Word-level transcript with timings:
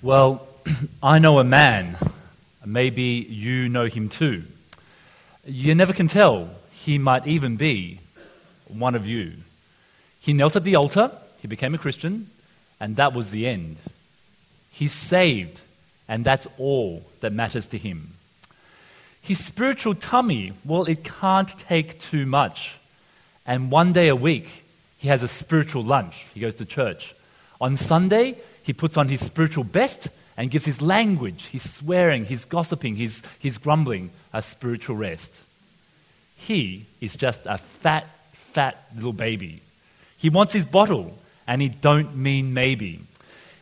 Well, 0.00 0.46
I 1.02 1.18
know 1.18 1.40
a 1.40 1.44
man. 1.44 1.96
Maybe 2.64 3.26
you 3.28 3.68
know 3.68 3.86
him 3.86 4.08
too. 4.08 4.44
You 5.44 5.74
never 5.74 5.92
can 5.92 6.06
tell. 6.06 6.50
He 6.70 6.98
might 6.98 7.26
even 7.26 7.56
be 7.56 7.98
one 8.68 8.94
of 8.94 9.08
you. 9.08 9.32
He 10.20 10.32
knelt 10.32 10.54
at 10.54 10.62
the 10.62 10.76
altar, 10.76 11.10
he 11.40 11.48
became 11.48 11.74
a 11.74 11.78
Christian, 11.78 12.30
and 12.78 12.94
that 12.94 13.12
was 13.12 13.30
the 13.30 13.48
end. 13.48 13.78
He's 14.70 14.92
saved, 14.92 15.62
and 16.06 16.24
that's 16.24 16.46
all 16.58 17.04
that 17.20 17.32
matters 17.32 17.66
to 17.68 17.78
him. 17.78 18.12
His 19.20 19.44
spiritual 19.44 19.96
tummy, 19.96 20.52
well, 20.64 20.84
it 20.84 21.02
can't 21.02 21.58
take 21.58 21.98
too 21.98 22.24
much. 22.24 22.76
And 23.44 23.72
one 23.72 23.92
day 23.92 24.06
a 24.06 24.16
week, 24.16 24.64
he 24.96 25.08
has 25.08 25.24
a 25.24 25.28
spiritual 25.28 25.82
lunch. 25.82 26.26
He 26.34 26.40
goes 26.40 26.54
to 26.56 26.64
church. 26.64 27.14
On 27.60 27.74
Sunday, 27.74 28.36
he 28.68 28.74
puts 28.74 28.98
on 28.98 29.08
his 29.08 29.24
spiritual 29.24 29.64
best 29.64 30.08
and 30.36 30.50
gives 30.50 30.66
his 30.66 30.82
language, 30.82 31.46
his 31.46 31.72
swearing, 31.72 32.26
his 32.26 32.44
gossiping, 32.44 32.96
his, 32.96 33.22
his 33.38 33.56
grumbling 33.56 34.10
a 34.30 34.42
spiritual 34.42 34.94
rest. 34.94 35.40
He 36.36 36.84
is 37.00 37.16
just 37.16 37.40
a 37.46 37.56
fat, 37.56 38.06
fat 38.34 38.76
little 38.94 39.14
baby. 39.14 39.62
He 40.18 40.28
wants 40.28 40.52
his 40.52 40.66
bottle, 40.66 41.16
and 41.46 41.62
he 41.62 41.70
don't 41.70 42.14
mean 42.14 42.52
maybe. 42.52 43.00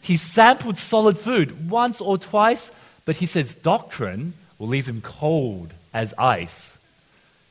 He 0.03 0.17
sampled 0.17 0.77
solid 0.77 1.17
food 1.17 1.71
once 1.71 2.01
or 2.01 2.19
twice, 2.19 2.73
but 3.05 3.15
he 3.15 3.27
says 3.27 3.55
doctrine 3.55 4.35
will 4.59 4.67
leave 4.67 4.89
him 4.89 5.03
cold 5.03 5.73
as 5.95 6.15
ice. 6.19 6.77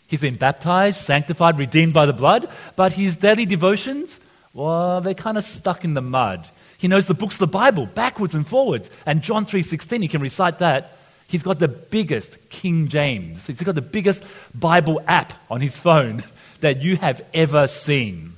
He's 0.07 0.19
been 0.19 0.35
baptized, 0.35 0.99
sanctified, 0.99 1.57
redeemed 1.57 1.93
by 1.93 2.05
the 2.05 2.11
blood, 2.11 2.49
but 2.75 2.91
his 2.91 3.15
daily 3.15 3.45
devotions, 3.45 4.19
well, 4.53 4.99
they're 4.99 5.13
kind 5.13 5.37
of 5.37 5.45
stuck 5.45 5.85
in 5.85 5.93
the 5.93 6.01
mud. 6.01 6.49
He 6.85 6.87
knows 6.87 7.07
the 7.07 7.15
books 7.15 7.33
of 7.33 7.39
the 7.39 7.47
Bible 7.47 7.87
backwards 7.87 8.35
and 8.35 8.45
forwards. 8.45 8.91
And 9.07 9.23
John 9.23 9.47
3:16, 9.47 10.03
he 10.03 10.07
can 10.07 10.21
recite 10.21 10.59
that. 10.59 10.95
He's 11.27 11.41
got 11.41 11.57
the 11.57 11.67
biggest 11.67 12.37
King 12.51 12.89
James. 12.89 13.47
He's 13.47 13.63
got 13.63 13.73
the 13.73 13.81
biggest 13.81 14.23
Bible 14.53 15.01
app 15.07 15.33
on 15.49 15.61
his 15.61 15.79
phone 15.79 16.23
that 16.59 16.83
you 16.83 16.97
have 16.97 17.25
ever 17.33 17.65
seen. 17.65 18.33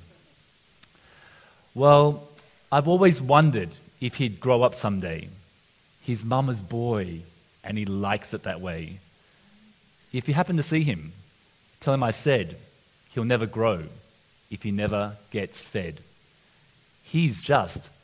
Well, 1.75 2.29
I've 2.71 2.87
always 2.87 3.21
wondered 3.21 3.75
if 3.99 4.15
he'd 4.15 4.39
grow 4.39 4.63
up 4.63 4.73
someday. 4.73 5.27
He's 5.99 6.23
mama's 6.23 6.61
boy, 6.61 7.23
and 7.65 7.77
he 7.77 7.83
likes 7.83 8.33
it 8.33 8.43
that 8.43 8.61
way. 8.61 8.99
If 10.13 10.29
you 10.29 10.35
happen 10.35 10.55
to 10.55 10.63
see 10.63 10.83
him, 10.83 11.11
tell 11.81 11.93
him 11.93 12.01
I 12.01 12.11
said 12.11 12.55
he'll 13.09 13.25
never 13.25 13.45
grow 13.45 13.83
if 14.49 14.63
he 14.63 14.71
never 14.71 15.17
gets 15.31 15.61
fed. 15.61 15.99
He's 17.03 17.43
just 17.43 17.89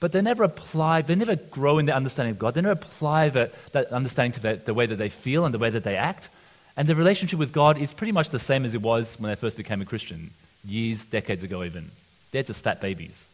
but 0.00 0.12
they 0.12 0.22
never 0.22 0.44
apply, 0.44 1.02
they 1.02 1.14
never 1.14 1.36
grow 1.36 1.78
in 1.78 1.86
their 1.86 1.96
understanding 1.96 2.32
of 2.32 2.38
God. 2.38 2.54
They 2.54 2.60
never 2.60 2.72
apply 2.72 3.30
the, 3.30 3.50
that 3.72 3.86
understanding 3.92 4.40
to 4.40 4.56
the, 4.64 4.74
way 4.74 4.86
that 4.86 4.96
they 4.96 5.08
feel 5.08 5.44
and 5.44 5.52
the 5.52 5.58
way 5.58 5.70
that 5.70 5.82
they 5.84 5.96
act. 5.96 6.28
And 6.76 6.88
their 6.88 6.94
relationship 6.94 7.38
with 7.38 7.52
God 7.52 7.78
is 7.78 7.92
pretty 7.92 8.12
much 8.12 8.30
the 8.30 8.38
same 8.38 8.64
as 8.64 8.74
it 8.74 8.82
was 8.82 9.18
when 9.18 9.30
they 9.30 9.34
first 9.34 9.56
became 9.56 9.82
a 9.82 9.84
Christian, 9.84 10.30
years, 10.64 11.04
decades 11.04 11.42
ago, 11.42 11.64
even. 11.64 11.90
They're 12.30 12.44
just 12.44 12.62
fat 12.62 12.80
babies. 12.80 13.24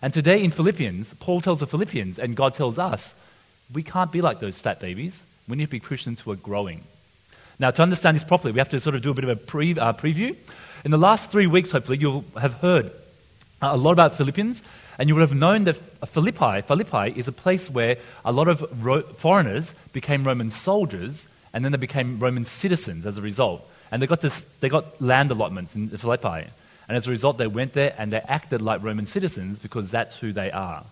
And 0.00 0.12
today 0.12 0.44
in 0.44 0.52
Philippians, 0.52 1.14
Paul 1.14 1.40
tells 1.40 1.58
the 1.58 1.66
Philippians, 1.66 2.18
and 2.20 2.36
God 2.36 2.54
tells 2.54 2.78
us, 2.78 3.14
we 3.72 3.82
can't 3.82 4.12
be 4.12 4.20
like 4.20 4.38
those 4.38 4.60
fat 4.60 4.78
babies. 4.78 5.24
We 5.48 5.56
need 5.56 5.64
to 5.64 5.70
be 5.70 5.80
Christians 5.80 6.20
who 6.20 6.30
are 6.30 6.36
growing. 6.36 6.84
Now, 7.58 7.72
to 7.72 7.82
understand 7.82 8.14
this 8.14 8.22
properly, 8.22 8.52
we 8.52 8.58
have 8.58 8.68
to 8.68 8.80
sort 8.80 8.94
of 8.94 9.02
do 9.02 9.10
a 9.10 9.14
bit 9.14 9.24
of 9.24 9.30
a 9.30 9.36
pre, 9.36 9.76
uh, 9.76 9.94
preview. 9.94 10.36
In 10.84 10.92
the 10.92 10.98
last 10.98 11.32
three 11.32 11.46
weeks, 11.46 11.72
hopefully, 11.72 11.98
you'll 11.98 12.24
have 12.40 12.54
heard 12.54 12.92
a 13.62 13.76
lot 13.76 13.92
about 13.92 14.14
Philippians 14.14 14.62
and 14.98 15.08
you 15.08 15.14
would 15.14 15.20
have 15.22 15.34
known 15.34 15.64
that 15.64 15.74
Philippi, 15.74 16.62
Philippi 16.62 17.18
is 17.18 17.28
a 17.28 17.32
place 17.32 17.68
where 17.68 17.98
a 18.24 18.32
lot 18.32 18.48
of 18.48 18.84
ro- 18.84 19.02
foreigners 19.02 19.74
became 19.92 20.24
Roman 20.24 20.50
soldiers 20.50 21.26
and 21.52 21.64
then 21.64 21.72
they 21.72 21.78
became 21.78 22.18
Roman 22.18 22.44
citizens 22.44 23.06
as 23.06 23.18
a 23.18 23.22
result. 23.22 23.68
And 23.90 24.02
they 24.02 24.06
got, 24.06 24.20
to, 24.22 24.32
they 24.60 24.68
got 24.68 25.00
land 25.00 25.30
allotments 25.30 25.76
in 25.76 25.88
Philippi. 25.88 26.50
And 26.88 26.96
as 26.96 27.06
a 27.06 27.10
result, 27.10 27.38
they 27.38 27.46
went 27.46 27.72
there 27.72 27.94
and 27.98 28.12
they 28.12 28.20
acted 28.20 28.62
like 28.62 28.82
Roman 28.82 29.06
citizens 29.06 29.58
because 29.58 29.90
that's 29.90 30.16
who 30.16 30.32
they 30.32 30.50
are. 30.50 30.84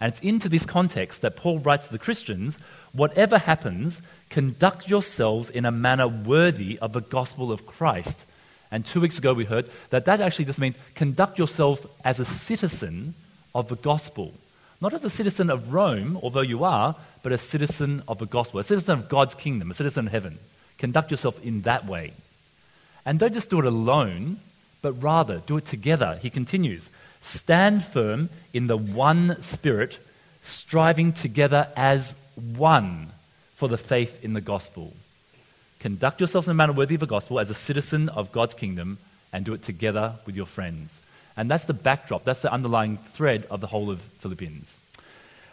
And 0.00 0.12
it's 0.12 0.20
into 0.20 0.48
this 0.48 0.64
context 0.64 1.22
that 1.22 1.36
Paul 1.36 1.58
writes 1.58 1.86
to 1.86 1.92
the 1.92 1.98
Christians 1.98 2.58
whatever 2.92 3.38
happens, 3.38 4.00
conduct 4.28 4.88
yourselves 4.88 5.50
in 5.50 5.64
a 5.64 5.70
manner 5.70 6.08
worthy 6.08 6.78
of 6.78 6.92
the 6.92 7.02
gospel 7.02 7.52
of 7.52 7.66
Christ. 7.66 8.26
And 8.70 8.84
two 8.84 9.00
weeks 9.00 9.18
ago, 9.18 9.34
we 9.34 9.44
heard 9.44 9.68
that 9.90 10.04
that 10.04 10.20
actually 10.20 10.46
just 10.46 10.60
means 10.60 10.76
conduct 10.94 11.38
yourself 11.38 11.86
as 12.04 12.20
a 12.20 12.24
citizen 12.24 13.14
of 13.54 13.68
the 13.68 13.76
gospel. 13.76 14.34
Not 14.80 14.94
as 14.94 15.04
a 15.04 15.10
citizen 15.10 15.50
of 15.50 15.72
Rome, 15.72 16.18
although 16.22 16.40
you 16.40 16.64
are, 16.64 16.96
but 17.22 17.32
a 17.32 17.38
citizen 17.38 18.02
of 18.08 18.18
the 18.18 18.26
gospel, 18.26 18.60
a 18.60 18.64
citizen 18.64 18.98
of 18.98 19.08
God's 19.08 19.34
kingdom, 19.34 19.70
a 19.70 19.74
citizen 19.74 20.06
of 20.06 20.12
heaven. 20.12 20.38
Conduct 20.78 21.10
yourself 21.10 21.42
in 21.44 21.62
that 21.62 21.86
way. 21.86 22.12
And 23.04 23.18
don't 23.18 23.34
just 23.34 23.50
do 23.50 23.58
it 23.58 23.66
alone, 23.66 24.40
but 24.82 24.92
rather 25.02 25.42
do 25.46 25.58
it 25.58 25.66
together. 25.66 26.18
He 26.22 26.30
continues 26.30 26.90
Stand 27.20 27.84
firm 27.84 28.30
in 28.54 28.66
the 28.66 28.78
one 28.78 29.40
spirit, 29.42 29.98
striving 30.40 31.12
together 31.12 31.68
as 31.76 32.14
one 32.34 33.08
for 33.54 33.68
the 33.68 33.76
faith 33.76 34.24
in 34.24 34.32
the 34.32 34.40
gospel. 34.40 34.94
Conduct 35.80 36.20
yourselves 36.20 36.48
in 36.48 36.52
a 36.52 36.54
manner 36.54 36.72
worthy 36.72 36.94
of 36.94 37.00
the 37.00 37.06
gospel 37.06 37.38
as 37.38 37.50
a 37.50 37.54
citizen 37.54 38.08
of 38.08 38.32
God's 38.32 38.54
kingdom 38.54 38.98
and 39.32 39.44
do 39.44 39.52
it 39.52 39.62
together 39.62 40.14
with 40.24 40.34
your 40.34 40.46
friends. 40.46 41.02
And 41.40 41.50
that's 41.50 41.64
the 41.64 41.72
backdrop, 41.72 42.24
that's 42.24 42.42
the 42.42 42.52
underlying 42.52 42.98
thread 42.98 43.46
of 43.50 43.62
the 43.62 43.66
whole 43.66 43.90
of 43.90 44.02
Philippians. 44.18 44.78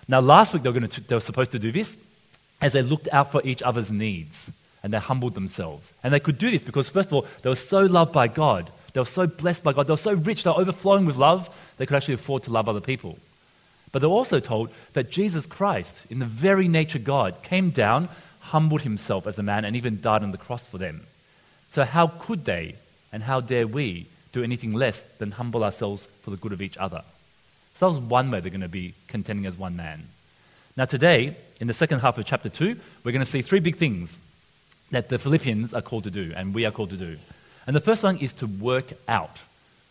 Now, 0.09 0.19
last 0.19 0.53
week 0.53 0.63
they 0.63 0.69
were, 0.69 0.85
to, 0.85 1.01
they 1.01 1.15
were 1.15 1.21
supposed 1.21 1.51
to 1.51 1.59
do 1.59 1.71
this 1.71 1.97
as 2.59 2.73
they 2.73 2.81
looked 2.81 3.07
out 3.13 3.31
for 3.31 3.41
each 3.45 3.63
other's 3.63 3.89
needs 3.89 4.51
and 4.83 4.91
they 4.91 4.97
humbled 4.97 5.33
themselves. 5.33 5.93
And 6.03 6.13
they 6.13 6.19
could 6.19 6.37
do 6.37 6.51
this 6.51 6.61
because, 6.61 6.89
first 6.89 7.07
of 7.07 7.13
all, 7.13 7.25
they 7.41 7.47
were 7.47 7.55
so 7.55 7.85
loved 7.85 8.11
by 8.11 8.27
God, 8.27 8.69
they 8.91 8.99
were 8.99 9.05
so 9.05 9.27
blessed 9.27 9.63
by 9.63 9.71
God, 9.71 9.87
they 9.87 9.93
were 9.93 9.97
so 9.97 10.11
rich, 10.11 10.43
they 10.43 10.49
were 10.49 10.59
overflowing 10.59 11.05
with 11.05 11.15
love, 11.15 11.49
they 11.77 11.85
could 11.85 11.95
actually 11.95 12.15
afford 12.15 12.43
to 12.43 12.51
love 12.51 12.67
other 12.67 12.81
people. 12.81 13.17
But 13.93 13.99
they 13.99 14.07
were 14.07 14.13
also 14.13 14.41
told 14.41 14.71
that 14.91 15.09
Jesus 15.09 15.45
Christ, 15.45 16.01
in 16.09 16.19
the 16.19 16.25
very 16.25 16.67
nature 16.67 16.97
of 16.97 17.05
God, 17.05 17.43
came 17.43 17.69
down, 17.69 18.09
humbled 18.41 18.81
himself 18.81 19.25
as 19.25 19.39
a 19.39 19.43
man, 19.43 19.63
and 19.63 19.77
even 19.77 20.01
died 20.01 20.21
on 20.21 20.31
the 20.31 20.37
cross 20.37 20.67
for 20.67 20.79
them. 20.79 21.07
So, 21.69 21.85
how 21.85 22.07
could 22.07 22.43
they 22.43 22.75
and 23.13 23.23
how 23.23 23.39
dare 23.39 23.65
we 23.65 24.07
anything 24.43 24.73
less 24.73 25.01
than 25.19 25.31
humble 25.31 25.63
ourselves 25.63 26.07
for 26.21 26.31
the 26.31 26.37
good 26.37 26.53
of 26.53 26.61
each 26.61 26.77
other. 26.77 27.03
So 27.75 27.85
that 27.85 27.87
was 27.87 27.99
one 27.99 28.31
way 28.31 28.39
they're 28.39 28.49
going 28.49 28.61
to 28.61 28.67
be 28.67 28.93
contending 29.07 29.45
as 29.45 29.57
one 29.57 29.75
man. 29.75 30.07
Now, 30.75 30.85
today, 30.85 31.35
in 31.59 31.67
the 31.67 31.73
second 31.73 31.99
half 31.99 32.17
of 32.17 32.25
chapter 32.25 32.49
2, 32.49 32.79
we're 33.03 33.11
going 33.11 33.19
to 33.19 33.25
see 33.25 33.41
three 33.41 33.59
big 33.59 33.77
things 33.77 34.19
that 34.91 35.09
the 35.09 35.19
Philippians 35.19 35.73
are 35.73 35.81
called 35.81 36.03
to 36.05 36.11
do 36.11 36.33
and 36.35 36.53
we 36.53 36.65
are 36.65 36.71
called 36.71 36.91
to 36.91 36.97
do. 36.97 37.17
And 37.65 37.75
the 37.75 37.81
first 37.81 38.03
one 38.03 38.17
is 38.17 38.33
to 38.33 38.47
work 38.47 38.93
out. 39.07 39.37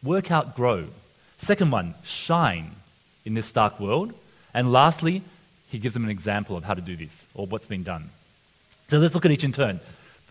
Work 0.02 0.30
out, 0.30 0.54
grow. 0.56 0.86
Second 1.38 1.70
one, 1.70 1.94
shine 2.04 2.70
in 3.24 3.34
this 3.34 3.52
dark 3.52 3.78
world. 3.78 4.14
And 4.54 4.72
lastly, 4.72 5.22
he 5.68 5.78
gives 5.78 5.94
them 5.94 6.04
an 6.04 6.10
example 6.10 6.56
of 6.56 6.64
how 6.64 6.74
to 6.74 6.80
do 6.80 6.96
this 6.96 7.26
or 7.34 7.46
what's 7.46 7.66
been 7.66 7.82
done. 7.82 8.10
So 8.88 8.98
let's 8.98 9.14
look 9.14 9.24
at 9.26 9.32
each 9.32 9.44
in 9.44 9.52
turn. 9.52 9.80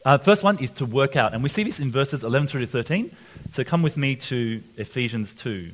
Uh, 0.05 0.19
first 0.19 0.43
one 0.43 0.59
is 0.59 0.71
to 0.73 0.85
work 0.85 1.15
out. 1.15 1.33
And 1.33 1.41
we 1.41 1.49
see 1.49 1.63
this 1.63 1.79
in 1.79 1.89
verses 1.89 2.23
11 2.23 2.47
through 2.47 2.61
to 2.61 2.67
13. 2.67 3.09
So 3.51 3.63
come 3.63 3.81
with 3.81 3.97
me 3.97 4.15
to 4.15 4.61
Ephesians 4.77 5.33
2, 5.33 5.71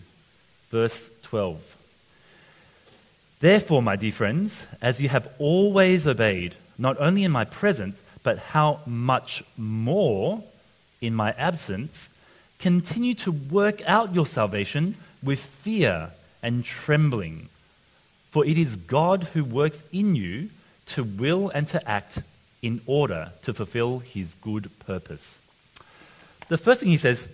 verse 0.70 1.12
12. 1.24 1.78
Therefore, 3.42 3.82
my 3.82 3.98
dear 3.98 4.14
friends, 4.14 4.66
as 4.82 5.02
you 5.02 5.10
have 5.10 5.28
always 5.38 6.08
obeyed, 6.08 6.56
not 6.78 6.98
only 7.00 7.26
in 7.26 7.32
my 7.32 7.44
presence, 7.44 8.04
but 8.24 8.38
how 8.38 8.80
much 8.86 9.44
more 9.58 10.44
in 11.02 11.14
my 11.14 11.32
absence, 11.34 12.08
continue 12.60 13.16
to 13.16 13.32
work 13.32 13.82
out 13.88 14.16
your 14.16 14.28
salvation 14.28 14.96
with 15.22 15.40
fear 15.40 16.12
and 16.42 16.64
trembling. 16.64 17.50
For 18.30 18.46
it 18.46 18.58
is 18.58 18.76
God 18.78 19.24
who 19.34 19.44
works 19.44 19.84
in 19.92 20.16
you 20.16 20.52
to 20.88 21.04
will 21.04 21.50
and 21.50 21.68
to 21.70 21.90
act 21.90 22.20
in 22.62 22.82
order 22.86 23.32
to 23.42 23.54
fulfill 23.54 24.00
his 24.00 24.36
good 24.36 24.70
purpose. 24.80 25.40
The 26.48 26.58
first 26.58 26.82
thing 26.82 26.90
he 26.90 26.98
says 26.98 27.30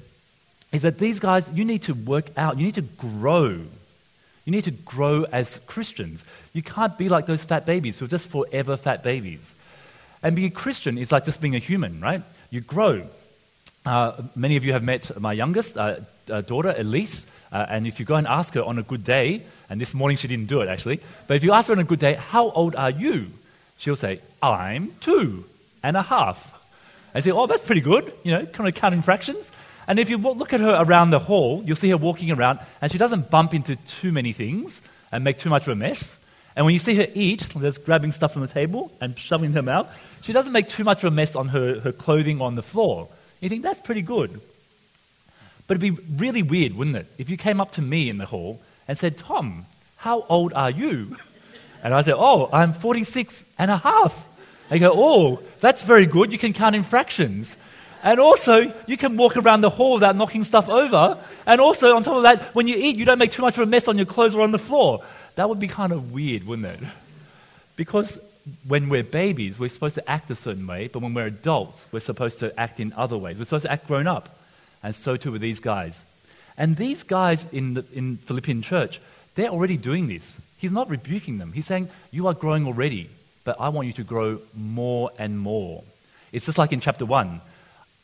is 0.72 0.82
that 0.84 1.00
these 1.00 1.20
guys, 1.20 1.52
you 1.54 1.66
need 1.66 1.82
to 1.84 1.94
work 1.94 2.30
out, 2.38 2.58
you 2.58 2.66
need 2.66 2.76
to 2.76 2.82
grow. 2.82 3.62
You 4.46 4.52
need 4.52 4.64
to 4.64 4.72
grow 4.72 5.24
as 5.24 5.60
Christians. 5.68 6.24
You 6.54 6.62
can't 6.62 6.98
be 6.98 7.10
like 7.10 7.26
those 7.26 7.44
fat 7.44 7.66
babies 7.66 8.00
who 8.00 8.06
are 8.06 8.10
just 8.10 8.28
forever 8.28 8.78
fat 8.78 9.04
babies. 9.04 9.54
And 10.24 10.36
being 10.36 10.48
a 10.48 10.52
Christian 10.56 10.98
is 10.98 11.12
like 11.12 11.26
just 11.26 11.42
being 11.42 11.56
a 11.56 11.60
human, 11.60 12.00
right? 12.00 12.22
You 12.50 12.62
grow. 12.62 13.08
Uh, 13.86 14.22
many 14.36 14.56
of 14.56 14.64
you 14.64 14.74
have 14.74 14.84
met 14.84 15.20
my 15.20 15.34
youngest 15.34 15.78
uh, 15.78 15.98
uh, 16.30 16.42
daughter, 16.42 16.74
Elise, 16.78 17.26
uh, 17.52 17.66
and 17.70 17.88
if 17.88 18.00
you 18.00 18.06
go 18.06 18.16
and 18.16 18.28
ask 18.28 18.54
her 18.54 18.64
on 18.64 18.78
a 18.78 18.84
good 18.84 19.04
day, 19.04 19.42
and 19.70 19.80
this 19.80 19.94
morning 19.94 20.18
she 20.18 20.28
didn't 20.28 20.48
do 20.48 20.62
it 20.62 20.68
actually, 20.68 21.00
but 21.28 21.38
if 21.38 21.44
you 21.44 21.54
ask 21.54 21.68
her 21.68 21.74
on 21.74 21.80
a 21.80 21.86
good 21.86 22.00
day, 22.00 22.16
how 22.16 22.50
old 22.52 22.76
are 22.76 22.90
you? 22.90 23.28
She'll 23.78 23.96
say, 23.96 24.22
I'm 24.42 24.94
two 25.00 25.46
and 25.84 25.96
a 25.96 26.02
half. 26.02 26.54
And 27.14 27.24
say, 27.24 27.32
oh, 27.32 27.48
that's 27.48 27.64
pretty 27.64 27.82
good, 27.82 28.12
you 28.24 28.32
know, 28.32 28.46
kind 28.46 28.68
of 28.68 28.76
counting 28.76 29.02
fractions. 29.02 29.52
And 29.88 30.00
if 30.00 30.10
you 30.10 30.18
look 30.18 30.54
at 30.54 30.60
her 30.60 30.76
around 30.82 31.12
the 31.12 31.20
hall, 31.20 31.64
you'll 31.66 31.78
see 31.78 31.90
her 31.90 31.98
walking 31.98 32.32
around, 32.32 32.60
and 32.82 32.92
she 32.92 32.98
doesn't 32.98 33.30
bump 33.30 33.54
into 33.54 33.76
too 33.76 34.12
many 34.12 34.34
things 34.34 34.82
and 35.12 35.24
make 35.24 35.38
too 35.38 35.50
much 35.50 35.64
of 35.64 35.70
a 35.70 35.76
mess. 35.76 36.20
And 36.56 36.66
when 36.66 36.74
you 36.74 36.80
see 36.80 36.96
her 36.96 37.08
eat, 37.14 37.50
just 37.60 37.86
grabbing 37.86 38.12
stuff 38.12 38.34
from 38.34 38.42
the 38.42 38.48
table 38.48 38.92
and 39.00 39.18
shoving 39.18 39.54
her 39.54 39.62
mouth, 39.62 39.88
she 40.22 40.34
doesn't 40.34 40.52
make 40.52 40.68
too 40.68 40.84
much 40.84 41.04
of 41.04 41.14
a 41.14 41.16
mess 41.16 41.36
on 41.36 41.50
her, 41.50 41.80
her 41.80 41.92
clothing 41.92 42.42
on 42.42 42.56
the 42.56 42.64
floor. 42.64 43.08
You 43.40 43.48
think 43.48 43.64
that's 43.64 43.80
pretty 43.80 44.02
good. 44.02 44.42
But 45.68 45.78
it'd 45.78 45.96
be 45.96 46.02
really 46.18 46.44
weird, 46.44 46.76
wouldn't 46.76 46.96
it, 46.96 47.08
if 47.18 47.30
you 47.30 47.38
came 47.38 47.62
up 47.62 47.72
to 47.74 47.82
me 47.82 48.10
in 48.10 48.18
the 48.18 48.26
hall 48.26 48.60
and 48.88 48.98
said, 48.98 49.18
Tom, 49.18 49.66
how 49.98 50.26
old 50.30 50.52
are 50.54 50.72
you? 50.72 51.18
And 51.84 51.94
I 51.94 52.02
said, 52.02 52.16
Oh, 52.18 52.50
I'm 52.52 52.74
46 52.74 53.46
and 53.58 53.72
a 53.72 53.78
half. 53.78 54.26
They 54.70 54.80
go, 54.80 54.92
Oh, 54.94 55.44
that's 55.60 55.84
very 55.84 56.06
good. 56.06 56.32
You 56.32 56.38
can 56.38 56.54
count 56.54 56.76
in 56.76 56.84
fractions. 56.84 57.58
And 58.04 58.20
also, 58.20 58.74
you 58.86 58.96
can 58.96 59.18
walk 59.18 59.38
around 59.38 59.62
the 59.62 59.70
hall 59.70 59.96
without 59.96 60.16
knocking 60.16 60.44
stuff 60.44 60.70
over. 60.70 61.18
And 61.46 61.60
also, 61.60 61.96
on 61.96 62.04
top 62.04 62.18
of 62.18 62.24
that, 62.24 62.54
when 62.56 62.68
you 62.68 62.76
eat, 62.78 62.96
you 62.96 63.06
don't 63.06 63.18
make 63.18 63.32
too 63.32 63.42
much 63.42 63.58
of 63.58 63.64
a 63.64 63.66
mess 63.66 63.88
on 63.88 63.98
your 63.98 64.06
clothes 64.06 64.36
or 64.36 64.44
on 64.44 64.52
the 64.52 64.60
floor. 64.60 65.04
That 65.36 65.50
would 65.50 65.60
be 65.60 65.68
kind 65.68 65.92
of 65.92 66.12
weird, 66.14 66.46
wouldn't 66.46 66.68
it? 66.68 66.80
Because 67.76 68.20
when 68.68 68.90
we're 68.90 69.04
babies, 69.04 69.60
we're 69.60 69.70
supposed 69.70 69.96
to 69.96 70.10
act 70.10 70.32
a 70.32 70.36
certain 70.36 70.66
way, 70.68 70.88
but 70.88 71.02
when 71.02 71.14
we're 71.14 71.28
adults, 71.28 71.86
we're 71.92 72.00
supposed 72.00 72.40
to 72.40 72.58
act 72.60 72.80
in 72.80 72.94
other 72.94 73.18
ways. 73.18 73.40
We're 73.40 73.46
supposed 73.46 73.66
to 73.66 73.72
act 73.72 73.88
grown 73.88 74.08
up. 74.08 74.40
And 74.84 74.96
so 74.96 75.18
too 75.18 75.32
with 75.32 75.42
these 75.42 75.60
guys. 75.60 76.04
And 76.58 76.76
these 76.76 77.04
guys 77.04 77.46
in 77.52 77.76
the 77.76 77.86
in 77.94 78.18
Philippian 78.18 78.62
church, 78.62 79.00
they're 79.38 79.50
already 79.50 79.78
doing 79.78 80.08
this. 80.08 80.36
He's 80.58 80.72
not 80.72 80.90
rebuking 80.90 81.38
them. 81.38 81.54
He's 81.54 81.68
saying, 81.68 81.90
You 82.12 82.26
are 82.28 82.34
growing 82.34 82.66
already, 82.66 83.08
but 83.44 83.56
I 83.60 83.70
want 83.70 83.86
you 83.86 83.94
to 83.94 84.04
grow 84.04 84.40
more 84.56 85.12
and 85.20 85.40
more. 85.40 85.84
It's 86.32 86.48
just 86.48 86.58
like 86.58 86.74
in 86.74 86.80
chapter 86.80 87.06
1. 87.06 87.40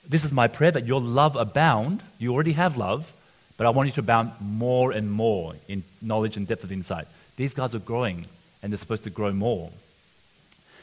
This 0.07 0.23
is 0.23 0.31
my 0.31 0.47
prayer 0.47 0.69
that 0.71 0.85
your 0.85 1.01
love 1.01 1.35
abound. 1.35 2.03
You 2.19 2.33
already 2.33 2.51
have 2.51 2.77
love, 2.77 3.11
but 3.57 3.65
I 3.65 3.71
want 3.71 3.87
you 3.87 3.93
to 3.93 4.01
abound 4.01 4.33
more 4.39 4.91
and 4.91 5.11
more 5.11 5.55
in 5.67 5.83
knowledge 6.03 6.37
and 6.37 6.45
depth 6.45 6.63
of 6.63 6.71
insight. 6.71 7.07
These 7.35 7.55
guys 7.55 7.73
are 7.73 7.79
growing, 7.79 8.27
and 8.61 8.71
they're 8.71 8.77
supposed 8.77 9.03
to 9.05 9.09
grow 9.09 9.33
more. 9.33 9.71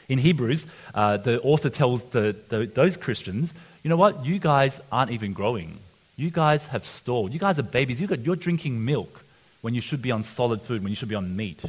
In 0.09 0.19
Hebrews, 0.19 0.67
uh, 0.93 1.15
the 1.15 1.41
author 1.43 1.69
tells 1.69 2.03
the, 2.05 2.35
the, 2.49 2.65
those 2.65 2.97
Christians, 2.97 3.53
you 3.83 3.89
know 3.89 3.95
what? 3.95 4.25
You 4.25 4.37
guys 4.37 4.81
aren't 4.91 5.11
even 5.11 5.31
growing. 5.31 5.79
You 6.17 6.29
guys 6.29 6.65
have 6.65 6.85
stalled. 6.85 7.31
You 7.31 7.39
guys 7.39 7.57
are 7.57 7.63
babies. 7.63 8.01
You 8.01 8.07
got, 8.07 8.19
you're 8.19 8.35
drinking 8.35 8.83
milk 8.83 9.23
when 9.61 9.73
you 9.73 9.81
should 9.81 10.01
be 10.01 10.11
on 10.11 10.23
solid 10.23 10.61
food, 10.61 10.83
when 10.83 10.91
you 10.91 10.95
should 10.95 11.09
be 11.09 11.15
on 11.15 11.35
meat. 11.35 11.63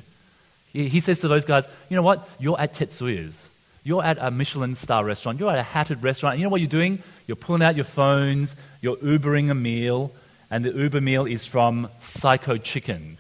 He, 0.73 1.01
says 1.01 1.21
to 1.21 1.29
those 1.29 1.45
guys, 1.45 1.67
you 1.91 1.97
know 1.97 2.03
what? 2.03 2.27
You're 2.39 2.59
at 2.59 2.73
Tetsuya's. 2.75 3.47
You're 3.85 4.03
at 4.03 4.17
a 4.19 4.31
Michelin 4.31 4.75
star 4.75 5.05
restaurant. 5.05 5.39
You're 5.39 5.51
at 5.51 5.59
a 5.59 5.63
hatted 5.63 6.03
restaurant. 6.03 6.39
You 6.39 6.45
know 6.45 6.49
what 6.49 6.61
you're 6.61 6.71
doing? 6.71 7.03
You're 7.27 7.37
pulling 7.37 7.63
out 7.63 7.77
your 7.77 7.85
phones. 7.85 8.57
You're 8.81 8.97
Ubering 8.97 9.51
a 9.51 9.55
meal. 9.55 10.13
And 10.51 10.65
the 10.65 10.73
Uber 10.73 11.01
meal 11.01 11.27
is 11.27 11.45
from 11.45 11.89
Psycho 12.01 12.57
Chicken. 12.57 13.19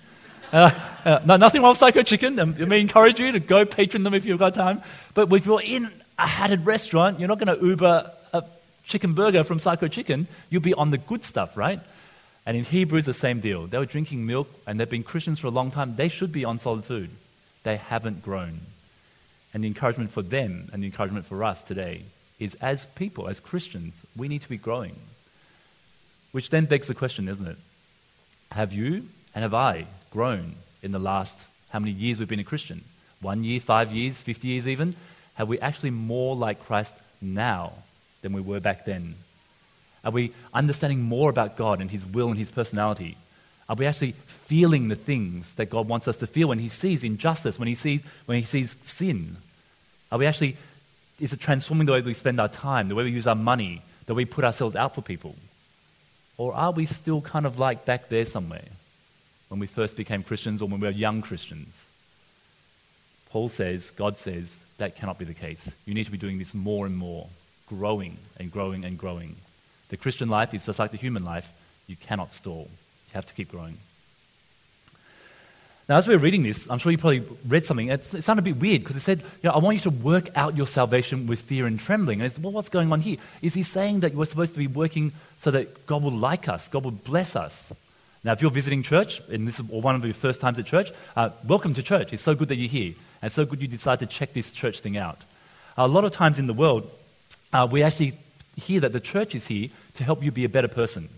Uh, 0.52 0.70
uh, 1.04 1.20
no, 1.24 1.36
nothing 1.36 1.62
wrong 1.62 1.72
with 1.72 1.78
Psycho 1.78 2.02
Chicken. 2.02 2.38
Um, 2.38 2.54
let 2.58 2.68
me 2.68 2.80
encourage 2.80 3.18
you 3.18 3.32
to 3.32 3.40
go 3.40 3.64
patron 3.64 4.02
them 4.02 4.14
if 4.14 4.24
you've 4.24 4.38
got 4.38 4.54
time. 4.54 4.82
But 5.14 5.32
if 5.32 5.44
you're 5.44 5.62
in 5.62 5.90
a 6.18 6.26
hatted 6.26 6.64
restaurant, 6.64 7.18
you're 7.18 7.28
not 7.28 7.38
going 7.38 7.58
to 7.58 7.64
Uber 7.64 8.12
a 8.32 8.44
chicken 8.86 9.14
burger 9.14 9.44
from 9.44 9.58
Psycho 9.58 9.88
Chicken. 9.88 10.26
You'll 10.48 10.62
be 10.62 10.74
on 10.74 10.90
the 10.90 10.98
good 10.98 11.24
stuff, 11.24 11.56
right? 11.56 11.80
And 12.44 12.56
in 12.56 12.64
Hebrews, 12.64 13.04
the 13.04 13.14
same 13.14 13.40
deal. 13.40 13.66
They 13.66 13.78
were 13.78 13.86
drinking 13.86 14.26
milk 14.26 14.48
and 14.66 14.78
they've 14.78 14.90
been 14.90 15.04
Christians 15.04 15.38
for 15.38 15.46
a 15.46 15.50
long 15.50 15.70
time. 15.70 15.96
They 15.96 16.08
should 16.08 16.32
be 16.32 16.44
on 16.44 16.58
solid 16.58 16.84
food. 16.84 17.10
They 17.62 17.76
haven't 17.76 18.22
grown. 18.22 18.60
And 19.54 19.62
the 19.62 19.68
encouragement 19.68 20.10
for 20.10 20.22
them 20.22 20.68
and 20.72 20.82
the 20.82 20.86
encouragement 20.86 21.26
for 21.26 21.44
us 21.44 21.62
today 21.62 22.02
is 22.40 22.54
as 22.56 22.86
people, 22.86 23.28
as 23.28 23.38
Christians, 23.38 24.04
we 24.16 24.26
need 24.26 24.42
to 24.42 24.48
be 24.48 24.56
growing. 24.56 24.96
Which 26.32 26.50
then 26.50 26.64
begs 26.64 26.88
the 26.88 26.94
question, 26.94 27.28
isn't 27.28 27.46
it? 27.46 27.58
Have 28.50 28.72
you 28.72 29.08
and 29.34 29.42
have 29.42 29.54
I 29.54 29.86
grown 30.10 30.56
in 30.82 30.90
the 30.90 30.98
last 30.98 31.38
how 31.68 31.78
many 31.78 31.92
years 31.92 32.18
we've 32.18 32.28
been 32.28 32.40
a 32.40 32.44
Christian? 32.44 32.82
One 33.20 33.44
year, 33.44 33.60
five 33.60 33.92
years, 33.92 34.20
50 34.20 34.48
years 34.48 34.66
even? 34.66 34.96
Have 35.34 35.48
we 35.48 35.60
actually 35.60 35.90
more 35.90 36.34
like 36.34 36.64
Christ 36.64 36.94
now 37.20 37.72
than 38.22 38.32
we 38.32 38.40
were 38.40 38.60
back 38.60 38.84
then? 38.84 39.14
Are 40.04 40.10
we 40.10 40.32
understanding 40.52 41.02
more 41.02 41.30
about 41.30 41.56
God 41.56 41.80
and 41.80 41.90
His 41.90 42.04
will 42.04 42.28
and 42.28 42.38
His 42.38 42.50
personality? 42.50 43.16
Are 43.68 43.76
we 43.76 43.86
actually 43.86 44.12
feeling 44.26 44.88
the 44.88 44.96
things 44.96 45.54
that 45.54 45.70
God 45.70 45.88
wants 45.88 46.08
us 46.08 46.16
to 46.18 46.26
feel 46.26 46.48
when 46.48 46.58
He 46.58 46.68
sees 46.68 47.04
injustice, 47.04 47.58
when 47.58 47.68
He 47.68 47.74
sees, 47.74 48.00
when 48.26 48.38
he 48.38 48.44
sees 48.44 48.76
sin? 48.82 49.36
Are 50.10 50.18
we 50.18 50.26
actually, 50.26 50.56
is 51.20 51.32
it 51.32 51.40
transforming 51.40 51.86
the 51.86 51.92
way 51.92 52.00
we 52.00 52.14
spend 52.14 52.40
our 52.40 52.48
time, 52.48 52.88
the 52.88 52.94
way 52.94 53.04
we 53.04 53.10
use 53.10 53.26
our 53.26 53.34
money, 53.34 53.82
the 54.06 54.14
way 54.14 54.22
we 54.22 54.26
put 54.26 54.44
ourselves 54.44 54.76
out 54.76 54.94
for 54.94 55.02
people? 55.02 55.36
Or 56.36 56.54
are 56.54 56.72
we 56.72 56.86
still 56.86 57.20
kind 57.20 57.46
of 57.46 57.58
like 57.58 57.84
back 57.84 58.08
there 58.08 58.24
somewhere 58.24 58.68
when 59.48 59.60
we 59.60 59.66
first 59.66 59.96
became 59.96 60.22
Christians 60.22 60.60
or 60.60 60.68
when 60.68 60.80
we 60.80 60.88
were 60.88 60.92
young 60.92 61.22
Christians? 61.22 61.84
Paul 63.30 63.48
says, 63.48 63.90
God 63.92 64.18
says, 64.18 64.62
that 64.76 64.96
cannot 64.96 65.18
be 65.18 65.24
the 65.24 65.32
case. 65.32 65.70
You 65.86 65.94
need 65.94 66.04
to 66.04 66.10
be 66.10 66.18
doing 66.18 66.38
this 66.38 66.52
more 66.52 66.84
and 66.84 66.96
more, 66.96 67.28
growing 67.68 68.18
and 68.38 68.52
growing 68.52 68.84
and 68.84 68.98
growing. 68.98 69.36
The 69.92 69.98
Christian 69.98 70.30
life 70.30 70.54
is 70.54 70.64
just 70.64 70.78
like 70.78 70.90
the 70.90 70.96
human 70.96 71.22
life. 71.22 71.52
You 71.86 71.96
cannot 71.96 72.32
stall. 72.32 72.70
You 73.08 73.12
have 73.12 73.26
to 73.26 73.34
keep 73.34 73.50
growing. 73.50 73.76
Now, 75.86 75.98
as 75.98 76.08
we 76.08 76.14
were 76.14 76.22
reading 76.22 76.42
this, 76.42 76.66
I'm 76.70 76.78
sure 76.78 76.90
you 76.90 76.96
probably 76.96 77.22
read 77.46 77.66
something. 77.66 77.88
It, 77.88 78.02
sounded 78.02 78.40
a 78.40 78.54
bit 78.54 78.56
weird 78.56 78.80
because 78.80 78.96
it 78.96 79.00
said, 79.00 79.20
you 79.20 79.28
know, 79.42 79.50
I 79.50 79.58
want 79.58 79.74
you 79.74 79.82
to 79.82 79.90
work 79.90 80.30
out 80.34 80.56
your 80.56 80.66
salvation 80.66 81.26
with 81.26 81.42
fear 81.42 81.66
and 81.66 81.78
trembling. 81.78 82.20
And 82.20 82.26
it's, 82.26 82.38
well, 82.38 82.52
what's 82.52 82.70
going 82.70 82.90
on 82.90 83.02
here? 83.02 83.18
Is 83.42 83.52
he 83.52 83.62
saying 83.62 84.00
that 84.00 84.14
we're 84.14 84.24
supposed 84.24 84.54
to 84.54 84.58
be 84.58 84.66
working 84.66 85.12
so 85.36 85.50
that 85.50 85.86
God 85.86 86.02
will 86.02 86.10
like 86.10 86.48
us, 86.48 86.68
God 86.68 86.84
will 86.84 86.92
bless 86.92 87.36
us? 87.36 87.70
Now, 88.24 88.32
if 88.32 88.40
you're 88.40 88.50
visiting 88.50 88.82
church, 88.82 89.20
and 89.28 89.46
this 89.46 89.56
is 89.56 89.62
one 89.64 89.94
of 89.94 90.02
your 90.06 90.14
first 90.14 90.40
times 90.40 90.58
at 90.58 90.64
church, 90.64 90.90
uh, 91.16 91.28
welcome 91.46 91.74
to 91.74 91.82
church. 91.82 92.14
It's 92.14 92.22
so 92.22 92.34
good 92.34 92.48
that 92.48 92.56
you're 92.56 92.66
here. 92.66 92.94
And 93.20 93.30
so 93.30 93.44
good 93.44 93.60
you 93.60 93.68
decide 93.68 93.98
to 93.98 94.06
check 94.06 94.32
this 94.32 94.52
church 94.52 94.80
thing 94.80 94.96
out. 94.96 95.20
a 95.76 95.86
lot 95.86 96.06
of 96.06 96.12
times 96.12 96.38
in 96.38 96.46
the 96.46 96.54
world, 96.54 96.90
uh, 97.52 97.68
we 97.70 97.82
actually 97.82 98.16
hear 98.56 98.80
that 98.80 98.92
the 98.92 99.00
church 99.00 99.34
is 99.34 99.46
here 99.46 99.68
to 99.94 100.04
help 100.04 100.22
you 100.22 100.30
be 100.30 100.44
a 100.44 100.48
better 100.48 100.68
person. 100.68 101.08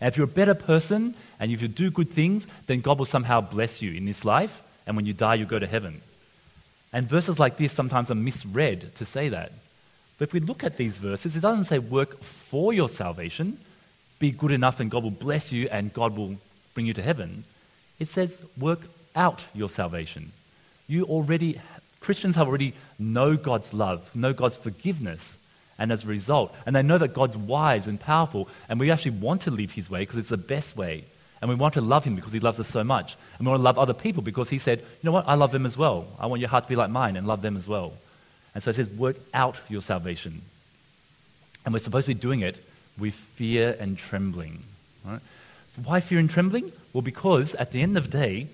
And 0.00 0.08
if 0.08 0.16
you're 0.16 0.24
a 0.24 0.28
better 0.28 0.54
person 0.54 1.14
and 1.38 1.52
if 1.52 1.62
you 1.62 1.68
do 1.68 1.90
good 1.90 2.10
things, 2.10 2.46
then 2.66 2.80
God 2.80 2.98
will 2.98 3.06
somehow 3.06 3.40
bless 3.40 3.82
you 3.82 3.92
in 3.92 4.06
this 4.06 4.24
life, 4.24 4.62
and 4.86 4.96
when 4.96 5.06
you 5.06 5.12
die, 5.12 5.34
you 5.34 5.44
go 5.44 5.58
to 5.58 5.66
heaven. 5.66 6.00
And 6.92 7.08
verses 7.08 7.38
like 7.38 7.56
this 7.56 7.72
sometimes 7.72 8.10
are 8.10 8.16
misread 8.16 8.94
to 8.96 9.04
say 9.04 9.28
that. 9.28 9.52
But 10.18 10.28
if 10.28 10.32
we 10.32 10.40
look 10.40 10.64
at 10.64 10.76
these 10.76 10.98
verses, 10.98 11.36
it 11.36 11.40
doesn't 11.40 11.64
say 11.64 11.78
work 11.78 12.22
for 12.22 12.72
your 12.72 12.88
salvation, 12.88 13.58
be 14.18 14.30
good 14.30 14.52
enough 14.52 14.80
and 14.80 14.90
God 14.90 15.02
will 15.02 15.10
bless 15.10 15.52
you 15.52 15.68
and 15.70 15.92
God 15.92 16.16
will 16.16 16.36
bring 16.74 16.86
you 16.86 16.94
to 16.94 17.02
heaven. 17.02 17.44
It 17.98 18.08
says 18.08 18.42
work 18.58 18.80
out 19.14 19.44
your 19.54 19.70
salvation. 19.70 20.32
You 20.88 21.04
already, 21.04 21.60
Christians 22.00 22.36
have 22.36 22.48
already 22.48 22.74
know 22.98 23.36
God's 23.36 23.72
love, 23.72 24.14
know 24.14 24.32
God's 24.32 24.56
forgiveness, 24.56 25.38
and 25.80 25.90
as 25.90 26.04
a 26.04 26.06
result, 26.06 26.54
and 26.66 26.76
they 26.76 26.82
know 26.82 26.98
that 26.98 27.14
God's 27.14 27.36
wise 27.36 27.88
and 27.88 27.98
powerful, 27.98 28.48
and 28.68 28.78
we 28.78 28.92
actually 28.92 29.12
want 29.12 29.40
to 29.42 29.50
live 29.50 29.72
His 29.72 29.90
way 29.90 30.00
because 30.00 30.18
it's 30.18 30.28
the 30.28 30.36
best 30.36 30.76
way. 30.76 31.04
And 31.40 31.48
we 31.48 31.56
want 31.56 31.74
to 31.74 31.80
love 31.80 32.04
Him 32.04 32.14
because 32.14 32.32
He 32.32 32.38
loves 32.38 32.60
us 32.60 32.68
so 32.68 32.84
much. 32.84 33.16
And 33.38 33.46
we 33.46 33.50
want 33.50 33.60
to 33.60 33.64
love 33.64 33.78
other 33.78 33.94
people 33.94 34.22
because 34.22 34.50
He 34.50 34.58
said, 34.58 34.80
you 34.80 34.86
know 35.02 35.12
what, 35.12 35.26
I 35.26 35.34
love 35.34 35.52
them 35.52 35.64
as 35.64 35.78
well. 35.78 36.06
I 36.20 36.26
want 36.26 36.40
your 36.40 36.50
heart 36.50 36.64
to 36.64 36.68
be 36.68 36.76
like 36.76 36.90
mine 36.90 37.16
and 37.16 37.26
love 37.26 37.40
them 37.40 37.56
as 37.56 37.66
well. 37.66 37.94
And 38.54 38.62
so 38.62 38.70
it 38.70 38.76
says, 38.76 38.90
work 38.90 39.16
out 39.32 39.58
your 39.68 39.80
salvation. 39.80 40.42
And 41.64 41.72
we're 41.72 41.80
supposed 41.80 42.06
to 42.06 42.14
be 42.14 42.20
doing 42.20 42.40
it 42.40 42.62
with 42.98 43.14
fear 43.14 43.74
and 43.80 43.96
trembling. 43.96 44.62
Right? 45.04 45.20
Why 45.82 46.00
fear 46.00 46.18
and 46.18 46.28
trembling? 46.28 46.72
Well, 46.92 47.02
because 47.02 47.54
at 47.54 47.72
the 47.72 47.80
end 47.80 47.96
of 47.96 48.10
the 48.10 48.18
day, 48.18 48.48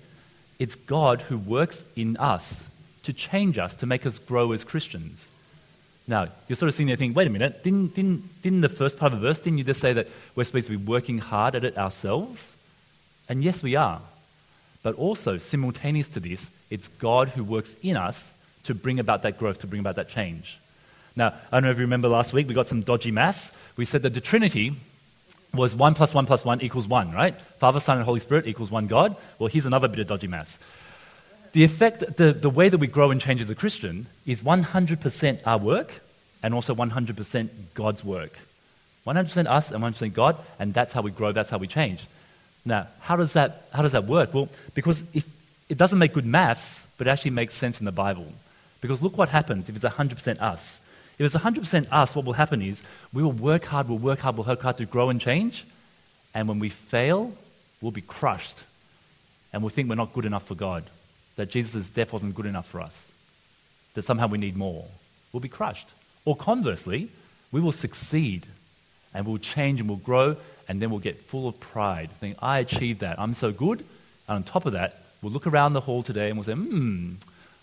it's 0.57 0.75
God 0.75 1.23
who 1.23 1.37
works 1.37 1.83
in 1.95 2.15
us 2.17 2.63
to 3.03 3.11
change 3.11 3.57
us, 3.57 3.75
to 3.75 3.85
make 3.85 4.05
us 4.05 4.17
grow 4.17 4.53
as 4.53 4.63
Christians. 4.63 5.27
Now, 6.07 6.27
you're 6.47 6.55
sort 6.55 6.69
of 6.69 6.73
sitting 6.73 6.87
there 6.87 6.95
thinking, 6.95 7.13
wait 7.13 7.27
a 7.27 7.29
minute, 7.29 7.63
didn't, 7.63 7.93
didn't, 7.93 8.41
didn't 8.41 8.61
the 8.61 8.69
first 8.69 8.97
part 8.97 9.11
of 9.11 9.19
the 9.19 9.27
verse, 9.27 9.39
didn't 9.39 9.57
you 9.57 9.65
just 9.65 9.81
say 9.81 9.91
that 9.93 10.07
we're 10.35 10.45
supposed 10.45 10.67
to 10.67 10.77
be 10.77 10.83
working 10.83 11.19
hard 11.19 11.53
at 11.53 11.65
it 11.65 11.77
ourselves? 11.77 12.55
And 13.27 13.43
yes, 13.43 13.61
we 13.61 13.75
are. 13.75 14.01
But 14.83 14.95
also, 14.95 15.37
simultaneous 15.37 16.07
to 16.09 16.21
this, 16.21 16.49
it's 16.69 16.87
God 16.87 17.29
who 17.29 17.43
works 17.43 17.75
in 17.83 17.97
us 17.97 18.31
to 18.63 18.73
bring 18.73 18.99
about 18.99 19.23
that 19.23 19.37
growth, 19.37 19.59
to 19.59 19.67
bring 19.67 19.81
about 19.81 19.97
that 19.97 20.07
change. 20.07 20.57
Now, 21.15 21.33
I 21.51 21.57
don't 21.57 21.63
know 21.63 21.71
if 21.71 21.77
you 21.77 21.81
remember 21.81 22.07
last 22.07 22.31
week, 22.31 22.47
we 22.47 22.53
got 22.53 22.67
some 22.67 22.83
dodgy 22.83 23.11
maths. 23.11 23.51
We 23.75 23.85
said 23.85 24.03
that 24.03 24.13
the 24.13 24.21
Trinity 24.21 24.75
was 25.53 25.75
1 25.75 25.95
plus 25.95 26.13
1 26.13 26.25
plus 26.25 26.45
1 26.45 26.61
equals 26.61 26.87
1, 26.87 27.11
right? 27.11 27.35
Father, 27.59 27.79
Son, 27.79 27.97
and 27.97 28.05
Holy 28.05 28.19
Spirit 28.19 28.47
equals 28.47 28.71
1 28.71 28.87
God. 28.87 29.15
Well, 29.39 29.47
here's 29.47 29.65
another 29.65 29.87
bit 29.87 29.99
of 29.99 30.07
dodgy 30.07 30.27
maths. 30.27 30.59
The 31.53 31.63
effect, 31.63 32.17
the, 32.17 32.33
the 32.33 32.49
way 32.49 32.69
that 32.69 32.77
we 32.77 32.87
grow 32.87 33.11
and 33.11 33.19
change 33.19 33.41
as 33.41 33.49
a 33.49 33.55
Christian 33.55 34.07
is 34.25 34.41
100% 34.41 35.39
our 35.45 35.57
work 35.57 36.01
and 36.43 36.53
also 36.53 36.75
100% 36.75 37.49
God's 37.73 38.03
work. 38.03 38.39
100% 39.05 39.47
us 39.47 39.71
and 39.71 39.83
100% 39.83 40.13
God, 40.13 40.37
and 40.59 40.73
that's 40.73 40.93
how 40.93 41.01
we 41.01 41.11
grow, 41.11 41.31
that's 41.31 41.49
how 41.49 41.57
we 41.57 41.67
change. 41.67 42.05
Now, 42.65 42.87
how 42.99 43.15
does 43.15 43.33
that, 43.33 43.67
how 43.73 43.81
does 43.81 43.93
that 43.93 44.05
work? 44.05 44.33
Well, 44.33 44.49
because 44.73 45.03
if, 45.13 45.25
it 45.69 45.77
doesn't 45.77 45.99
make 45.99 46.13
good 46.13 46.25
maths, 46.25 46.85
but 46.97 47.07
it 47.07 47.09
actually 47.09 47.31
makes 47.31 47.53
sense 47.53 47.79
in 47.79 47.85
the 47.85 47.91
Bible. 47.91 48.27
Because 48.81 49.01
look 49.01 49.17
what 49.17 49.29
happens 49.29 49.69
if 49.69 49.75
it's 49.75 49.85
100% 49.85 50.41
us. 50.41 50.81
If 51.17 51.25
it's 51.25 51.35
100% 51.35 51.87
us, 51.91 52.15
what 52.15 52.25
will 52.25 52.33
happen 52.33 52.61
is 52.61 52.83
we 53.13 53.23
will 53.23 53.31
work 53.31 53.65
hard, 53.65 53.89
we'll 53.89 53.97
work 53.97 54.19
hard, 54.19 54.37
we'll 54.37 54.45
work 54.45 54.61
hard 54.61 54.77
to 54.77 54.85
grow 54.85 55.09
and 55.09 55.19
change. 55.19 55.65
And 56.33 56.47
when 56.47 56.59
we 56.59 56.69
fail, 56.69 57.33
we'll 57.81 57.91
be 57.91 58.01
crushed. 58.01 58.59
And 59.51 59.63
we'll 59.63 59.69
think 59.69 59.89
we're 59.89 59.95
not 59.95 60.13
good 60.13 60.25
enough 60.25 60.45
for 60.45 60.55
God. 60.55 60.83
That 61.37 61.49
Jesus' 61.49 61.89
death 61.89 62.11
wasn't 62.11 62.35
good 62.35 62.45
enough 62.45 62.67
for 62.67 62.81
us. 62.81 63.11
That 63.93 64.03
somehow 64.03 64.27
we 64.27 64.37
need 64.37 64.57
more. 64.57 64.85
We'll 65.31 65.39
be 65.39 65.49
crushed. 65.49 65.87
Or 66.25 66.35
conversely, 66.35 67.09
we 67.51 67.61
will 67.61 67.71
succeed 67.71 68.45
and 69.13 69.25
we'll 69.25 69.37
change 69.37 69.79
and 69.79 69.87
we'll 69.87 69.97
grow 69.97 70.35
and 70.67 70.81
then 70.81 70.89
we'll 70.89 70.99
get 70.99 71.19
full 71.19 71.47
of 71.47 71.59
pride. 71.59 72.09
Think, 72.19 72.37
I 72.41 72.59
achieved 72.59 72.99
that. 72.99 73.19
I'm 73.19 73.33
so 73.33 73.51
good. 73.51 73.79
And 74.27 74.35
on 74.35 74.43
top 74.43 74.65
of 74.65 74.73
that, 74.73 75.01
we'll 75.21 75.31
look 75.31 75.47
around 75.47 75.73
the 75.73 75.81
hall 75.81 76.03
today 76.03 76.29
and 76.29 76.37
we'll 76.37 76.43
say, 76.45 76.53
hmm, 76.53 77.13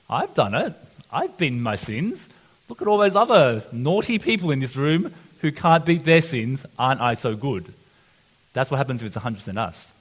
I've 0.08 0.34
done 0.34 0.54
it. 0.54 0.74
I've 1.12 1.36
been 1.36 1.60
my 1.60 1.76
sins. 1.76 2.28
Look 2.68 2.80
at 2.80 2.88
all 2.88 2.98
those 2.98 3.16
other 3.16 3.62
naughty 3.72 4.18
people 4.18 4.50
in 4.50 4.60
this 4.60 4.76
room 4.76 5.14
who 5.40 5.52
can't 5.52 5.84
beat 5.84 6.04
their 6.04 6.22
sins. 6.22 6.64
Aren't 6.78 7.00
I 7.00 7.14
so 7.14 7.36
good? 7.36 7.72
That's 8.54 8.70
what 8.70 8.78
happens 8.78 9.02
if 9.02 9.08
it's 9.08 9.16
100% 9.16 9.58
us. 9.58 9.92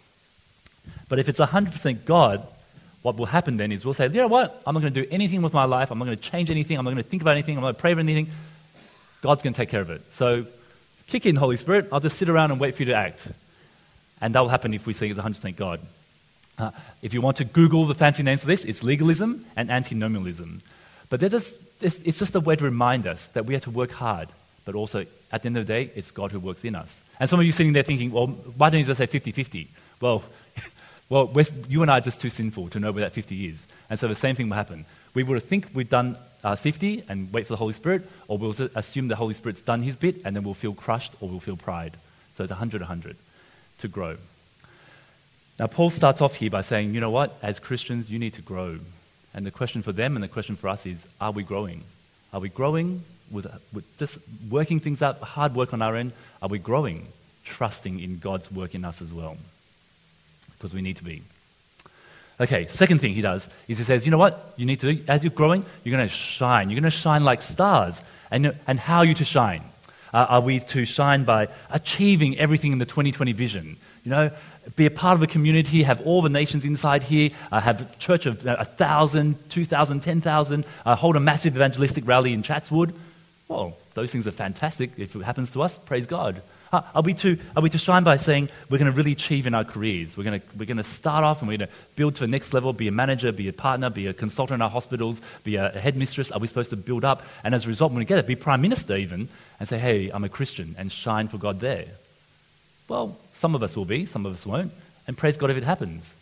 But 1.10 1.20
if 1.20 1.27
it's 1.27 1.39
100% 1.39 2.06
God, 2.06 2.48
what 3.04 3.18
will 3.18 3.28
happen 3.28 3.58
then 3.58 3.72
is 3.72 3.86
we'll 3.86 3.94
say, 3.94 4.08
you 4.08 4.14
know 4.14 4.28
what? 4.28 4.62
I'm 4.66 4.74
not 4.74 4.82
going 4.82 4.94
to 4.94 5.04
do 5.04 5.08
anything 5.12 5.42
with 5.42 5.54
my 5.54 5.66
life. 5.66 5.92
I'm 5.92 6.00
not 6.00 6.06
going 6.06 6.18
to 6.18 6.24
change 6.24 6.50
anything. 6.50 6.78
I'm 6.78 6.86
not 6.86 6.92
going 6.92 7.04
to 7.04 7.10
think 7.10 7.22
about 7.22 7.32
anything. 7.32 7.58
I'm 7.58 7.62
not 7.62 7.68
going 7.68 7.76
to 7.76 7.82
pray 7.82 7.94
for 7.94 8.00
anything. 8.00 8.30
God's 9.22 9.44
going 9.44 9.54
to 9.54 9.58
take 9.58 9.70
care 9.70 9.82
of 9.82 9.90
it. 9.90 10.02
So 10.12 10.46
kick 11.08 11.26
in, 11.26 11.36
Holy 11.36 11.58
Spirit. 11.58 11.90
I'll 11.92 12.00
just 12.00 12.18
sit 12.18 12.30
around 12.30 12.52
and 12.52 12.60
wait 12.60 12.76
for 12.76 12.84
you 12.84 12.88
to 12.88 12.96
act. 12.96 13.28
And 14.22 14.34
that 14.34 14.40
will 14.40 14.50
happen 14.50 14.74
if 14.74 14.88
we 14.88 14.94
say 14.94 15.10
it's 15.10 15.20
100% 15.20 15.56
God. 15.58 15.82
Uh, 16.58 16.72
if 17.02 17.14
you 17.14 17.22
want 17.22 17.38
to 17.38 17.46
Google 17.46 17.86
the 17.86 17.96
fancy 17.96 18.24
names 18.24 18.42
for 18.42 18.48
this, 18.48 18.64
it's 18.64 18.84
legalism 18.84 19.46
and 19.56 19.70
antinomianism. 19.70 20.62
But 21.10 21.20
just, 21.20 21.56
it's 21.82 22.20
just 22.20 22.36
a 22.36 22.40
way 22.40 22.56
to 22.56 22.64
remind 22.64 23.06
us 23.06 23.28
that 23.28 23.46
we 23.46 23.54
have 23.54 23.64
to 23.64 23.72
work 23.72 23.92
hard, 23.92 24.30
but 24.64 24.76
also 24.76 25.06
at 25.32 25.42
the 25.42 25.48
end 25.48 25.58
of 25.58 25.68
the 25.68 25.74
day, 25.74 25.92
it's 25.96 26.12
God 26.12 26.32
who 26.32 26.40
works 26.40 26.64
in 26.64 26.74
us. 26.74 27.02
And 27.20 27.30
some 27.30 27.40
of 27.40 27.46
you 27.46 27.52
sitting 27.52 27.74
there 27.74 27.84
thinking, 27.84 28.12
well, 28.12 28.28
why 28.28 28.70
don't 28.70 28.80
you 28.80 28.86
just 28.86 28.98
say 28.98 29.08
50 29.08 29.32
50? 29.32 29.68
Well, 30.00 30.24
well 31.10 31.32
you 31.68 31.82
and 31.82 31.92
I 31.92 31.98
are 31.98 32.02
just 32.02 32.22
too 32.22 32.30
sinful 32.30 32.70
to 32.70 32.80
know 32.80 32.92
where 32.92 33.04
that 33.04 33.14
50 33.14 33.48
is. 33.48 33.66
And 33.90 34.00
so 34.00 34.08
the 34.08 34.16
same 34.16 34.36
thing 34.36 34.50
will 34.50 34.56
happen. 34.56 34.86
We 35.14 35.24
will 35.24 35.40
think 35.40 35.68
we've 35.74 35.90
done 35.90 36.18
uh, 36.44 36.56
50 36.56 37.04
and 37.08 37.32
wait 37.32 37.46
for 37.48 37.54
the 37.54 37.58
Holy 37.58 37.74
Spirit, 37.74 38.10
or 38.28 38.38
we'll 38.38 38.56
assume 38.76 39.08
the 39.08 39.16
Holy 39.16 39.34
Spirit's 39.34 39.62
done 39.62 39.82
his 39.82 39.96
bit 39.96 40.18
and 40.26 40.36
then 40.36 40.44
we'll 40.44 40.54
feel 40.54 40.74
crushed 40.74 41.14
or 41.22 41.30
we'll 41.30 41.40
feel 41.40 41.58
pride. 41.58 41.98
So 42.36 42.44
it's 42.44 42.52
100 42.52 42.82
100 42.82 43.16
to 43.80 43.88
grow. 43.88 44.18
Now, 45.60 45.68
Paul 45.68 45.92
starts 45.92 46.20
off 46.20 46.36
here 46.36 46.50
by 46.50 46.62
saying, 46.62 46.94
you 46.94 47.00
know 47.00 47.12
what? 47.12 47.38
As 47.42 47.60
Christians, 47.60 48.10
you 48.10 48.18
need 48.18 48.34
to 48.34 48.42
grow. 48.42 48.80
And 49.34 49.46
the 49.46 49.52
question 49.52 49.82
for 49.82 49.92
them 49.92 50.16
and 50.16 50.24
the 50.24 50.28
question 50.28 50.56
for 50.56 50.68
us 50.68 50.86
is, 50.86 51.08
are 51.22 51.32
we 51.32 51.44
growing? 51.44 51.84
Are 52.34 52.40
we 52.40 52.50
growing 52.50 53.04
with, 53.30 53.48
with 53.72 53.86
just 53.98 54.18
working 54.50 54.80
things 54.80 55.02
out, 55.02 55.20
hard 55.20 55.54
work 55.56 55.74
on 55.74 55.82
our 55.82 55.96
end? 55.96 56.14
Are 56.42 56.50
we 56.50 56.58
growing, 56.58 57.08
trusting 57.46 58.00
in 58.00 58.18
God's 58.18 58.52
work 58.52 58.74
in 58.74 58.84
us 58.84 59.02
as 59.02 59.14
well? 59.14 59.38
Because 60.63 60.74
we 60.74 60.82
need 60.82 60.96
to 60.96 61.03
be. 61.03 61.22
Okay, 62.39 62.67
second 62.67 63.00
thing 63.00 63.13
he 63.13 63.22
does 63.22 63.50
is 63.67 63.79
he 63.79 63.84
says, 63.84 64.05
you 64.05 64.12
know 64.12 64.17
what? 64.17 64.53
You 64.55 64.65
need 64.65 64.79
to, 64.79 64.98
as 65.10 65.22
you're 65.22 65.34
growing, 65.34 65.65
you're 65.84 65.93
going 65.93 66.08
to 66.08 66.15
shine. 66.15 66.70
You're 66.70 66.79
going 66.79 66.89
to 66.89 66.98
shine 66.98 67.25
like 67.25 67.41
stars. 67.41 68.01
And, 68.32 68.55
and 68.65 68.79
how 68.79 69.00
are 69.00 69.05
you 69.05 69.13
to 69.15 69.25
shine? 69.25 69.62
Uh, 70.13 70.25
are 70.29 70.39
we 70.39 70.62
to 70.62 70.86
shine 70.86 71.25
by 71.25 71.50
achieving 71.70 72.38
everything 72.38 72.72
in 72.72 72.77
the 72.77 72.86
2020 72.86 73.34
vision? 73.34 73.75
You 74.05 74.12
know, 74.12 74.32
be 74.77 74.86
a 74.86 74.89
part 74.89 75.15
of 75.15 75.20
the 75.20 75.27
community, 75.27 75.84
have 75.84 76.00
all 76.08 76.22
the 76.22 76.29
nations 76.29 76.63
inside 76.63 77.03
here, 77.03 77.32
uh, 77.51 77.60
have 77.60 77.82
a 77.82 77.96
church 77.98 78.25
of 78.25 78.48
uh, 78.48 78.55
1,000, 78.55 79.50
2,000, 79.50 80.00
10,000, 80.00 80.65
uh, 80.86 80.96
hold 80.96 81.17
a 81.17 81.20
massive 81.20 81.58
evangelistic 81.58 82.08
rally 82.08 82.32
in 82.32 82.41
Chatswood. 82.41 82.93
Well, 83.50 83.75
those 83.96 84.13
things 84.13 84.27
are 84.27 84.32
fantastic. 84.32 84.91
If 84.96 85.13
it 85.13 85.24
happens 85.24 85.50
to 85.51 85.62
us, 85.62 85.77
praise 85.77 86.08
God. 86.08 86.41
Are, 86.74 87.03
we 87.03 87.13
to, 87.15 87.38
are 87.56 87.62
we 87.62 87.70
to 87.70 87.77
shine 87.77 88.03
by 88.03 88.18
saying 88.18 88.50
we're 88.68 88.80
going 88.80 88.92
to 88.92 88.98
really 88.98 89.12
achieve 89.12 89.46
in 89.46 89.53
our 89.53 89.63
careers? 89.63 90.18
We're 90.18 90.24
going 90.24 90.42
to, 90.42 90.48
we're 90.58 90.65
going 90.65 90.77
to 90.77 90.84
start 90.84 91.24
off 91.24 91.42
and 91.42 91.48
we're 91.48 91.58
going 91.58 91.70
to 91.70 91.75
build 91.96 92.15
to 92.15 92.22
the 92.22 92.27
next 92.27 92.51
level, 92.51 92.74
be 92.74 92.88
a 92.88 92.92
manager, 92.92 93.32
be 93.32 93.48
a 93.48 93.53
partner, 93.53 93.92
be 93.92 94.08
a 94.08 94.13
consultant 94.13 94.56
in 94.56 94.62
our 94.63 94.72
hospitals, 94.72 95.22
be 95.44 95.58
a 95.58 95.70
headmistress? 95.70 96.32
Are 96.32 96.39
we 96.39 96.48
supposed 96.48 96.72
to 96.72 96.75
build 96.75 97.06
up? 97.06 97.22
And 97.44 97.53
as 97.53 97.65
a 97.65 97.68
result, 97.68 97.92
when 97.92 98.00
we 98.00 98.06
get 98.06 98.18
it, 98.18 98.25
be 98.25 98.36
prime 98.36 98.62
minister 98.62 98.96
even, 98.96 99.30
and 99.60 99.70
say, 99.70 99.77
hey, 99.77 100.10
I'm 100.10 100.24
a 100.24 100.30
Christian, 100.30 100.75
and 100.80 100.92
shine 100.92 101.27
for 101.27 101.38
God 101.38 101.60
there? 101.60 101.86
Well, 102.88 103.20
some 103.36 103.53
of 103.53 103.62
us 103.62 103.77
will 103.77 103.86
be, 103.86 104.08
some 104.08 104.25
of 104.25 104.34
us 104.34 104.46
won't, 104.46 104.72
and 105.08 105.15
praise 105.15 105.38
God 105.38 105.51
if 105.51 105.58
it 105.58 105.63
happens. 105.63 106.15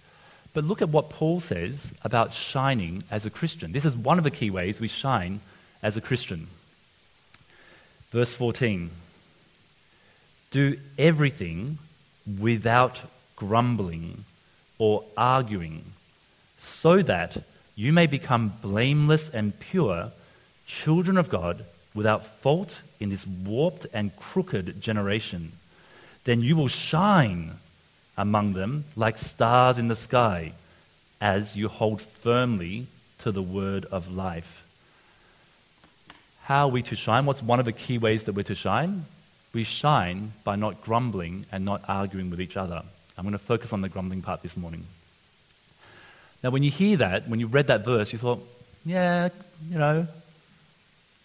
But 0.54 0.66
look 0.66 0.82
at 0.82 0.90
what 0.90 1.10
Paul 1.10 1.40
says 1.40 1.94
about 2.04 2.34
shining 2.34 3.04
as 3.10 3.26
a 3.26 3.30
Christian. 3.30 3.72
This 3.72 3.86
is 3.86 3.96
one 3.96 4.18
of 4.18 4.26
the 4.26 4.32
key 4.32 4.50
ways 4.50 4.82
we 4.82 4.90
shine 4.90 5.40
as 5.82 5.96
a 5.96 6.02
Christian. 6.02 6.48
Verse 8.12 8.34
14 8.34 8.92
do 10.52 10.78
everything 10.98 11.78
without 12.40 13.02
grumbling 13.36 14.26
or 14.78 15.04
arguing, 15.18 15.84
so 16.58 17.02
that 17.02 17.38
you 17.76 17.92
may 17.92 18.06
become 18.06 18.54
blameless 18.62 19.30
and 19.30 19.58
pure, 19.60 20.12
children 20.68 21.18
of 21.18 21.30
God, 21.30 21.66
without 21.94 22.26
fault 22.26 22.82
in 23.00 23.10
this 23.10 23.26
warped 23.26 23.86
and 23.94 24.16
crooked 24.16 24.82
generation. 24.82 25.54
Then 26.24 26.42
you 26.42 26.56
will 26.56 26.68
shine 26.68 27.52
among 28.18 28.54
them 28.54 28.86
like 28.96 29.18
stars 29.18 29.78
in 29.78 29.88
the 29.88 29.96
sky 29.96 30.54
as 31.20 31.56
you 31.56 31.68
hold 31.68 32.02
firmly 32.02 32.88
to 33.20 33.32
the 33.32 33.42
word 33.42 33.86
of 33.86 34.12
life. 34.12 34.66
How 36.44 36.68
are 36.68 36.72
we 36.72 36.82
to 36.84 36.96
shine? 36.96 37.26
What's 37.26 37.42
one 37.42 37.60
of 37.60 37.66
the 37.66 37.72
key 37.72 37.98
ways 37.98 38.24
that 38.24 38.34
we're 38.34 38.44
to 38.44 38.56
shine? 38.56 39.06
We 39.54 39.64
shine 39.64 40.34
by 40.44 40.56
not 40.56 40.82
grumbling 40.82 41.46
and 41.52 41.66
not 41.66 41.82
arguing 41.88 42.30
with 42.30 42.40
each 42.40 42.58
other. 42.58 42.84
I'm 43.18 43.24
going 43.24 43.34
to 43.34 43.38
focus 43.38 43.74
on 43.74 43.82
the 43.82 43.90
grumbling 43.90 44.22
part 44.22 44.42
this 44.42 44.56
morning. 44.56 44.86
Now, 46.44 46.50
when 46.50 46.64
you 46.64 46.72
hear 46.72 46.98
that, 46.98 47.28
when 47.28 47.40
you 47.40 47.48
read 47.48 47.68
that 47.68 47.86
verse, 47.86 48.14
you 48.14 48.20
thought, 48.20 48.46
yeah, 48.86 49.30
you 49.70 49.78
know, 49.78 50.08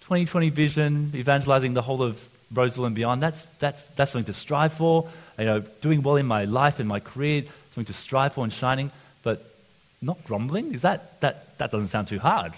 2020 0.03 0.51
vision, 0.51 1.13
evangelizing 1.15 1.75
the 1.75 1.83
whole 1.83 2.03
of 2.03 2.29
Roseville 2.53 2.85
and 2.85 2.95
beyond, 2.95 3.23
that's, 3.23 3.45
that's, 3.59 3.89
that's 3.89 4.11
something 4.11 4.27
to 4.27 4.39
strive 4.39 4.73
for. 4.73 5.09
You 5.39 5.45
know, 5.47 5.61
doing 5.81 6.03
well 6.03 6.17
in 6.17 6.27
my 6.27 6.45
life, 6.45 6.81
and 6.81 6.89
my 6.89 7.01
career, 7.01 7.45
something 7.71 7.87
to 7.87 7.93
strive 7.93 8.35
for 8.35 8.45
and 8.45 8.53
shining, 8.53 8.91
but 9.23 9.45
not 10.03 10.23
grumbling? 10.25 10.75
Is 10.75 10.83
that, 10.83 11.21
that, 11.21 11.57
that 11.59 11.71
doesn't 11.71 11.89
sound 11.89 12.09
too 12.09 12.19
hard. 12.19 12.53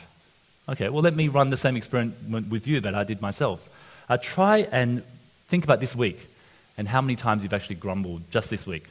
Okay, 0.68 0.88
well, 0.88 1.02
let 1.02 1.14
me 1.14 1.28
run 1.28 1.50
the 1.50 1.56
same 1.56 1.76
experiment 1.76 2.48
with 2.48 2.66
you 2.66 2.80
that 2.80 2.94
I 2.94 3.04
did 3.04 3.22
myself. 3.22 3.66
Uh, 4.08 4.18
try 4.20 4.68
and 4.70 5.02
Think 5.48 5.64
about 5.64 5.80
this 5.80 5.96
week 5.96 6.28
and 6.76 6.86
how 6.86 7.00
many 7.00 7.16
times 7.16 7.42
you've 7.42 7.54
actually 7.54 7.76
grumbled 7.76 8.30
just 8.30 8.50
this 8.50 8.66
week. 8.66 8.84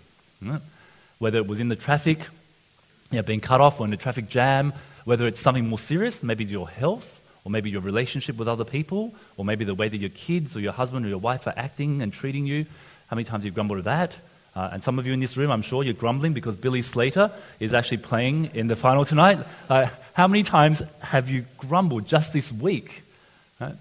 Whether 1.19 1.37
it 1.37 1.47
was 1.47 1.59
in 1.59 1.69
the 1.69 1.75
traffic, 1.75 2.19
you 3.11 3.17
know, 3.17 3.23
being 3.23 3.39
cut 3.39 3.61
off 3.61 3.79
or 3.79 3.85
in 3.85 3.93
a 3.93 3.97
traffic 3.97 4.29
jam, 4.29 4.73
whether 5.05 5.25
it's 5.25 5.39
something 5.39 5.67
more 5.67 5.79
serious, 5.79 6.21
maybe 6.21 6.43
your 6.43 6.67
health, 6.67 7.21
or 7.45 7.49
maybe 7.49 7.69
your 7.69 7.81
relationship 7.81 8.35
with 8.35 8.47
other 8.47 8.65
people, 8.65 9.15
or 9.37 9.45
maybe 9.45 9.63
the 9.63 9.73
way 9.73 9.87
that 9.87 9.97
your 9.97 10.09
kids 10.09 10.55
or 10.55 10.59
your 10.59 10.73
husband 10.73 11.05
or 11.05 11.09
your 11.09 11.17
wife 11.17 11.47
are 11.47 11.53
acting 11.55 12.01
and 12.01 12.11
treating 12.11 12.45
you. 12.45 12.65
How 13.07 13.15
many 13.15 13.23
times 13.23 13.45
you've 13.45 13.53
grumbled 13.53 13.79
at 13.79 13.85
that? 13.85 14.17
Uh, 14.53 14.69
and 14.73 14.83
some 14.83 14.99
of 14.99 15.07
you 15.07 15.13
in 15.13 15.19
this 15.19 15.37
room, 15.37 15.49
I'm 15.51 15.61
sure 15.61 15.83
you're 15.83 15.93
grumbling 15.93 16.33
because 16.33 16.55
Billy 16.57 16.81
Slater 16.81 17.31
is 17.59 17.73
actually 17.73 17.99
playing 17.99 18.51
in 18.53 18.67
the 18.67 18.75
final 18.75 19.05
tonight. 19.05 19.39
Uh, 19.69 19.87
how 20.13 20.27
many 20.27 20.43
times 20.43 20.81
have 20.99 21.29
you 21.29 21.45
grumbled 21.57 22.07
just 22.07 22.33
this 22.33 22.51
week? 22.51 23.03
Right? 23.61 23.75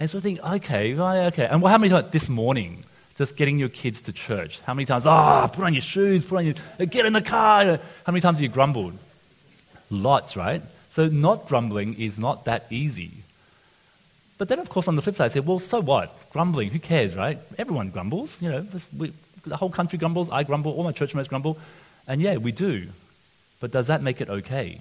And 0.00 0.08
so 0.08 0.18
I 0.18 0.20
think, 0.20 0.40
okay, 0.44 0.94
okay. 0.94 1.46
And 1.46 1.62
how 1.62 1.78
many 1.78 1.90
times 1.90 2.10
this 2.10 2.28
morning, 2.28 2.84
just 3.16 3.36
getting 3.36 3.58
your 3.58 3.68
kids 3.68 4.00
to 4.02 4.12
church? 4.12 4.60
How 4.60 4.74
many 4.74 4.86
times, 4.86 5.06
ah, 5.06 5.44
oh, 5.44 5.48
put 5.48 5.64
on 5.64 5.74
your 5.74 5.82
shoes, 5.82 6.24
put 6.24 6.38
on 6.38 6.46
your, 6.46 6.86
get 6.86 7.04
in 7.04 7.12
the 7.12 7.22
car. 7.22 7.64
How 8.04 8.12
many 8.12 8.20
times 8.20 8.38
have 8.38 8.42
you 8.42 8.48
grumbled? 8.48 8.96
Lots, 9.90 10.36
right? 10.36 10.62
So 10.90 11.08
not 11.08 11.48
grumbling 11.48 11.98
is 12.00 12.18
not 12.18 12.44
that 12.44 12.66
easy. 12.70 13.10
But 14.38 14.48
then, 14.48 14.60
of 14.60 14.68
course, 14.68 14.86
on 14.86 14.94
the 14.94 15.02
flip 15.02 15.16
side, 15.16 15.26
I 15.26 15.28
say, 15.28 15.40
well, 15.40 15.58
so 15.58 15.80
what? 15.80 16.30
Grumbling, 16.30 16.70
who 16.70 16.78
cares, 16.78 17.16
right? 17.16 17.40
Everyone 17.58 17.90
grumbles. 17.90 18.40
You 18.40 18.50
know, 18.50 18.60
this, 18.60 18.88
we, 18.96 19.12
the 19.44 19.56
whole 19.56 19.70
country 19.70 19.98
grumbles. 19.98 20.30
I 20.30 20.44
grumble. 20.44 20.72
All 20.72 20.84
my 20.84 20.92
church 20.92 21.12
members 21.12 21.26
grumble. 21.26 21.58
And 22.06 22.22
yeah, 22.22 22.36
we 22.36 22.52
do. 22.52 22.88
But 23.58 23.72
does 23.72 23.88
that 23.88 24.00
make 24.00 24.20
it 24.20 24.30
okay? 24.30 24.80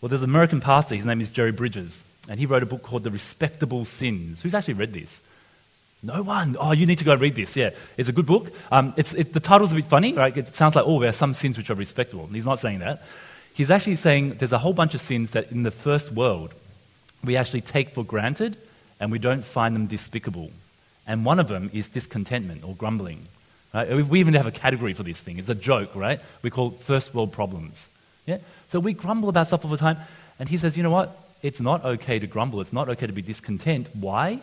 Well, 0.00 0.08
there's 0.08 0.22
an 0.22 0.30
American 0.30 0.60
pastor. 0.60 0.96
His 0.96 1.06
name 1.06 1.20
is 1.20 1.30
Jerry 1.30 1.52
Bridges. 1.52 2.02
And 2.28 2.38
he 2.38 2.46
wrote 2.46 2.62
a 2.62 2.66
book 2.66 2.82
called 2.82 3.04
The 3.04 3.10
Respectable 3.10 3.84
Sins. 3.84 4.40
Who's 4.40 4.54
actually 4.54 4.74
read 4.74 4.92
this? 4.92 5.20
No 6.02 6.22
one. 6.22 6.56
Oh, 6.58 6.72
you 6.72 6.86
need 6.86 6.98
to 6.98 7.04
go 7.04 7.14
read 7.14 7.34
this. 7.34 7.56
Yeah, 7.56 7.70
it's 7.96 8.08
a 8.08 8.12
good 8.12 8.26
book. 8.26 8.50
Um, 8.70 8.92
it's, 8.96 9.14
it, 9.14 9.32
the 9.32 9.40
title's 9.40 9.72
a 9.72 9.76
bit 9.76 9.84
funny, 9.84 10.12
right? 10.14 10.36
It 10.36 10.54
sounds 10.54 10.74
like, 10.74 10.84
oh, 10.86 11.00
there 11.00 11.10
are 11.10 11.14
some 11.14 11.32
sins 11.32 11.56
which 11.56 11.70
are 11.70 11.74
respectable. 11.74 12.24
And 12.24 12.34
he's 12.34 12.46
not 12.46 12.58
saying 12.58 12.80
that. 12.80 13.02
He's 13.54 13.70
actually 13.70 13.96
saying 13.96 14.34
there's 14.34 14.52
a 14.52 14.58
whole 14.58 14.72
bunch 14.72 14.94
of 14.94 15.00
sins 15.00 15.32
that 15.32 15.52
in 15.52 15.62
the 15.62 15.70
first 15.70 16.10
world 16.10 16.54
we 17.22 17.36
actually 17.36 17.60
take 17.60 17.90
for 17.90 18.04
granted 18.04 18.56
and 18.98 19.12
we 19.12 19.18
don't 19.18 19.44
find 19.44 19.76
them 19.76 19.86
despicable. 19.86 20.50
And 21.06 21.24
one 21.24 21.38
of 21.38 21.48
them 21.48 21.70
is 21.72 21.88
discontentment 21.88 22.64
or 22.64 22.74
grumbling. 22.74 23.26
Right? 23.74 24.04
We 24.06 24.20
even 24.20 24.34
have 24.34 24.46
a 24.46 24.52
category 24.52 24.94
for 24.94 25.02
this 25.02 25.20
thing. 25.20 25.38
It's 25.38 25.48
a 25.48 25.54
joke, 25.54 25.94
right? 25.94 26.20
We 26.42 26.50
call 26.50 26.72
it 26.72 26.78
first 26.78 27.14
world 27.14 27.32
problems. 27.32 27.88
Yeah? 28.26 28.38
So 28.68 28.80
we 28.80 28.92
grumble 28.92 29.28
about 29.28 29.46
stuff 29.46 29.64
all 29.64 29.70
the 29.70 29.76
time. 29.76 29.98
And 30.38 30.48
he 30.48 30.56
says, 30.56 30.76
you 30.76 30.82
know 30.82 30.90
what? 30.90 31.16
It's 31.42 31.60
not 31.60 31.84
okay 31.84 32.18
to 32.18 32.26
grumble. 32.26 32.60
It's 32.60 32.72
not 32.72 32.88
okay 32.88 33.06
to 33.06 33.12
be 33.12 33.22
discontent. 33.22 33.88
Why? 33.94 34.40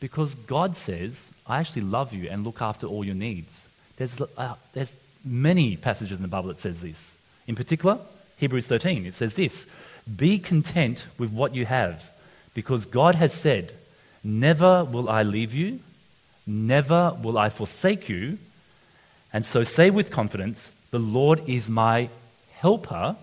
Because 0.00 0.34
God 0.34 0.76
says, 0.76 1.30
I 1.46 1.58
actually 1.60 1.82
love 1.82 2.12
you 2.12 2.28
and 2.30 2.44
look 2.44 2.62
after 2.62 2.86
all 2.86 3.04
your 3.04 3.14
needs. 3.14 3.66
There's, 3.96 4.20
uh, 4.36 4.54
there's 4.72 4.94
many 5.24 5.76
passages 5.76 6.18
in 6.18 6.22
the 6.22 6.28
Bible 6.28 6.48
that 6.48 6.60
says 6.60 6.80
this. 6.80 7.16
In 7.46 7.56
particular, 7.56 7.98
Hebrews 8.38 8.66
13, 8.66 9.06
it 9.06 9.14
says 9.14 9.34
this 9.34 9.66
Be 10.16 10.38
content 10.38 11.06
with 11.18 11.30
what 11.30 11.54
you 11.54 11.66
have, 11.66 12.10
because 12.54 12.86
God 12.86 13.16
has 13.16 13.32
said, 13.32 13.72
Never 14.24 14.84
will 14.84 15.08
I 15.08 15.22
leave 15.22 15.52
you, 15.52 15.80
never 16.46 17.16
will 17.22 17.38
I 17.38 17.48
forsake 17.48 18.08
you. 18.08 18.38
And 19.32 19.44
so 19.46 19.64
say 19.64 19.90
with 19.90 20.10
confidence, 20.10 20.70
The 20.90 20.98
Lord 20.98 21.48
is 21.48 21.68
my 21.68 22.08
helper. 22.52 23.16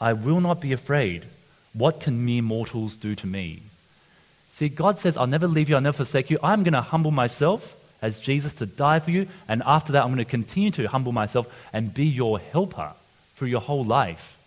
I 0.00 0.14
will 0.14 0.40
not 0.40 0.60
be 0.60 0.72
afraid. 0.72 1.26
What 1.72 2.00
can 2.00 2.24
mere 2.24 2.42
mortals 2.42 2.96
do 2.96 3.14
to 3.14 3.26
me? 3.26 3.62
See, 4.50 4.68
God 4.68 4.98
says, 4.98 5.16
I'll 5.16 5.26
never 5.26 5.46
leave 5.46 5.68
you, 5.68 5.76
I'll 5.76 5.82
never 5.82 5.96
forsake 5.96 6.30
you. 6.30 6.38
I'm 6.42 6.64
going 6.64 6.74
to 6.74 6.80
humble 6.80 7.12
myself 7.12 7.76
as 8.02 8.20
Jesus 8.20 8.52
to 8.54 8.66
die 8.66 8.98
for 8.98 9.10
you. 9.10 9.28
And 9.48 9.62
after 9.64 9.92
that, 9.92 10.02
I'm 10.02 10.08
going 10.08 10.18
to 10.18 10.24
continue 10.24 10.70
to 10.72 10.88
humble 10.88 11.12
myself 11.12 11.46
and 11.72 11.94
be 11.94 12.06
your 12.06 12.38
helper 12.38 12.92
through 13.36 13.48
your 13.48 13.60
whole 13.60 13.84
life. 13.84 14.38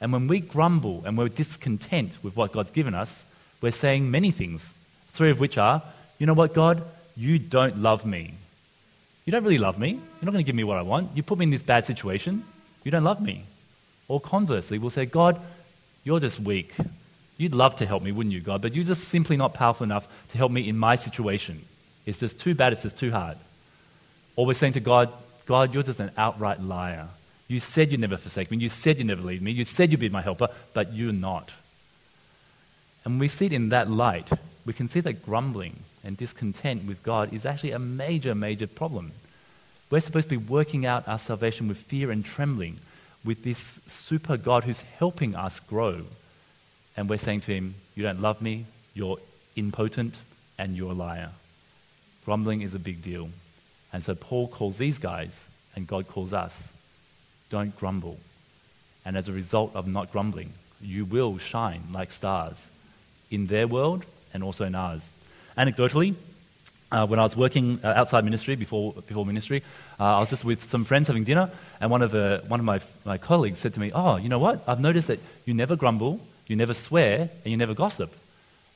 And 0.00 0.12
when 0.12 0.28
we 0.28 0.40
grumble 0.40 1.02
and 1.04 1.16
we're 1.16 1.28
discontent 1.28 2.12
with 2.22 2.36
what 2.36 2.52
God's 2.52 2.70
given 2.70 2.94
us, 2.94 3.24
we're 3.60 3.72
saying 3.72 4.10
many 4.10 4.30
things, 4.30 4.74
three 5.10 5.30
of 5.30 5.40
which 5.40 5.58
are, 5.58 5.82
you 6.18 6.26
know 6.26 6.34
what, 6.34 6.54
God, 6.54 6.82
you 7.16 7.38
don't 7.38 7.78
love 7.78 8.04
me. 8.06 8.34
You 9.24 9.32
don't 9.32 9.42
really 9.42 9.58
love 9.58 9.78
me. 9.78 9.90
You're 9.90 10.24
not 10.24 10.32
going 10.32 10.44
to 10.44 10.46
give 10.46 10.54
me 10.54 10.64
what 10.64 10.78
I 10.78 10.82
want. 10.82 11.16
You 11.16 11.22
put 11.22 11.38
me 11.38 11.44
in 11.44 11.50
this 11.50 11.62
bad 11.62 11.84
situation. 11.84 12.44
You 12.84 12.90
don't 12.90 13.04
love 13.04 13.20
me. 13.20 13.44
Or 14.06 14.20
conversely, 14.20 14.78
we'll 14.78 14.90
say, 14.90 15.04
God, 15.04 15.40
you're 16.08 16.20
just 16.20 16.40
weak. 16.40 16.74
You'd 17.36 17.54
love 17.54 17.76
to 17.76 17.86
help 17.86 18.02
me, 18.02 18.12
wouldn't 18.12 18.32
you, 18.32 18.40
God? 18.40 18.62
But 18.62 18.74
you're 18.74 18.82
just 18.82 19.08
simply 19.08 19.36
not 19.36 19.52
powerful 19.52 19.84
enough 19.84 20.08
to 20.30 20.38
help 20.38 20.50
me 20.50 20.66
in 20.66 20.78
my 20.78 20.96
situation. 20.96 21.60
It's 22.06 22.18
just 22.18 22.40
too 22.40 22.54
bad, 22.54 22.72
it's 22.72 22.82
just 22.82 22.98
too 22.98 23.10
hard. 23.10 23.36
Or 24.34 24.46
we're 24.46 24.54
saying 24.54 24.72
to 24.72 24.80
God, 24.80 25.12
God, 25.44 25.74
you're 25.74 25.82
just 25.82 26.00
an 26.00 26.10
outright 26.16 26.62
liar. 26.62 27.08
You 27.46 27.60
said 27.60 27.92
you'd 27.92 28.00
never 28.00 28.16
forsake 28.16 28.50
me. 28.50 28.56
You 28.56 28.70
said 28.70 28.96
you'd 28.96 29.06
never 29.06 29.20
leave 29.20 29.42
me. 29.42 29.50
You 29.50 29.66
said 29.66 29.90
you'd 29.90 30.00
be 30.00 30.08
my 30.08 30.22
helper, 30.22 30.48
but 30.72 30.94
you're 30.94 31.12
not. 31.12 31.52
And 33.04 33.14
when 33.14 33.20
we 33.20 33.28
see 33.28 33.44
it 33.44 33.52
in 33.52 33.68
that 33.68 33.90
light, 33.90 34.30
we 34.64 34.72
can 34.72 34.88
see 34.88 35.00
that 35.00 35.22
grumbling 35.22 35.76
and 36.02 36.16
discontent 36.16 36.86
with 36.86 37.02
God 37.02 37.34
is 37.34 37.44
actually 37.44 37.72
a 37.72 37.78
major, 37.78 38.34
major 38.34 38.66
problem. 38.66 39.12
We're 39.90 40.00
supposed 40.00 40.30
to 40.30 40.38
be 40.38 40.46
working 40.46 40.86
out 40.86 41.06
our 41.06 41.18
salvation 41.18 41.68
with 41.68 41.76
fear 41.76 42.10
and 42.10 42.24
trembling, 42.24 42.78
with 43.24 43.44
this 43.44 43.80
super 43.86 44.36
God 44.36 44.64
who's 44.64 44.80
helping 44.80 45.34
us 45.34 45.60
grow. 45.60 46.02
And 46.96 47.08
we're 47.08 47.18
saying 47.18 47.42
to 47.42 47.54
him, 47.54 47.74
You 47.94 48.02
don't 48.02 48.20
love 48.20 48.40
me, 48.40 48.66
you're 48.94 49.18
impotent, 49.56 50.14
and 50.58 50.76
you're 50.76 50.92
a 50.92 50.94
liar. 50.94 51.30
Grumbling 52.24 52.62
is 52.62 52.74
a 52.74 52.78
big 52.78 53.02
deal. 53.02 53.30
And 53.92 54.02
so 54.02 54.14
Paul 54.14 54.48
calls 54.48 54.78
these 54.78 54.98
guys, 54.98 55.44
and 55.74 55.86
God 55.86 56.08
calls 56.08 56.32
us 56.32 56.72
don't 57.50 57.76
grumble. 57.76 58.18
And 59.04 59.16
as 59.16 59.28
a 59.28 59.32
result 59.32 59.74
of 59.74 59.86
not 59.86 60.12
grumbling, 60.12 60.52
you 60.80 61.04
will 61.04 61.38
shine 61.38 61.84
like 61.92 62.12
stars 62.12 62.68
in 63.30 63.46
their 63.46 63.66
world 63.66 64.04
and 64.34 64.42
also 64.42 64.64
in 64.64 64.74
ours. 64.74 65.12
Anecdotally, 65.56 66.14
uh, 66.90 67.06
when 67.06 67.18
I 67.18 67.22
was 67.22 67.36
working 67.36 67.80
uh, 67.84 67.88
outside 67.88 68.24
ministry, 68.24 68.56
before, 68.56 68.92
before 69.06 69.26
ministry, 69.26 69.62
uh, 70.00 70.16
I 70.16 70.20
was 70.20 70.30
just 70.30 70.44
with 70.44 70.68
some 70.68 70.84
friends 70.84 71.08
having 71.08 71.24
dinner, 71.24 71.50
and 71.80 71.90
one 71.90 72.02
of, 72.02 72.14
uh, 72.14 72.40
one 72.48 72.60
of 72.60 72.66
my, 72.66 72.80
my 73.04 73.18
colleagues 73.18 73.58
said 73.58 73.74
to 73.74 73.80
me, 73.80 73.90
Oh, 73.94 74.16
you 74.16 74.28
know 74.28 74.38
what? 74.38 74.62
I've 74.66 74.80
noticed 74.80 75.08
that 75.08 75.20
you 75.44 75.54
never 75.54 75.76
grumble, 75.76 76.20
you 76.46 76.56
never 76.56 76.74
swear, 76.74 77.30
and 77.44 77.50
you 77.50 77.56
never 77.56 77.74
gossip. 77.74 78.14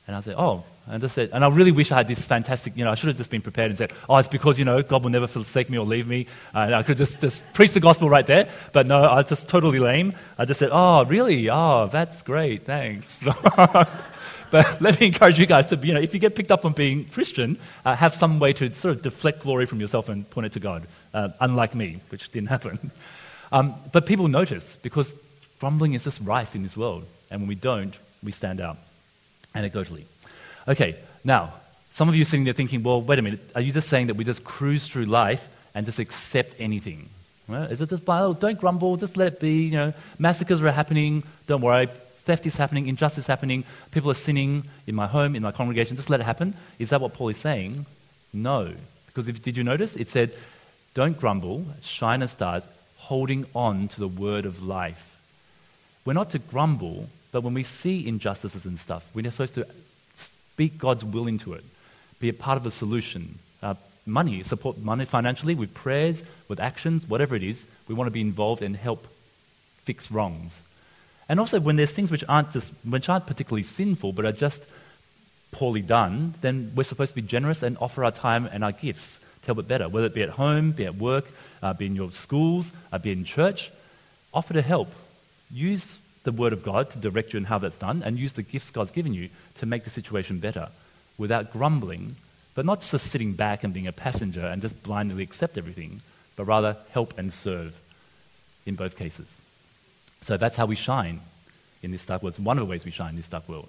And 0.07 0.15
I 0.15 0.19
said, 0.19 0.35
Oh, 0.37 0.63
and 0.85 0.95
I 0.95 0.97
just 0.97 1.15
said, 1.15 1.29
and 1.31 1.45
I 1.45 1.47
really 1.47 1.71
wish 1.71 1.91
I 1.93 1.95
had 1.95 2.09
this 2.09 2.25
fantastic, 2.25 2.75
you 2.75 2.83
know, 2.83 2.91
I 2.91 2.95
should 2.95 3.07
have 3.07 3.15
just 3.15 3.29
been 3.29 3.41
prepared 3.41 3.71
and 3.71 3.77
said, 3.77 3.93
oh, 4.09 4.17
it's 4.17 4.27
because, 4.27 4.59
you 4.59 4.65
know, 4.65 4.83
God 4.83 5.03
will 5.03 5.11
never 5.11 5.27
forsake 5.27 5.69
me 5.69 5.77
or 5.77 5.85
leave 5.85 6.07
me. 6.07 6.27
Uh, 6.53 6.59
and 6.59 6.75
I 6.75 6.83
could 6.83 6.97
just, 6.97 7.21
just 7.21 7.41
preach 7.53 7.71
the 7.71 7.79
gospel 7.79 8.09
right 8.09 8.25
there. 8.25 8.49
But 8.73 8.85
no, 8.85 9.01
I 9.03 9.15
was 9.15 9.29
just 9.29 9.47
totally 9.47 9.79
lame. 9.79 10.13
I 10.37 10.43
just 10.43 10.59
said, 10.59 10.71
oh, 10.73 11.05
really? 11.05 11.49
Oh, 11.49 11.87
that's 11.87 12.21
great. 12.21 12.63
Thanks. 12.63 13.23
but 14.53 14.79
let 14.81 14.99
me 14.99 15.07
encourage 15.07 15.39
you 15.39 15.47
guys 15.47 15.65
to, 15.65 15.75
you 15.77 15.95
know, 15.95 15.99
if 15.99 16.13
you 16.13 16.19
get 16.19 16.35
picked 16.35 16.51
up 16.51 16.63
on 16.63 16.73
being 16.73 17.05
Christian, 17.05 17.57
uh, 17.83 17.95
have 17.95 18.13
some 18.13 18.37
way 18.37 18.53
to 18.53 18.71
sort 18.75 18.95
of 18.95 19.01
deflect 19.01 19.41
glory 19.41 19.65
from 19.65 19.79
yourself 19.81 20.09
and 20.09 20.29
point 20.29 20.45
it 20.45 20.51
to 20.51 20.59
God, 20.59 20.85
uh, 21.11 21.29
unlike 21.39 21.73
me, 21.73 21.99
which 22.09 22.31
didn't 22.31 22.49
happen. 22.49 22.91
Um, 23.51 23.75
but 23.91 24.07
people 24.07 24.27
notice 24.29 24.77
because 24.77 25.13
grumbling 25.59 25.93
is 25.93 26.05
just 26.05 26.19
rife 26.21 26.55
in 26.55 26.63
this 26.63 26.75
world. 26.75 27.05
And 27.29 27.41
when 27.41 27.47
we 27.47 27.53
don't, 27.53 27.93
we 28.23 28.31
stand 28.31 28.59
out 28.59 28.77
anecdotally. 29.53 30.05
Okay, 30.67 30.95
now, 31.23 31.53
some 31.91 32.09
of 32.09 32.15
you 32.15 32.25
sitting 32.25 32.45
there 32.45 32.55
thinking, 32.55 32.81
well, 32.81 32.99
wait 32.99 33.19
a 33.19 33.21
minute, 33.21 33.41
are 33.53 33.61
you 33.61 33.71
just 33.71 33.89
saying 33.89 34.07
that 34.07 34.15
we 34.15 34.23
just 34.23 34.43
cruise 34.43 34.87
through 34.87 35.05
life 35.05 35.47
and 35.75 35.85
just 35.85 35.99
accept 35.99 36.55
anything? 36.57 37.09
Well, 37.47 37.65
is 37.65 37.79
it 37.79 37.89
just, 37.89 38.07
well, 38.07 38.33
don't 38.33 38.59
grumble, 38.59 38.97
just 38.97 39.17
let 39.17 39.33
it 39.33 39.39
be, 39.39 39.65
you 39.65 39.77
know, 39.77 39.93
massacres 40.17 40.59
are 40.59 40.71
happening, 40.71 41.21
don't 41.45 41.61
worry, 41.61 41.89
theft 42.25 42.45
is 42.45 42.55
happening, 42.55 42.87
injustice 42.87 43.25
is 43.25 43.27
happening, 43.27 43.63
people 43.91 44.09
are 44.09 44.15
sinning 44.15 44.63
in 44.87 44.95
my 44.95 45.07
home, 45.07 45.35
in 45.35 45.43
my 45.43 45.51
congregation, 45.51 45.95
just 45.95 46.09
let 46.09 46.19
it 46.19 46.23
happen? 46.23 46.55
Is 46.79 46.89
that 46.89 47.01
what 47.01 47.13
Paul 47.13 47.29
is 47.29 47.37
saying? 47.37 47.85
No. 48.31 48.73
Because 49.07 49.27
if, 49.27 49.41
did 49.41 49.57
you 49.57 49.63
notice? 49.63 49.95
It 49.95 50.07
said, 50.09 50.33
don't 50.93 51.19
grumble, 51.19 51.65
shine 51.81 52.21
as 52.21 52.31
stars, 52.31 52.67
holding 52.97 53.45
on 53.53 53.87
to 53.89 53.99
the 53.99 54.07
word 54.07 54.45
of 54.45 54.63
life. 54.63 55.19
We're 56.05 56.13
not 56.13 56.29
to 56.31 56.39
grumble, 56.39 57.09
but 57.31 57.41
when 57.41 57.53
we 57.53 57.63
see 57.63 58.07
injustices 58.07 58.65
and 58.65 58.77
stuff, 58.77 59.05
we're 59.13 59.29
supposed 59.31 59.55
to 59.55 59.67
speak 60.13 60.77
God's 60.77 61.03
will 61.03 61.27
into 61.27 61.53
it, 61.53 61.63
be 62.19 62.29
a 62.29 62.33
part 62.33 62.57
of 62.57 62.63
the 62.63 62.71
solution. 62.71 63.39
Uh, 63.61 63.75
money, 64.05 64.43
support 64.43 64.77
money 64.77 65.05
financially 65.05 65.55
with 65.55 65.73
prayers, 65.73 66.23
with 66.47 66.59
actions, 66.59 67.07
whatever 67.07 67.35
it 67.35 67.43
is. 67.43 67.65
We 67.87 67.95
want 67.95 68.07
to 68.07 68.11
be 68.11 68.21
involved 68.21 68.61
and 68.61 68.75
help 68.75 69.07
fix 69.83 70.11
wrongs. 70.11 70.61
And 71.29 71.39
also, 71.39 71.59
when 71.59 71.75
there's 71.75 71.91
things 71.91 72.11
which 72.11 72.23
aren't, 72.27 72.51
just, 72.51 72.73
which 72.87 73.09
aren't 73.09 73.27
particularly 73.27 73.63
sinful 73.63 74.13
but 74.13 74.25
are 74.25 74.31
just 74.31 74.65
poorly 75.51 75.81
done, 75.81 76.33
then 76.41 76.71
we're 76.75 76.83
supposed 76.83 77.11
to 77.11 77.15
be 77.15 77.21
generous 77.21 77.63
and 77.63 77.77
offer 77.79 78.03
our 78.03 78.11
time 78.11 78.47
and 78.51 78.63
our 78.63 78.71
gifts 78.71 79.19
to 79.41 79.47
help 79.47 79.59
it 79.59 79.67
better, 79.67 79.87
whether 79.87 80.07
it 80.07 80.13
be 80.13 80.23
at 80.23 80.29
home, 80.29 80.71
be 80.71 80.85
at 80.85 80.95
work, 80.95 81.25
uh, 81.61 81.73
be 81.73 81.85
in 81.85 81.95
your 81.95 82.11
schools, 82.11 82.71
uh, 82.91 82.97
be 82.97 83.11
in 83.11 83.23
church. 83.23 83.71
Offer 84.33 84.53
to 84.53 84.61
help. 84.61 84.89
Use 85.51 85.97
the 86.23 86.31
Word 86.31 86.53
of 86.53 86.63
God 86.63 86.89
to 86.91 86.97
direct 86.97 87.33
you 87.33 87.37
in 87.37 87.45
how 87.45 87.59
that's 87.59 87.77
done, 87.77 88.01
and 88.03 88.17
use 88.17 88.33
the 88.33 88.41
gifts 88.41 88.71
God's 88.71 88.91
given 88.91 89.13
you 89.13 89.29
to 89.55 89.65
make 89.65 89.83
the 89.83 89.89
situation 89.89 90.39
better 90.39 90.69
without 91.17 91.51
grumbling, 91.51 92.15
but 92.55 92.65
not 92.65 92.81
just 92.81 93.11
sitting 93.11 93.33
back 93.33 93.63
and 93.63 93.73
being 93.73 93.87
a 93.87 93.91
passenger 93.91 94.45
and 94.45 94.61
just 94.61 94.81
blindly 94.83 95.23
accept 95.23 95.57
everything, 95.57 96.01
but 96.35 96.45
rather 96.45 96.77
help 96.91 97.17
and 97.17 97.31
serve 97.31 97.79
in 98.65 98.75
both 98.75 98.97
cases. 98.97 99.41
So 100.23 100.37
that's 100.37 100.55
how 100.55 100.65
we 100.65 100.75
shine 100.75 101.19
in 101.81 101.91
this 101.91 102.05
dark 102.05 102.23
world. 102.23 102.31
It's 102.31 102.39
one 102.39 102.57
of 102.57 102.65
the 102.65 102.69
ways 102.69 102.85
we 102.85 102.91
shine 102.91 103.11
in 103.11 103.15
this 103.17 103.27
dark 103.27 103.47
world. 103.47 103.67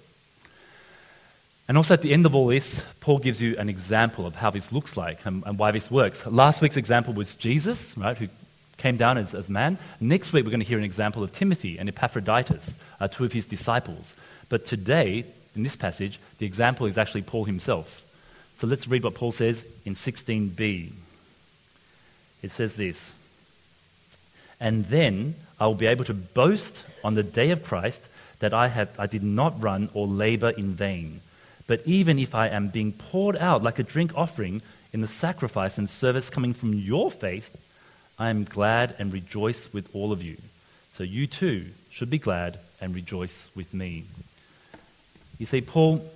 And 1.67 1.77
also 1.77 1.93
at 1.93 2.01
the 2.01 2.13
end 2.13 2.25
of 2.25 2.33
all 2.33 2.47
this, 2.47 2.83
Paul 3.01 3.17
gives 3.19 3.41
you 3.41 3.57
an 3.57 3.67
example 3.69 4.25
of 4.25 4.35
how 4.35 4.51
this 4.51 4.71
looks 4.71 4.95
like 4.95 5.25
and, 5.25 5.43
and, 5.45 5.59
why 5.59 5.71
this 5.71 5.91
works. 5.91 6.25
Last 6.25 6.61
week's 6.61 6.77
example 6.77 7.13
was 7.13 7.35
Jesus, 7.35 7.97
right, 7.97 8.17
who 8.17 8.29
came 8.77 8.97
down 8.97 9.17
as, 9.17 9.33
as 9.33 9.49
man. 9.49 9.77
Next 9.99 10.31
week, 10.31 10.45
we're 10.45 10.51
going 10.51 10.61
to 10.61 10.65
hear 10.65 10.77
an 10.77 10.83
example 10.83 11.23
of 11.23 11.31
Timothy 11.33 11.77
and 11.77 11.89
Epaphroditus, 11.89 12.75
uh, 12.99 13.07
two 13.07 13.25
of 13.25 13.33
his 13.33 13.45
disciples. 13.45 14.15
But 14.47 14.63
today, 14.65 15.25
in 15.55 15.63
this 15.63 15.75
passage, 15.75 16.19
the 16.37 16.45
example 16.45 16.85
is 16.85 16.97
actually 16.97 17.23
Paul 17.23 17.45
himself. 17.45 18.03
So 18.55 18.67
let's 18.67 18.87
read 18.87 19.03
what 19.03 19.15
Paul 19.15 19.31
says 19.31 19.65
in 19.83 19.95
16b. 19.95 20.91
It 22.43 22.51
says 22.51 22.75
this 22.75 23.15
And 24.59 24.85
then 24.85 25.35
I 25.59 25.67
will 25.67 25.75
be 25.75 25.87
able 25.87 26.05
to 26.05 26.13
boast 26.13 26.83
on 27.03 27.13
the 27.13 27.23
day 27.23 27.51
of 27.51 27.63
Christ 27.63 28.07
that 28.39 28.53
I, 28.53 28.67
have, 28.67 28.89
I 28.99 29.07
did 29.07 29.23
not 29.23 29.61
run 29.61 29.89
or 29.93 30.07
labor 30.07 30.49
in 30.49 30.73
vain. 30.73 31.21
But 31.67 31.81
even 31.85 32.19
if 32.19 32.35
I 32.35 32.47
am 32.47 32.69
being 32.69 32.91
poured 32.91 33.37
out 33.37 33.63
like 33.63 33.79
a 33.79 33.83
drink 33.83 34.11
offering 34.15 34.61
in 34.93 35.01
the 35.01 35.07
sacrifice 35.07 35.77
and 35.77 35.89
service 35.89 36.29
coming 36.29 36.53
from 36.53 36.73
your 36.73 37.09
faith, 37.09 37.55
I 38.19 38.29
am 38.29 38.43
glad 38.43 38.95
and 38.99 39.11
rejoice 39.11 39.73
with 39.73 39.89
all 39.93 40.11
of 40.11 40.23
you. 40.23 40.37
So 40.91 41.03
you 41.03 41.27
too 41.27 41.67
should 41.89 42.09
be 42.09 42.19
glad 42.19 42.59
and 42.79 42.93
rejoice 42.93 43.49
with 43.55 43.73
me. 43.73 44.05
You 45.37 45.45
see, 45.45 45.61
Paul, 45.61 46.09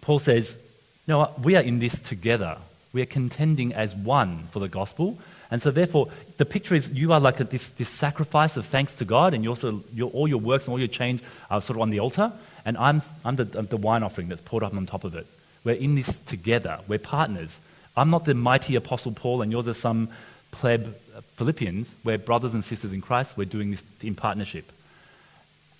Paul 0.00 0.18
says, 0.18 0.58
No, 1.06 1.32
we 1.42 1.56
are 1.56 1.62
in 1.62 1.80
this 1.80 1.98
together. 1.98 2.56
We 2.92 3.02
are 3.02 3.06
contending 3.06 3.74
as 3.74 3.94
one 3.94 4.48
for 4.50 4.60
the 4.60 4.68
gospel. 4.68 5.18
And 5.50 5.62
so, 5.62 5.70
therefore, 5.70 6.08
the 6.36 6.44
picture 6.44 6.74
is 6.74 6.90
you 6.90 7.12
are 7.12 7.20
like 7.20 7.40
a, 7.40 7.44
this, 7.44 7.68
this 7.70 7.88
sacrifice 7.88 8.56
of 8.56 8.66
thanks 8.66 8.94
to 8.94 9.04
God, 9.04 9.32
and 9.32 9.42
you 9.42 9.50
also, 9.50 9.82
your, 9.94 10.10
all 10.10 10.28
your 10.28 10.38
works 10.38 10.66
and 10.66 10.72
all 10.72 10.78
your 10.78 10.88
change 10.88 11.22
are 11.50 11.62
sort 11.62 11.76
of 11.76 11.82
on 11.82 11.90
the 11.90 12.00
altar. 12.00 12.32
And 12.64 12.76
I'm, 12.76 13.00
I'm 13.24 13.36
the, 13.36 13.44
the 13.44 13.78
wine 13.78 14.02
offering 14.02 14.28
that's 14.28 14.42
poured 14.42 14.62
up 14.62 14.74
on 14.74 14.84
top 14.84 15.04
of 15.04 15.14
it. 15.14 15.26
We're 15.64 15.76
in 15.76 15.94
this 15.94 16.20
together. 16.20 16.80
We're 16.86 16.98
partners. 16.98 17.60
I'm 17.96 18.10
not 18.10 18.26
the 18.26 18.34
mighty 18.34 18.74
Apostle 18.74 19.12
Paul, 19.12 19.42
and 19.42 19.50
yours 19.50 19.66
are 19.68 19.74
some 19.74 20.10
pleb 20.50 20.94
Philippians. 21.36 21.94
We're 22.04 22.18
brothers 22.18 22.54
and 22.54 22.62
sisters 22.62 22.92
in 22.92 23.00
Christ. 23.00 23.36
We're 23.36 23.44
doing 23.44 23.70
this 23.70 23.84
in 24.02 24.14
partnership. 24.14 24.70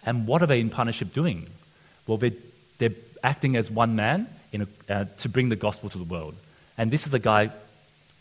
And 0.06 0.26
what 0.26 0.42
are 0.42 0.46
they 0.46 0.60
in 0.60 0.70
partnership 0.70 1.12
doing? 1.12 1.46
Well, 2.06 2.16
they're, 2.16 2.32
they're 2.78 2.94
acting 3.22 3.56
as 3.56 3.70
one 3.70 3.96
man 3.96 4.28
a, 4.54 4.66
uh, 4.88 5.04
to 5.18 5.28
bring 5.28 5.48
the 5.50 5.56
gospel 5.56 5.90
to 5.90 5.98
the 5.98 6.04
world. 6.04 6.34
And 6.76 6.90
this 6.90 7.04
is 7.04 7.12
the 7.12 7.18
guy 7.18 7.50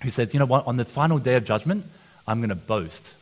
who 0.01 0.09
says, 0.09 0.33
you 0.33 0.39
know 0.39 0.45
what, 0.45 0.67
on 0.67 0.77
the 0.77 0.85
final 0.85 1.19
day 1.19 1.35
of 1.35 1.43
judgment, 1.43 1.85
I'm 2.27 2.39
going 2.39 2.49
to 2.49 2.55
boast. 2.55 3.13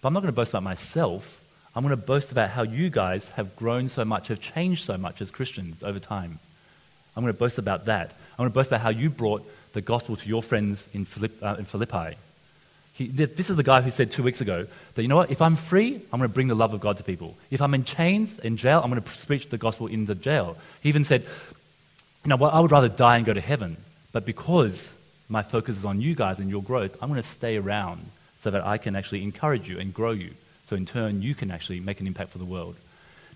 But 0.00 0.08
I'm 0.08 0.14
not 0.14 0.20
going 0.20 0.32
to 0.32 0.36
boast 0.36 0.50
about 0.50 0.62
myself. 0.62 1.40
I'm 1.74 1.82
going 1.82 1.96
to 1.96 2.02
boast 2.02 2.32
about 2.32 2.50
how 2.50 2.62
you 2.62 2.90
guys 2.90 3.30
have 3.30 3.56
grown 3.56 3.88
so 3.88 4.04
much, 4.04 4.28
have 4.28 4.40
changed 4.40 4.84
so 4.84 4.96
much 4.96 5.20
as 5.20 5.30
Christians 5.30 5.82
over 5.82 5.98
time. 5.98 6.38
I'm 7.16 7.22
going 7.22 7.32
to 7.32 7.38
boast 7.38 7.58
about 7.58 7.86
that. 7.86 8.10
I'm 8.32 8.38
going 8.38 8.50
to 8.50 8.54
boast 8.54 8.68
about 8.68 8.80
how 8.80 8.90
you 8.90 9.10
brought 9.10 9.42
the 9.72 9.80
gospel 9.80 10.16
to 10.16 10.28
your 10.28 10.42
friends 10.42 10.88
in, 10.92 11.04
Philipp, 11.04 11.42
uh, 11.42 11.56
in 11.58 11.64
Philippi. 11.64 12.16
He, 12.94 13.06
this 13.06 13.48
is 13.48 13.56
the 13.56 13.62
guy 13.62 13.80
who 13.80 13.90
said 13.90 14.10
two 14.10 14.22
weeks 14.22 14.42
ago 14.42 14.66
that, 14.94 15.02
you 15.02 15.08
know 15.08 15.16
what, 15.16 15.30
if 15.30 15.40
I'm 15.40 15.56
free, 15.56 15.94
I'm 16.12 16.18
going 16.18 16.28
to 16.28 16.34
bring 16.34 16.48
the 16.48 16.54
love 16.54 16.74
of 16.74 16.80
God 16.80 16.98
to 16.98 17.02
people. 17.02 17.36
If 17.50 17.62
I'm 17.62 17.72
in 17.72 17.84
chains, 17.84 18.38
in 18.38 18.58
jail, 18.58 18.82
I'm 18.84 18.90
going 18.90 19.02
to 19.02 19.26
preach 19.26 19.48
the 19.48 19.56
gospel 19.56 19.86
in 19.86 20.04
the 20.04 20.14
jail. 20.14 20.58
He 20.82 20.90
even 20.90 21.04
said, 21.04 21.22
you 21.22 22.28
know 22.28 22.36
what, 22.36 22.52
I 22.52 22.60
would 22.60 22.70
rather 22.70 22.90
die 22.90 23.16
and 23.16 23.24
go 23.24 23.32
to 23.32 23.40
heaven. 23.40 23.78
But 24.12 24.26
because 24.26 24.92
my 25.32 25.42
focus 25.42 25.78
is 25.78 25.84
on 25.84 26.00
you 26.00 26.14
guys 26.14 26.38
and 26.38 26.50
your 26.50 26.62
growth, 26.62 26.96
I'm 27.00 27.08
going 27.08 27.20
to 27.20 27.26
stay 27.26 27.56
around 27.56 28.04
so 28.38 28.50
that 28.50 28.66
I 28.66 28.76
can 28.76 28.94
actually 28.94 29.22
encourage 29.22 29.66
you 29.68 29.78
and 29.78 29.94
grow 29.94 30.10
you. 30.10 30.32
So 30.66 30.76
in 30.76 30.84
turn, 30.84 31.22
you 31.22 31.34
can 31.34 31.50
actually 31.50 31.80
make 31.80 32.00
an 32.00 32.06
impact 32.06 32.30
for 32.30 32.38
the 32.38 32.44
world. 32.44 32.76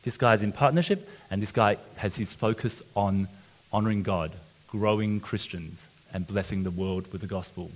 This 0.02 0.18
guy 0.18 0.34
is 0.34 0.42
in 0.42 0.52
partnership, 0.52 1.08
and 1.30 1.40
this 1.40 1.52
guy 1.52 1.78
has 1.96 2.16
his 2.16 2.34
focus 2.34 2.82
on 2.94 3.28
honoring 3.72 4.02
God, 4.02 4.32
growing 4.68 5.20
Christians, 5.20 5.86
and 6.12 6.26
blessing 6.26 6.62
the 6.62 6.70
world 6.70 7.10
with 7.12 7.22
the 7.22 7.26
gospel. 7.26 7.70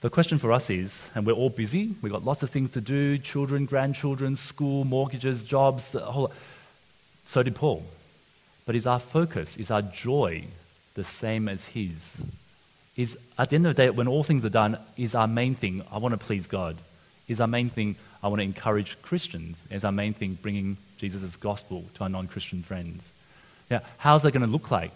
The 0.00 0.10
question 0.10 0.38
for 0.38 0.52
us 0.52 0.68
is, 0.68 1.08
and 1.14 1.24
we're 1.26 1.32
all 1.32 1.50
busy, 1.50 1.94
we've 2.02 2.12
got 2.12 2.24
lots 2.24 2.42
of 2.42 2.50
things 2.50 2.70
to 2.72 2.80
do 2.80 3.18
children, 3.18 3.66
grandchildren, 3.66 4.36
school, 4.36 4.84
mortgages, 4.84 5.44
jobs, 5.44 5.92
the 5.92 6.00
whole. 6.00 6.32
So 7.24 7.42
did 7.42 7.54
Paul. 7.54 7.84
But 8.66 8.76
is 8.76 8.86
our 8.86 9.00
focus, 9.00 9.56
is 9.56 9.70
our 9.70 9.82
joy 9.82 10.44
the 10.94 11.04
same 11.04 11.48
as 11.48 11.66
his? 11.66 12.20
Is 12.98 13.16
at 13.38 13.50
the 13.50 13.54
end 13.54 13.64
of 13.64 13.76
the 13.76 13.82
day, 13.84 13.90
when 13.90 14.08
all 14.08 14.24
things 14.24 14.44
are 14.44 14.50
done, 14.50 14.76
is 14.96 15.14
our 15.14 15.28
main 15.28 15.54
thing, 15.54 15.84
I 15.92 15.98
want 15.98 16.14
to 16.14 16.18
please 16.18 16.48
God? 16.48 16.76
Is 17.28 17.40
our 17.40 17.46
main 17.46 17.70
thing, 17.70 17.94
I 18.24 18.26
want 18.26 18.40
to 18.40 18.44
encourage 18.44 19.00
Christians? 19.02 19.62
Is 19.70 19.84
our 19.84 19.92
main 19.92 20.14
thing 20.14 20.36
bringing 20.42 20.78
Jesus' 20.96 21.36
gospel 21.36 21.84
to 21.94 22.02
our 22.02 22.08
non 22.08 22.26
Christian 22.26 22.64
friends? 22.64 23.12
Now, 23.70 23.82
how's 23.98 24.24
that 24.24 24.32
going 24.32 24.44
to 24.44 24.50
look 24.50 24.72
like? 24.72 24.90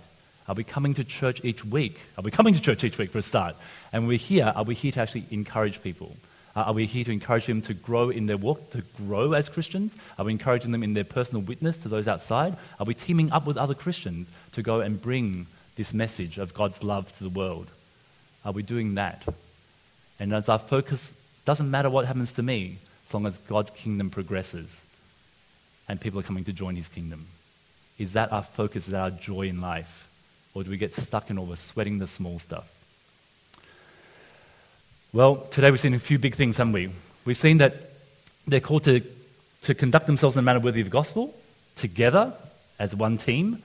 Are 0.49 0.55
we 0.57 0.65
coming 0.65 0.95
to 0.95 1.05
church 1.05 1.45
each 1.45 1.65
week? 1.65 2.01
Are 2.19 2.23
we 2.23 2.33
coming 2.33 2.55
to 2.55 2.61
church 2.61 2.83
each 2.83 2.99
week 2.99 3.13
for 3.13 3.19
a 3.19 3.23
start? 3.23 3.55
And 3.93 4.09
we're 4.09 4.19
here, 4.19 4.53
are 4.57 4.65
we 4.65 4.75
here 4.75 4.91
to 4.91 5.01
actually 5.01 5.27
encourage 5.31 5.81
people? 5.81 6.17
Are 6.57 6.73
we 6.73 6.87
here 6.87 7.05
to 7.05 7.13
encourage 7.13 7.47
them 7.47 7.63
to 7.63 7.73
grow 7.73 8.11
in 8.11 8.27
their 8.27 8.37
walk, 8.37 8.73
to 8.73 8.83
grow 8.97 9.33
as 9.33 9.49
Christians? 9.49 9.97
Are 10.19 10.25
we 10.25 10.33
encouraging 10.33 10.73
them 10.73 10.83
in 10.83 10.95
their 10.95 11.05
personal 11.05 11.43
witness 11.43 11.79
to 11.79 11.89
those 11.89 12.09
outside? 12.09 12.57
Are 12.81 12.85
we 12.85 12.95
teaming 12.95 13.31
up 13.31 13.47
with 13.47 13.57
other 13.57 13.75
Christians 13.75 14.33
to 14.53 14.63
go 14.63 14.81
and 14.81 15.01
bring 15.01 15.47
this 15.77 15.95
message 15.95 16.37
of 16.37 16.53
God's 16.53 16.83
love 16.83 17.17
to 17.19 17.23
the 17.23 17.31
world? 17.31 17.71
Are 18.45 18.53
we 18.53 18.63
doing 18.63 18.95
that? 18.97 19.25
And 20.19 20.33
as 20.33 20.49
our 20.49 20.59
focus 20.59 21.13
doesn't 21.45 21.71
matter 21.71 21.91
what 21.91 22.07
happens 22.07 22.33
to 22.35 22.43
me, 22.43 22.79
as 23.07 23.15
long 23.15 23.27
as 23.27 23.39
God's 23.39 23.71
kingdom 23.71 24.11
progresses 24.11 24.85
and 25.89 26.01
people 26.01 26.21
are 26.21 26.23
coming 26.23 26.45
to 26.45 26.53
join 26.53 26.77
his 26.77 26.89
kingdom. 26.89 27.27
Is 27.99 28.15
that 28.15 28.33
our 28.33 28.43
focus? 28.43 28.85
Is 28.85 28.93
that 28.93 29.01
our 29.01 29.11
joy 29.11 29.43
in 29.43 29.61
life? 29.61 30.09
Or 30.55 30.65
do 30.65 30.71
we 30.71 30.77
get 30.77 30.93
stuck 30.93 31.31
in 31.31 31.39
all 31.39 31.47
the 31.47 31.57
sweating 31.57 31.99
the 31.99 32.07
small 32.07 32.39
stuff? 32.39 32.71
Well, 35.13 35.37
today 35.37 35.71
we've 35.71 35.81
seen 35.81 35.95
a 35.95 35.99
few 35.99 36.19
big 36.19 36.35
things, 36.35 36.57
haven't 36.57 36.73
we? 36.73 36.91
We've 37.25 37.37
seen 37.37 37.59
that 37.59 37.91
they're 38.47 38.61
called 38.61 38.85
to, 38.85 39.03
to 39.63 39.75
conduct 39.75 40.07
themselves 40.07 40.37
in 40.37 40.41
a 40.41 40.43
manner 40.43 40.61
worthy 40.61 40.81
of 40.81 40.87
the 40.87 40.91
gospel, 40.91 41.35
together 41.77 42.33
as 42.79 42.97
one 42.97 43.19
team. 43.19 43.63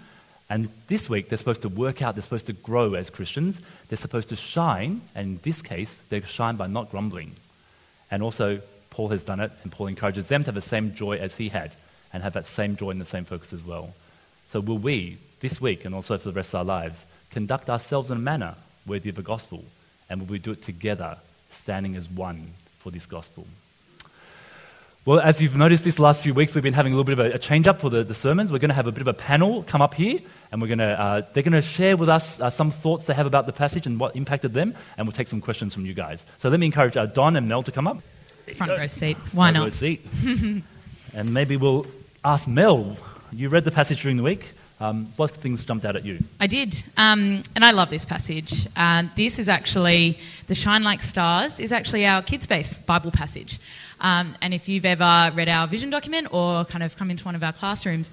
And 0.49 0.69
this 0.88 1.10
week, 1.10 1.29
they're 1.29 1.38
supposed 1.38 1.63
to 1.63 1.69
work 1.69 2.01
out, 2.01 2.15
they're 2.15 2.21
supposed 2.21 2.45
to 2.45 2.53
grow 2.53 2.93
as 2.93 3.10
Christians. 3.10 3.62
They're 3.89 3.97
supposed 3.97 4.29
to 4.29 4.36
shine, 4.36 5.01
and 5.13 5.27
in 5.27 5.39
this 5.43 5.62
case, 5.62 6.01
they 6.10 6.21
shine 6.21 6.55
by 6.55 6.67
not 6.67 6.89
grumbling. 6.89 7.36
And 8.10 8.23
also, 8.23 8.62
Paul 8.89 9.10
has 9.10 9.23
done 9.23 9.39
it, 9.39 9.51
and 9.63 9.71
Paul 9.71 9.88
encourages 9.88 10.29
them 10.29 10.43
to 10.43 10.47
have 10.47 10.55
the 10.55 10.62
same 10.62 10.93
joy 10.95 11.17
as 11.17 11.36
he 11.36 11.49
had, 11.49 11.71
and 12.13 12.23
have 12.23 12.33
that 12.33 12.45
same 12.45 12.75
joy 12.77 12.91
and 12.91 13.01
the 13.01 13.05
same 13.05 13.25
focus 13.25 13.51
as 13.51 13.63
well. 13.63 13.93
So, 14.45 14.62
will 14.62 14.77
we, 14.77 15.17
this 15.41 15.60
week 15.60 15.83
and 15.83 15.93
also 15.93 16.17
for 16.17 16.29
the 16.29 16.36
rest 16.36 16.53
of 16.53 16.60
our 16.60 16.65
lives, 16.65 17.05
conduct 17.29 17.69
ourselves 17.69 18.10
in 18.10 18.17
a 18.17 18.21
manner 18.21 18.55
worthy 18.86 19.10
of 19.10 19.15
the 19.15 19.21
gospel? 19.21 19.65
And 20.10 20.21
will 20.21 20.27
we 20.27 20.39
do 20.39 20.51
it 20.51 20.62
together 20.62 21.17
standing 21.51 21.95
as 21.95 22.10
one 22.10 22.53
for 22.79 22.91
this 22.91 23.05
gospel. 23.05 23.45
Well, 25.05 25.19
as 25.19 25.41
you've 25.41 25.55
noticed 25.55 25.83
this 25.83 25.99
last 25.99 26.21
few 26.21 26.33
weeks, 26.33 26.53
we've 26.53 26.63
been 26.63 26.73
having 26.73 26.93
a 26.93 26.95
little 26.95 27.15
bit 27.15 27.19
of 27.19 27.31
a, 27.31 27.36
a 27.36 27.39
change 27.39 27.67
up 27.67 27.79
for 27.79 27.89
the, 27.89 28.03
the 28.03 28.13
sermons. 28.13 28.51
We're 28.51 28.60
going 28.60 28.69
to 28.69 28.75
have 28.75 28.88
a 28.88 28.91
bit 28.91 29.01
of 29.01 29.07
a 29.07 29.13
panel 29.13 29.63
come 29.63 29.81
up 29.81 29.93
here, 29.93 30.19
and 30.51 30.62
we're 30.62 30.67
going 30.67 30.79
to, 30.79 30.99
uh, 30.99 31.21
they're 31.33 31.43
going 31.43 31.53
to 31.53 31.62
share 31.62 31.97
with 31.97 32.10
us 32.10 32.39
uh, 32.39 32.49
some 32.49 32.71
thoughts 32.71 33.05
they 33.05 33.13
have 33.13 33.25
about 33.25 33.45
the 33.45 33.53
passage 33.53 33.86
and 33.86 33.99
what 33.99 34.15
impacted 34.15 34.53
them, 34.53 34.73
and 34.97 35.07
we'll 35.07 35.13
take 35.13 35.27
some 35.27 35.41
questions 35.41 35.73
from 35.73 35.86
you 35.86 35.93
guys. 35.93 36.25
So 36.38 36.49
let 36.49 36.60
me 36.60 36.65
encourage 36.65 36.97
uh, 36.97 37.05
Don 37.05 37.36
and 37.36 37.47
Mel 37.47 37.63
to 37.63 37.71
come 37.71 37.88
up. 37.88 37.97
Front 38.55 38.71
row 38.71 38.88
seat. 38.88 39.17
Why 39.33 39.51
not? 39.51 39.71
Front 39.71 39.81
not? 39.81 40.23
Row 40.25 40.36
seat. 40.36 40.63
and 41.13 41.33
maybe 41.33 41.57
we'll 41.57 41.86
ask 42.23 42.47
Mel. 42.47 42.97
You 43.31 43.49
read 43.49 43.65
the 43.65 43.71
passage 43.71 44.01
during 44.01 44.17
the 44.17 44.23
week. 44.23 44.53
Um, 44.79 45.12
what 45.15 45.31
things 45.31 45.65
jumped 45.65 45.86
out 45.86 45.95
at 45.95 46.05
you? 46.05 46.19
I 46.39 46.45
did, 46.45 46.83
um, 46.97 47.41
and 47.55 47.65
I 47.65 47.71
love 47.71 47.89
this 47.89 48.05
passage. 48.05 48.67
Uh, 48.75 49.05
this 49.15 49.39
is 49.39 49.49
actually 49.49 50.19
the 50.45 50.53
"Shine 50.53 50.83
Like 50.83 51.01
Stars" 51.01 51.60
is 51.60 51.71
actually 51.71 52.05
our 52.05 52.21
Kidspace 52.21 52.86
Bible 52.86 53.10
passage. 53.10 53.60
Um, 53.99 54.36
and 54.39 54.53
if 54.53 54.69
you've 54.69 54.86
ever 54.86 55.31
read 55.33 55.49
our 55.49 55.67
vision 55.67 55.89
document 55.89 56.27
or 56.31 56.63
kind 56.65 56.83
of 56.83 56.95
come 56.95 57.10
into 57.10 57.25
one 57.25 57.33
of 57.33 57.43
our 57.43 57.53
classrooms, 57.53 58.12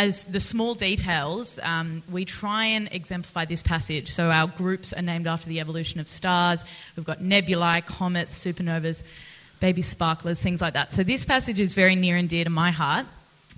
as 0.00 0.24
the 0.24 0.40
small 0.40 0.72
details, 0.72 1.60
um, 1.62 2.02
we 2.10 2.24
try 2.24 2.64
and 2.64 2.88
exemplify 2.90 3.44
this 3.44 3.62
passage. 3.62 4.10
So 4.10 4.30
our 4.30 4.46
groups 4.46 4.94
are 4.94 5.02
named 5.02 5.26
after 5.26 5.46
the 5.46 5.60
evolution 5.60 6.00
of 6.00 6.08
stars. 6.08 6.64
We've 6.96 7.04
got 7.04 7.20
nebulae, 7.20 7.82
comets, 7.82 8.42
supernovas, 8.42 9.02
baby 9.60 9.82
sparklers, 9.82 10.40
things 10.40 10.62
like 10.62 10.72
that. 10.72 10.94
So 10.94 11.02
this 11.02 11.26
passage 11.26 11.60
is 11.60 11.74
very 11.74 11.96
near 11.96 12.16
and 12.16 12.30
dear 12.30 12.44
to 12.44 12.50
my 12.50 12.70
heart. 12.70 13.04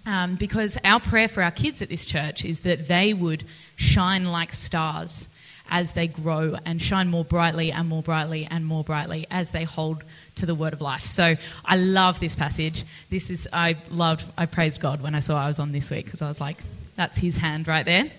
Um, 0.04 0.34
because 0.34 0.76
our 0.82 0.98
prayer 0.98 1.28
for 1.28 1.44
our 1.44 1.52
kids 1.52 1.80
at 1.80 1.88
this 1.88 2.04
church 2.04 2.44
is 2.44 2.60
that 2.60 2.88
they 2.88 3.14
would 3.14 3.44
shine 3.76 4.24
like 4.24 4.52
stars 4.52 5.28
as 5.70 5.92
they 5.92 6.08
grow 6.08 6.56
and 6.64 6.82
shine 6.82 7.08
more 7.08 7.24
brightly 7.24 7.70
and 7.70 7.88
more 7.88 8.02
brightly 8.02 8.48
and 8.50 8.66
more 8.66 8.82
brightly 8.82 9.28
as 9.30 9.50
they 9.50 9.62
hold 9.62 10.02
to 10.36 10.46
the 10.46 10.54
word 10.54 10.72
of 10.72 10.80
life. 10.80 11.04
So 11.04 11.36
I 11.64 11.76
love 11.76 12.20
this 12.20 12.34
passage. 12.34 12.84
This 13.10 13.30
is 13.30 13.48
I 13.52 13.76
loved 13.90 14.24
I 14.36 14.46
praised 14.46 14.80
God 14.80 15.02
when 15.02 15.14
I 15.14 15.20
saw 15.20 15.42
I 15.42 15.48
was 15.48 15.58
on 15.58 15.72
this 15.72 15.90
week 15.90 16.06
because 16.06 16.22
I 16.22 16.28
was 16.28 16.40
like 16.40 16.58
that's 16.96 17.18
his 17.18 17.36
hand 17.36 17.68
right 17.68 17.84
there. 17.84 18.10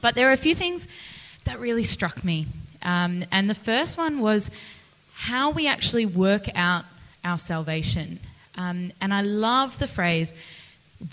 But 0.00 0.14
there 0.14 0.28
are 0.28 0.32
a 0.32 0.36
few 0.36 0.54
things 0.54 0.88
that 1.44 1.60
really 1.60 1.84
struck 1.84 2.24
me. 2.24 2.46
Um, 2.82 3.24
and 3.30 3.48
the 3.48 3.54
first 3.54 3.96
one 3.96 4.20
was 4.20 4.50
how 5.12 5.50
we 5.50 5.66
actually 5.66 6.06
work 6.06 6.48
out 6.54 6.84
our 7.24 7.38
salvation. 7.38 8.18
Um, 8.56 8.92
and 9.00 9.14
I 9.14 9.22
love 9.22 9.78
the 9.78 9.86
phrase 9.86 10.34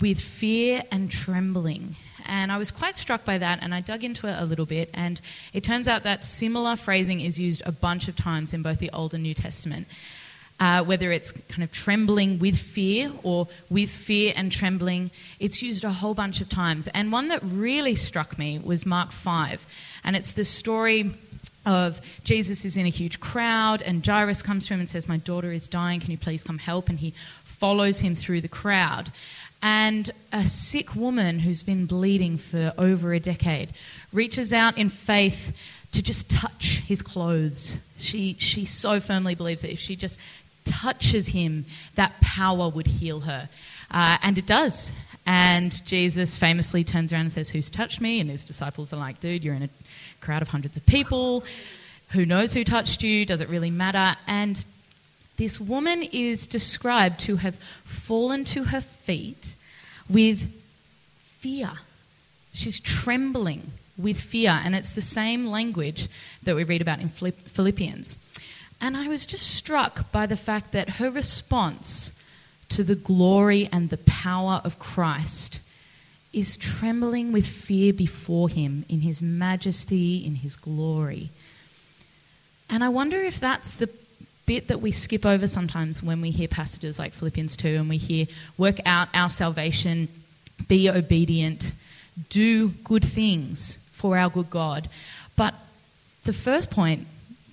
with 0.00 0.20
fear 0.20 0.82
and 0.90 1.10
trembling. 1.10 1.96
And 2.26 2.52
I 2.52 2.58
was 2.58 2.70
quite 2.70 2.96
struck 2.96 3.24
by 3.24 3.38
that, 3.38 3.60
and 3.62 3.74
I 3.74 3.80
dug 3.80 4.04
into 4.04 4.26
it 4.26 4.36
a 4.38 4.44
little 4.44 4.66
bit. 4.66 4.90
And 4.94 5.20
it 5.52 5.64
turns 5.64 5.88
out 5.88 6.02
that 6.04 6.24
similar 6.24 6.76
phrasing 6.76 7.20
is 7.20 7.38
used 7.38 7.62
a 7.64 7.72
bunch 7.72 8.08
of 8.08 8.16
times 8.16 8.52
in 8.52 8.62
both 8.62 8.78
the 8.78 8.90
Old 8.92 9.14
and 9.14 9.22
New 9.22 9.34
Testament. 9.34 9.86
Uh, 10.60 10.84
whether 10.84 11.10
it's 11.10 11.32
kind 11.32 11.62
of 11.62 11.72
trembling 11.72 12.38
with 12.38 12.58
fear 12.58 13.10
or 13.22 13.48
with 13.70 13.88
fear 13.88 14.30
and 14.36 14.52
trembling, 14.52 15.10
it's 15.38 15.62
used 15.62 15.84
a 15.84 15.90
whole 15.90 16.12
bunch 16.12 16.42
of 16.42 16.50
times. 16.50 16.86
And 16.88 17.10
one 17.10 17.28
that 17.28 17.40
really 17.42 17.94
struck 17.94 18.38
me 18.38 18.60
was 18.62 18.84
Mark 18.84 19.10
5. 19.10 19.64
And 20.04 20.14
it's 20.16 20.32
the 20.32 20.44
story 20.44 21.14
of 21.66 22.00
Jesus 22.24 22.64
is 22.64 22.76
in 22.76 22.86
a 22.86 22.90
huge 22.90 23.20
crowd, 23.20 23.82
and 23.82 24.06
Jairus 24.06 24.42
comes 24.42 24.66
to 24.66 24.74
him 24.74 24.80
and 24.80 24.88
says, 24.88 25.08
My 25.08 25.18
daughter 25.18 25.52
is 25.52 25.68
dying, 25.68 26.00
can 26.00 26.10
you 26.10 26.18
please 26.18 26.42
come 26.42 26.58
help? 26.58 26.88
And 26.88 26.98
he 26.98 27.14
follows 27.44 28.00
him 28.00 28.14
through 28.14 28.40
the 28.40 28.48
crowd. 28.48 29.10
And 29.62 30.10
a 30.32 30.44
sick 30.44 30.96
woman 30.96 31.38
who's 31.38 31.62
been 31.62 31.84
bleeding 31.84 32.38
for 32.38 32.72
over 32.78 33.12
a 33.12 33.20
decade 33.20 33.70
reaches 34.12 34.52
out 34.54 34.78
in 34.78 34.88
faith 34.88 35.54
to 35.92 36.02
just 36.02 36.30
touch 36.30 36.82
his 36.86 37.02
clothes. 37.02 37.78
She, 37.98 38.36
she 38.38 38.64
so 38.64 39.00
firmly 39.00 39.34
believes 39.34 39.62
that 39.62 39.72
if 39.72 39.78
she 39.78 39.96
just 39.96 40.18
touches 40.64 41.28
him, 41.28 41.64
that 41.94 42.20
power 42.20 42.68
would 42.68 42.86
heal 42.86 43.20
her. 43.20 43.48
Uh, 43.90 44.18
and 44.22 44.38
it 44.38 44.46
does. 44.46 44.92
And 45.26 45.84
Jesus 45.84 46.36
famously 46.36 46.84
turns 46.84 47.12
around 47.12 47.22
and 47.22 47.32
says, 47.32 47.50
Who's 47.50 47.70
touched 47.70 48.00
me? 48.00 48.20
And 48.20 48.30
his 48.30 48.44
disciples 48.44 48.92
are 48.92 48.96
like, 48.96 49.20
Dude, 49.20 49.44
you're 49.44 49.54
in 49.54 49.62
a 49.62 49.70
crowd 50.20 50.42
of 50.42 50.48
hundreds 50.48 50.76
of 50.76 50.86
people. 50.86 51.44
Who 52.10 52.26
knows 52.26 52.52
who 52.52 52.64
touched 52.64 53.02
you? 53.02 53.24
Does 53.24 53.40
it 53.40 53.48
really 53.48 53.70
matter? 53.70 54.18
And 54.26 54.64
this 55.36 55.60
woman 55.60 56.02
is 56.02 56.46
described 56.46 57.20
to 57.20 57.36
have 57.36 57.56
fallen 57.56 58.44
to 58.46 58.64
her 58.64 58.80
feet 58.80 59.54
with 60.08 60.52
fear. 61.16 61.70
She's 62.52 62.80
trembling 62.80 63.72
with 63.96 64.20
fear. 64.20 64.60
And 64.64 64.74
it's 64.74 64.94
the 64.94 65.00
same 65.00 65.46
language 65.46 66.08
that 66.42 66.56
we 66.56 66.64
read 66.64 66.82
about 66.82 67.00
in 67.00 67.08
Philippians. 67.08 68.16
And 68.80 68.96
I 68.96 69.08
was 69.08 69.26
just 69.26 69.54
struck 69.54 70.10
by 70.10 70.26
the 70.26 70.36
fact 70.36 70.72
that 70.72 70.90
her 70.90 71.10
response 71.10 72.12
to 72.70 72.82
the 72.82 72.94
glory 72.94 73.68
and 73.70 73.90
the 73.90 73.98
power 73.98 74.60
of 74.64 74.78
Christ 74.78 75.60
is 76.32 76.56
trembling 76.56 77.32
with 77.32 77.46
fear 77.46 77.92
before 77.92 78.48
him 78.48 78.84
in 78.88 79.00
his 79.00 79.20
majesty, 79.20 80.24
in 80.24 80.36
his 80.36 80.56
glory. 80.56 81.30
And 82.68 82.84
I 82.84 82.88
wonder 82.88 83.20
if 83.20 83.40
that's 83.40 83.72
the 83.72 83.90
bit 84.46 84.68
that 84.68 84.80
we 84.80 84.92
skip 84.92 85.26
over 85.26 85.46
sometimes 85.46 86.02
when 86.02 86.20
we 86.20 86.30
hear 86.30 86.48
passages 86.48 86.98
like 86.98 87.12
Philippians 87.12 87.56
2 87.56 87.68
and 87.68 87.88
we 87.88 87.96
hear, 87.96 88.26
work 88.56 88.76
out 88.86 89.08
our 89.12 89.30
salvation, 89.30 90.08
be 90.68 90.88
obedient, 90.88 91.72
do 92.28 92.68
good 92.68 93.04
things 93.04 93.78
for 93.92 94.16
our 94.16 94.30
good 94.30 94.50
God. 94.50 94.88
But 95.36 95.54
the 96.24 96.32
first 96.32 96.70
point 96.70 97.06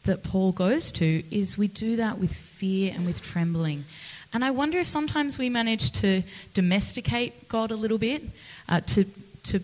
that 0.07 0.23
Paul 0.23 0.51
goes 0.51 0.91
to 0.93 1.23
is 1.31 1.57
we 1.57 1.67
do 1.67 1.95
that 1.97 2.17
with 2.17 2.33
fear 2.33 2.91
and 2.93 3.05
with 3.05 3.21
trembling. 3.21 3.85
And 4.33 4.43
I 4.43 4.51
wonder 4.51 4.79
if 4.79 4.87
sometimes 4.87 5.37
we 5.37 5.49
manage 5.49 5.91
to 5.93 6.23
domesticate 6.53 7.47
God 7.47 7.71
a 7.71 7.75
little 7.75 7.97
bit, 7.97 8.23
uh, 8.67 8.81
to, 8.81 9.05
to 9.43 9.61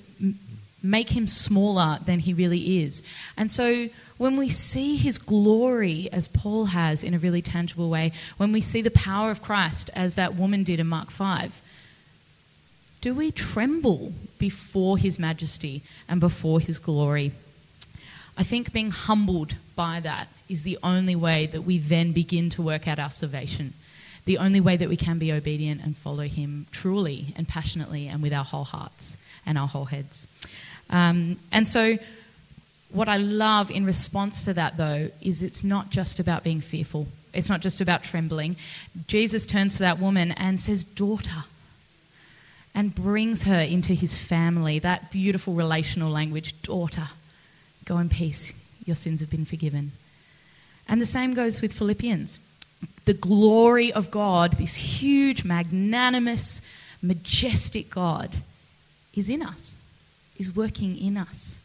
make 0.81 1.09
him 1.09 1.27
smaller 1.27 1.99
than 2.05 2.19
he 2.19 2.33
really 2.33 2.83
is. 2.83 3.03
And 3.35 3.49
so 3.49 3.89
when 4.17 4.37
we 4.37 4.49
see 4.49 4.95
his 4.95 5.17
glory, 5.17 6.09
as 6.11 6.27
Paul 6.27 6.65
has 6.65 7.03
in 7.03 7.13
a 7.13 7.19
really 7.19 7.41
tangible 7.41 7.89
way, 7.89 8.11
when 8.37 8.51
we 8.51 8.61
see 8.61 8.81
the 8.81 8.91
power 8.91 9.31
of 9.31 9.41
Christ, 9.41 9.89
as 9.95 10.15
that 10.15 10.35
woman 10.35 10.63
did 10.63 10.79
in 10.79 10.87
Mark 10.87 11.11
5, 11.11 11.61
do 13.01 13.13
we 13.13 13.31
tremble 13.31 14.13
before 14.37 14.97
his 14.97 15.19
majesty 15.19 15.83
and 16.07 16.21
before 16.21 16.61
his 16.61 16.79
glory? 16.79 17.33
I 18.37 18.43
think 18.43 18.73
being 18.73 18.91
humbled 18.91 19.55
by 19.75 19.99
that 20.01 20.27
is 20.49 20.63
the 20.63 20.77
only 20.83 21.15
way 21.15 21.45
that 21.47 21.61
we 21.61 21.77
then 21.77 22.11
begin 22.11 22.49
to 22.51 22.61
work 22.61 22.87
out 22.87 22.99
our 22.99 23.11
salvation 23.11 23.73
the 24.25 24.37
only 24.37 24.61
way 24.61 24.77
that 24.77 24.89
we 24.89 24.95
can 24.95 25.19
be 25.19 25.31
obedient 25.31 25.81
and 25.83 25.97
follow 25.97 26.23
Him 26.23 26.65
truly 26.71 27.33
and 27.35 27.47
passionately 27.47 28.07
and 28.07 28.21
with 28.21 28.33
our 28.33 28.43
whole 28.43 28.63
hearts 28.63 29.17
and 29.45 29.57
our 29.57 29.67
whole 29.67 29.85
heads. 29.85 30.27
Um, 30.89 31.37
and 31.51 31.67
so, 31.67 31.97
what 32.89 33.09
I 33.09 33.17
love 33.17 33.71
in 33.71 33.85
response 33.85 34.43
to 34.43 34.53
that, 34.53 34.77
though, 34.77 35.09
is 35.19 35.41
it's 35.41 35.63
not 35.63 35.89
just 35.89 36.19
about 36.19 36.43
being 36.43 36.61
fearful. 36.61 37.07
It's 37.33 37.49
not 37.49 37.61
just 37.61 37.81
about 37.81 38.03
trembling. 38.03 38.55
Jesus 39.07 39.47
turns 39.47 39.73
to 39.73 39.79
that 39.79 39.99
woman 39.99 40.31
and 40.33 40.59
says, 40.59 40.83
Daughter, 40.83 41.45
and 42.75 42.93
brings 42.93 43.43
her 43.43 43.59
into 43.59 43.93
his 43.93 44.15
family. 44.15 44.79
That 44.79 45.11
beautiful 45.11 45.53
relational 45.55 46.11
language, 46.11 46.61
daughter, 46.61 47.09
go 47.85 47.97
in 47.97 48.09
peace. 48.09 48.53
Your 48.85 48.95
sins 48.95 49.19
have 49.21 49.29
been 49.29 49.45
forgiven. 49.45 49.91
And 50.87 50.99
the 50.99 51.05
same 51.05 51.33
goes 51.33 51.61
with 51.61 51.73
Philippians 51.73 52.39
the 53.05 53.13
glory 53.13 53.91
of 53.91 54.11
God, 54.11 54.53
this 54.53 54.75
huge, 54.75 55.43
magnanimous, 55.43 56.61
majestic 57.01 57.89
God, 57.89 58.37
is 59.13 59.29
in 59.29 59.43
us, 59.43 59.77
is 60.37 60.55
working 60.55 60.97
in 60.97 61.17
us, 61.17 61.59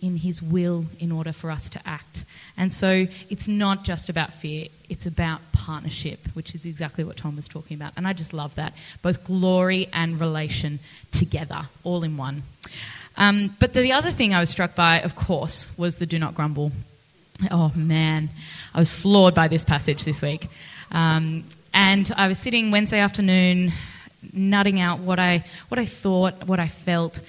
in 0.00 0.16
His 0.16 0.42
will 0.42 0.86
in 0.98 1.12
order 1.12 1.32
for 1.32 1.50
us 1.50 1.68
to 1.70 1.80
act. 1.86 2.24
And 2.56 2.72
so 2.72 3.06
it's 3.28 3.48
not 3.48 3.84
just 3.84 4.08
about 4.08 4.32
fear, 4.32 4.68
it's 4.88 5.06
about 5.06 5.40
partnership, 5.52 6.20
which 6.34 6.54
is 6.54 6.64
exactly 6.64 7.04
what 7.04 7.16
Tom 7.16 7.36
was 7.36 7.48
talking 7.48 7.76
about. 7.76 7.92
And 7.96 8.06
I 8.06 8.12
just 8.12 8.32
love 8.32 8.54
that. 8.54 8.74
Both 9.02 9.24
glory 9.24 9.88
and 9.92 10.18
relation 10.18 10.78
together, 11.12 11.68
all 11.84 12.02
in 12.02 12.16
one. 12.16 12.44
Um, 13.16 13.54
but 13.58 13.72
the 13.72 13.92
other 13.92 14.10
thing 14.10 14.34
I 14.34 14.40
was 14.40 14.50
struck 14.50 14.74
by, 14.74 15.00
of 15.00 15.14
course, 15.14 15.70
was 15.76 15.96
the 15.96 16.06
do 16.06 16.18
not 16.18 16.34
grumble. 16.34 16.72
Oh 17.50 17.72
man. 17.74 18.30
I 18.74 18.78
was 18.78 18.92
floored 18.92 19.34
by 19.34 19.48
this 19.48 19.64
passage 19.64 20.04
this 20.04 20.22
week. 20.22 20.48
Um, 20.90 21.44
and 21.72 22.10
I 22.16 22.28
was 22.28 22.38
sitting 22.38 22.70
Wednesday 22.70 22.98
afternoon, 22.98 23.72
nutting 24.32 24.80
out 24.80 25.00
what 25.00 25.18
I, 25.18 25.44
what 25.68 25.78
I 25.78 25.86
thought, 25.86 26.46
what 26.46 26.60
I 26.60 26.68
felt. 26.68 27.20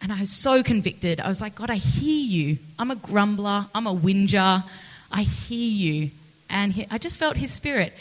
And 0.00 0.12
I 0.12 0.20
was 0.20 0.30
so 0.30 0.62
convicted. 0.62 1.20
I 1.20 1.28
was 1.28 1.40
like, 1.40 1.54
God, 1.54 1.70
I 1.70 1.76
hear 1.76 2.24
you. 2.24 2.58
I'm 2.78 2.90
a 2.90 2.96
grumbler. 2.96 3.66
I'm 3.74 3.86
a 3.86 3.94
whinger. 3.94 4.64
I 5.10 5.22
hear 5.22 5.70
you. 5.70 6.10
And 6.48 6.72
he, 6.72 6.86
I 6.90 6.98
just 6.98 7.18
felt 7.18 7.36
his 7.36 7.52
spirit. 7.52 7.92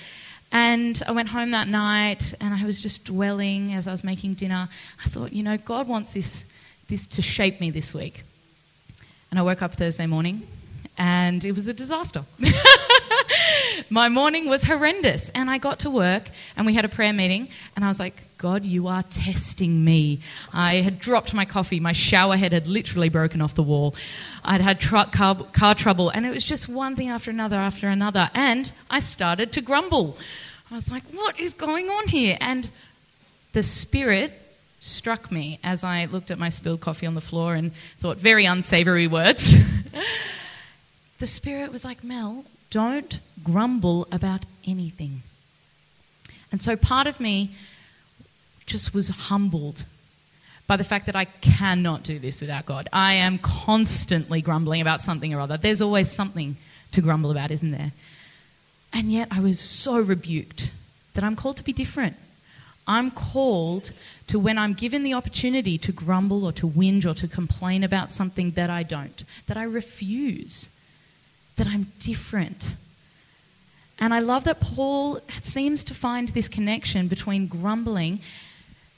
And 0.51 1.01
I 1.07 1.11
went 1.11 1.29
home 1.29 1.51
that 1.51 1.67
night 1.67 2.33
and 2.41 2.53
I 2.53 2.65
was 2.65 2.81
just 2.81 3.05
dwelling 3.05 3.73
as 3.73 3.87
I 3.87 3.91
was 3.91 4.03
making 4.03 4.33
dinner. 4.33 4.67
I 5.05 5.09
thought, 5.09 5.31
you 5.31 5.43
know, 5.43 5.57
God 5.57 5.87
wants 5.87 6.13
this, 6.13 6.45
this 6.91 7.07
to 7.07 7.21
shape 7.21 7.61
me 7.61 7.71
this 7.71 7.93
week. 7.93 8.25
And 9.31 9.39
I 9.39 9.43
woke 9.43 9.61
up 9.61 9.75
Thursday 9.75 10.05
morning 10.05 10.45
and 10.97 11.43
it 11.45 11.53
was 11.53 11.69
a 11.69 11.73
disaster. 11.73 12.25
my 13.89 14.09
morning 14.09 14.49
was 14.49 14.65
horrendous. 14.65 15.29
And 15.29 15.49
I 15.49 15.57
got 15.57 15.79
to 15.79 15.89
work 15.89 16.29
and 16.57 16.65
we 16.65 16.73
had 16.73 16.83
a 16.83 16.89
prayer 16.89 17.13
meeting, 17.13 17.47
and 17.77 17.85
I 17.85 17.87
was 17.87 17.97
like, 17.97 18.21
God, 18.37 18.65
you 18.65 18.87
are 18.87 19.03
testing 19.03 19.85
me. 19.85 20.19
I 20.51 20.75
had 20.81 20.99
dropped 20.99 21.33
my 21.33 21.45
coffee, 21.45 21.79
my 21.79 21.93
shower 21.93 22.35
head 22.35 22.51
had 22.51 22.67
literally 22.67 23.07
broken 23.07 23.39
off 23.41 23.55
the 23.55 23.63
wall. 23.63 23.95
I'd 24.43 24.59
had 24.59 24.81
truck, 24.81 25.13
car, 25.13 25.35
car 25.53 25.73
trouble, 25.73 26.09
and 26.09 26.25
it 26.25 26.33
was 26.33 26.43
just 26.43 26.67
one 26.67 26.97
thing 26.97 27.07
after 27.07 27.31
another 27.31 27.55
after 27.55 27.87
another. 27.87 28.29
And 28.33 28.69
I 28.89 28.99
started 28.99 29.53
to 29.53 29.61
grumble. 29.61 30.17
I 30.69 30.75
was 30.75 30.91
like, 30.91 31.03
what 31.13 31.39
is 31.39 31.53
going 31.53 31.87
on 31.87 32.09
here? 32.09 32.37
And 32.41 32.69
the 33.53 33.63
Spirit 33.63 34.40
struck 34.81 35.31
me 35.31 35.59
as 35.63 35.83
I 35.83 36.05
looked 36.05 36.31
at 36.31 36.39
my 36.39 36.49
spilled 36.49 36.81
coffee 36.81 37.05
on 37.05 37.13
the 37.13 37.21
floor 37.21 37.53
and 37.53 37.73
thought 37.73 38.17
very 38.17 38.45
unsavory 38.45 39.07
words. 39.07 39.53
the 41.19 41.27
Spirit 41.27 41.71
was 41.71 41.85
like, 41.85 42.03
Mel, 42.03 42.45
don't 42.71 43.19
grumble 43.43 44.07
about 44.11 44.45
anything. 44.65 45.21
And 46.51 46.61
so 46.61 46.75
part 46.75 47.07
of 47.07 47.19
me 47.19 47.51
just 48.65 48.93
was 48.93 49.07
humbled 49.07 49.85
by 50.65 50.77
the 50.77 50.83
fact 50.83 51.05
that 51.05 51.15
I 51.15 51.25
cannot 51.25 52.03
do 52.03 52.17
this 52.17 52.41
without 52.41 52.65
God. 52.65 52.89
I 52.91 53.13
am 53.13 53.37
constantly 53.37 54.41
grumbling 54.41 54.81
about 54.81 55.01
something 55.01 55.33
or 55.33 55.39
other. 55.39 55.57
There's 55.57 55.81
always 55.81 56.11
something 56.11 56.57
to 56.93 57.01
grumble 57.01 57.29
about, 57.29 57.51
isn't 57.51 57.71
there? 57.71 57.91
And 58.91 59.11
yet 59.11 59.27
I 59.31 59.41
was 59.41 59.59
so 59.59 59.99
rebuked 59.99 60.73
that 61.13 61.23
I'm 61.23 61.35
called 61.35 61.57
to 61.57 61.63
be 61.63 61.73
different. 61.73 62.17
I'm 62.87 63.11
called 63.11 63.91
to 64.27 64.39
when 64.39 64.57
I'm 64.57 64.73
given 64.73 65.03
the 65.03 65.13
opportunity 65.13 65.77
to 65.77 65.91
grumble 65.91 66.45
or 66.45 66.51
to 66.53 66.67
whinge 66.67 67.05
or 67.05 67.13
to 67.15 67.27
complain 67.27 67.83
about 67.83 68.11
something 68.11 68.51
that 68.51 68.69
I 68.69 68.83
don't, 68.83 69.23
that 69.47 69.57
I 69.57 69.63
refuse 69.63 70.69
that 71.57 71.67
I'm 71.67 71.91
different. 71.99 72.75
And 73.99 74.13
I 74.13 74.19
love 74.19 74.45
that 74.45 74.59
Paul 74.59 75.19
seems 75.41 75.83
to 75.85 75.93
find 75.93 76.29
this 76.29 76.47
connection 76.47 77.07
between 77.07 77.47
grumbling 77.47 78.19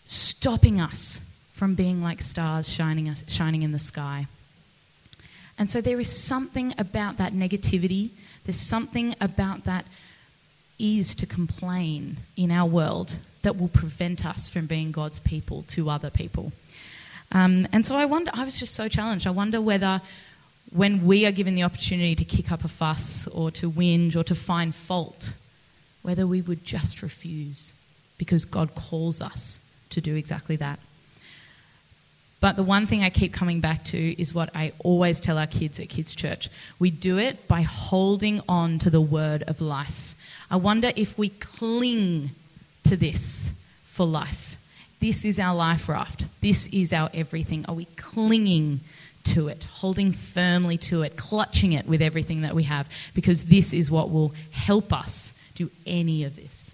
stopping 0.06 0.80
us 0.80 1.22
from 1.52 1.76
being 1.76 2.02
like 2.02 2.22
stars 2.22 2.70
shining, 2.70 3.10
us, 3.10 3.24
shining 3.28 3.64
in 3.64 3.74
the 3.74 3.80
sky. 3.80 4.28
And 5.58 5.70
so 5.70 5.82
there 5.82 6.00
is 6.00 6.10
something 6.10 6.74
about 6.78 7.18
that 7.18 7.34
negativity, 7.34 8.12
there's 8.46 8.60
something 8.60 9.16
about 9.22 9.66
that 9.66 9.86
ease 10.78 11.14
to 11.16 11.26
complain 11.26 12.18
in 12.36 12.52
our 12.52 12.68
world 12.68 13.18
that 13.44 13.58
will 13.58 13.70
prevent 13.70 14.26
us 14.26 14.50
from 14.50 14.66
being 14.66 14.92
God's 14.92 15.20
people 15.20 15.62
to 15.68 15.90
other 15.90 16.10
people. 16.10 16.52
Um, 17.32 17.68
and 17.72 17.86
so 17.86 17.96
I 17.96 18.06
wonder, 18.06 18.32
I 18.34 18.44
was 18.44 18.60
just 18.60 18.74
so 18.74 18.88
challenged. 18.88 19.28
I 19.28 19.32
wonder 19.32 19.62
whether 19.62 20.02
when 20.72 21.06
we 21.06 21.26
are 21.26 21.32
given 21.32 21.56
the 21.56 21.64
opportunity 21.64 22.16
to 22.16 22.26
kick 22.26 22.52
up 22.52 22.64
a 22.64 22.68
fuss 22.68 23.28
or 23.28 23.52
to 23.52 23.70
whinge 23.70 24.16
or 24.16 24.24
to 24.24 24.36
find 24.36 24.74
fault, 24.74 25.36
whether 26.02 26.26
we 26.26 26.42
would 26.42 26.64
just 26.64 27.02
refuse 27.02 27.74
because 28.18 28.46
God 28.46 28.74
calls 28.76 29.22
us 29.22 29.62
to 29.92 30.02
do 30.02 30.16
exactly 30.16 30.56
that. 30.58 30.80
But 32.40 32.56
the 32.58 32.64
one 32.64 32.88
thing 32.88 33.04
I 33.04 33.10
keep 33.10 33.34
coming 33.34 33.62
back 33.62 33.86
to 33.86 34.22
is 34.22 34.34
what 34.34 34.50
I 34.54 34.74
always 34.80 35.20
tell 35.20 35.38
our 35.38 35.48
kids 35.48 35.80
at 35.80 35.90
Kids 35.90 36.14
Church. 36.14 36.50
We 36.78 36.92
do 36.92 37.18
it 37.18 37.48
by 37.48 37.62
holding 37.62 38.42
on 38.50 38.80
to 38.80 38.90
the 38.90 39.00
word 39.00 39.44
of 39.44 39.62
life. 39.62 40.14
I 40.52 40.58
wonder 40.58 40.92
if 40.96 41.18
we 41.18 41.30
cling 41.30 42.32
to 42.94 42.98
this 42.98 43.52
for 43.86 44.06
life. 44.06 44.56
This 45.00 45.26
is 45.26 45.40
our 45.40 45.56
life 45.56 45.90
raft. 45.90 46.28
This 46.42 46.68
is 46.68 46.94
our 46.94 47.10
everything. 47.14 47.66
Are 47.68 47.74
we 47.74 47.86
clinging 47.96 48.82
to 49.26 49.48
it, 49.48 49.64
holding 49.66 50.12
firmly 50.12 50.78
to 50.78 51.02
it, 51.02 51.18
clutching 51.18 51.74
it 51.74 51.88
with 51.88 52.02
everything 52.02 52.42
that 52.42 52.54
we 52.54 52.64
have, 52.64 52.88
because 53.16 53.46
this 53.46 53.74
is 53.74 53.90
what 53.90 54.12
will 54.12 54.34
help 54.52 54.94
us 54.94 55.34
do 55.56 55.72
any 55.88 56.24
of 56.24 56.36
this. 56.36 56.74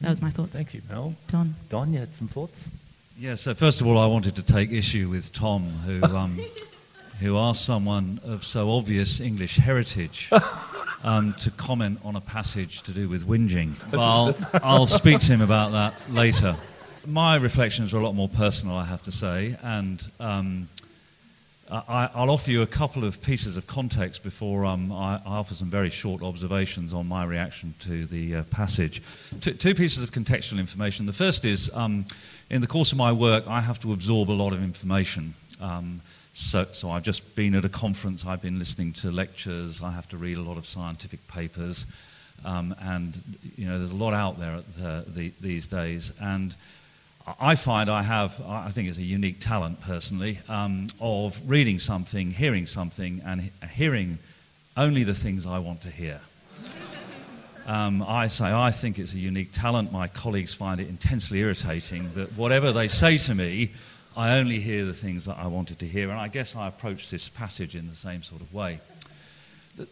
That 0.00 0.10
was 0.10 0.20
my 0.20 0.30
thoughts. 0.30 0.56
Thank 0.56 0.74
you, 0.74 0.82
Mel. 0.90 1.14
Don. 1.28 1.54
Don, 1.70 1.92
you 1.92 2.00
had 2.00 2.14
some 2.14 2.28
thoughts? 2.28 2.70
Yeah, 3.18 3.36
so 3.36 3.54
first 3.54 3.80
of 3.80 3.86
all, 3.86 3.98
I 3.98 4.06
wanted 4.06 4.36
to 4.36 4.42
take 4.42 4.72
issue 4.72 5.08
with 5.08 5.32
Tom, 5.32 5.62
who, 5.86 6.02
um, 6.02 6.38
who 7.20 7.38
asked 7.38 7.64
someone 7.64 8.20
of 8.24 8.44
so 8.44 8.72
obvious 8.72 9.20
English 9.20 9.56
heritage 9.56 10.28
um, 11.04 11.34
to 11.34 11.50
comment 11.52 12.00
on 12.02 12.16
a 12.16 12.20
passage 12.20 12.82
to 12.82 12.92
do 12.92 13.08
with 13.08 13.26
whinging. 13.26 13.74
But 13.90 14.00
I'll, 14.00 14.34
I'll 14.54 14.86
speak 14.86 15.20
to 15.20 15.26
him 15.26 15.40
about 15.40 15.72
that 15.72 15.94
later. 16.10 16.56
My 17.06 17.36
reflections 17.36 17.92
are 17.94 17.98
a 17.98 18.02
lot 18.02 18.14
more 18.14 18.28
personal, 18.28 18.76
I 18.76 18.84
have 18.84 19.02
to 19.02 19.12
say, 19.12 19.56
and 19.62 20.02
um, 20.18 20.68
I, 21.70 22.10
will 22.14 22.30
offer 22.30 22.50
you 22.50 22.62
a 22.62 22.66
couple 22.66 23.04
of 23.04 23.20
pieces 23.22 23.56
of 23.56 23.66
context 23.66 24.22
before 24.22 24.64
um, 24.64 24.90
I, 24.90 25.20
I, 25.24 25.36
offer 25.36 25.54
some 25.54 25.70
very 25.70 25.90
short 25.90 26.22
observations 26.22 26.94
on 26.94 27.06
my 27.06 27.24
reaction 27.24 27.74
to 27.80 28.06
the 28.06 28.36
uh, 28.36 28.42
passage. 28.44 29.02
T- 29.40 29.52
two 29.52 29.74
pieces 29.74 30.02
of 30.02 30.12
contextual 30.12 30.58
information. 30.58 31.06
The 31.06 31.12
first 31.12 31.44
is 31.44 31.70
um, 31.74 32.04
in 32.50 32.60
the 32.60 32.66
course 32.66 32.92
of 32.92 32.98
my 32.98 33.12
work, 33.12 33.44
I 33.46 33.60
have 33.60 33.80
to 33.80 33.92
absorb 33.92 34.30
a 34.30 34.32
lot 34.32 34.52
of 34.52 34.62
information. 34.62 35.34
Um, 35.60 36.00
so, 36.36 36.66
so, 36.72 36.90
I've 36.90 37.04
just 37.04 37.36
been 37.36 37.54
at 37.54 37.64
a 37.64 37.68
conference, 37.68 38.26
I've 38.26 38.42
been 38.42 38.58
listening 38.58 38.92
to 38.94 39.12
lectures, 39.12 39.80
I 39.84 39.92
have 39.92 40.08
to 40.08 40.16
read 40.16 40.36
a 40.36 40.42
lot 40.42 40.56
of 40.56 40.66
scientific 40.66 41.26
papers, 41.28 41.86
um, 42.44 42.74
and 42.80 43.22
you 43.56 43.68
know, 43.68 43.78
there's 43.78 43.92
a 43.92 43.96
lot 43.96 44.14
out 44.14 44.40
there 44.40 44.60
the, 44.76 45.04
the, 45.06 45.32
these 45.40 45.68
days. 45.68 46.12
And 46.20 46.56
I 47.38 47.54
find 47.54 47.88
I 47.88 48.02
have, 48.02 48.40
I 48.44 48.70
think 48.70 48.88
it's 48.88 48.98
a 48.98 49.02
unique 49.04 49.38
talent 49.38 49.80
personally, 49.80 50.40
um, 50.48 50.88
of 51.00 51.40
reading 51.48 51.78
something, 51.78 52.32
hearing 52.32 52.66
something, 52.66 53.22
and 53.24 53.52
hearing 53.72 54.18
only 54.76 55.04
the 55.04 55.14
things 55.14 55.46
I 55.46 55.60
want 55.60 55.82
to 55.82 55.90
hear. 55.90 56.20
Um, 57.66 58.04
I 58.06 58.26
say 58.26 58.52
I 58.52 58.70
think 58.72 58.98
it's 58.98 59.14
a 59.14 59.18
unique 59.18 59.50
talent. 59.52 59.90
My 59.90 60.06
colleagues 60.06 60.52
find 60.52 60.82
it 60.82 60.88
intensely 60.90 61.38
irritating 61.38 62.10
that 62.12 62.36
whatever 62.36 62.72
they 62.72 62.88
say 62.88 63.16
to 63.16 63.34
me, 63.34 63.72
I 64.16 64.38
only 64.38 64.60
hear 64.60 64.84
the 64.84 64.94
things 64.94 65.24
that 65.24 65.38
I 65.38 65.48
wanted 65.48 65.80
to 65.80 65.86
hear. 65.86 66.10
And 66.10 66.18
I 66.18 66.28
guess 66.28 66.54
I 66.54 66.68
approach 66.68 67.10
this 67.10 67.28
passage 67.28 67.74
in 67.74 67.88
the 67.88 67.96
same 67.96 68.22
sort 68.22 68.40
of 68.40 68.54
way. 68.54 68.80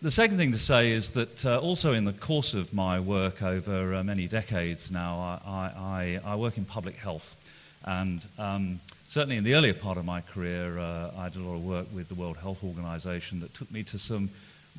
The, 0.00 0.12
second 0.12 0.36
thing 0.36 0.52
to 0.52 0.60
say 0.60 0.92
is 0.92 1.10
that 1.10 1.44
uh, 1.44 1.58
also 1.58 1.92
in 1.92 2.04
the 2.04 2.12
course 2.12 2.54
of 2.54 2.72
my 2.72 3.00
work 3.00 3.42
over 3.42 3.94
uh, 3.94 4.04
many 4.04 4.28
decades 4.28 4.92
now, 4.92 5.40
I, 5.44 6.20
I, 6.24 6.32
I, 6.32 6.36
work 6.36 6.56
in 6.56 6.64
public 6.64 6.94
health. 6.94 7.36
And 7.84 8.24
um, 8.38 8.78
certainly 9.08 9.38
in 9.38 9.42
the 9.42 9.56
earlier 9.56 9.74
part 9.74 9.98
of 9.98 10.04
my 10.04 10.20
career, 10.20 10.78
uh, 10.78 11.10
I 11.18 11.28
did 11.30 11.42
a 11.42 11.44
lot 11.44 11.56
of 11.56 11.64
work 11.64 11.86
with 11.92 12.08
the 12.08 12.14
World 12.14 12.36
Health 12.36 12.62
Organization 12.62 13.40
that 13.40 13.54
took 13.54 13.72
me 13.72 13.82
to 13.82 13.98
some 13.98 14.30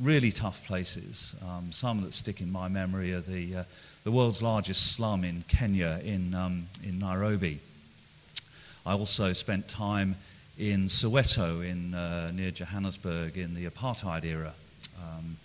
really 0.02 0.32
tough 0.32 0.66
places. 0.66 1.36
Um, 1.46 1.74
some 1.74 2.02
that 2.04 2.14
stick 2.14 2.40
in 2.40 2.50
my 2.50 2.70
memory 2.70 3.14
are 3.14 3.20
the, 3.20 3.58
uh, 3.58 3.64
the 4.06 4.12
world's 4.12 4.42
largest 4.42 4.94
slum 4.94 5.26
in 5.26 5.44
Kenya, 5.50 6.00
in, 6.02 6.34
um, 6.34 6.68
in 6.82 6.98
Nairobi. 6.98 7.60
I 8.86 8.94
also 8.94 9.32
spent 9.32 9.70
time 9.70 10.18
in 10.58 10.86
Soweto, 10.86 11.66
in, 11.66 11.94
uh, 11.94 12.32
near 12.32 12.52
Johannesburg, 12.52 13.38
in 13.38 13.54
the 13.54 13.66
apartheid 13.66 14.26
era. 14.26 14.54
Um, 15.02 15.38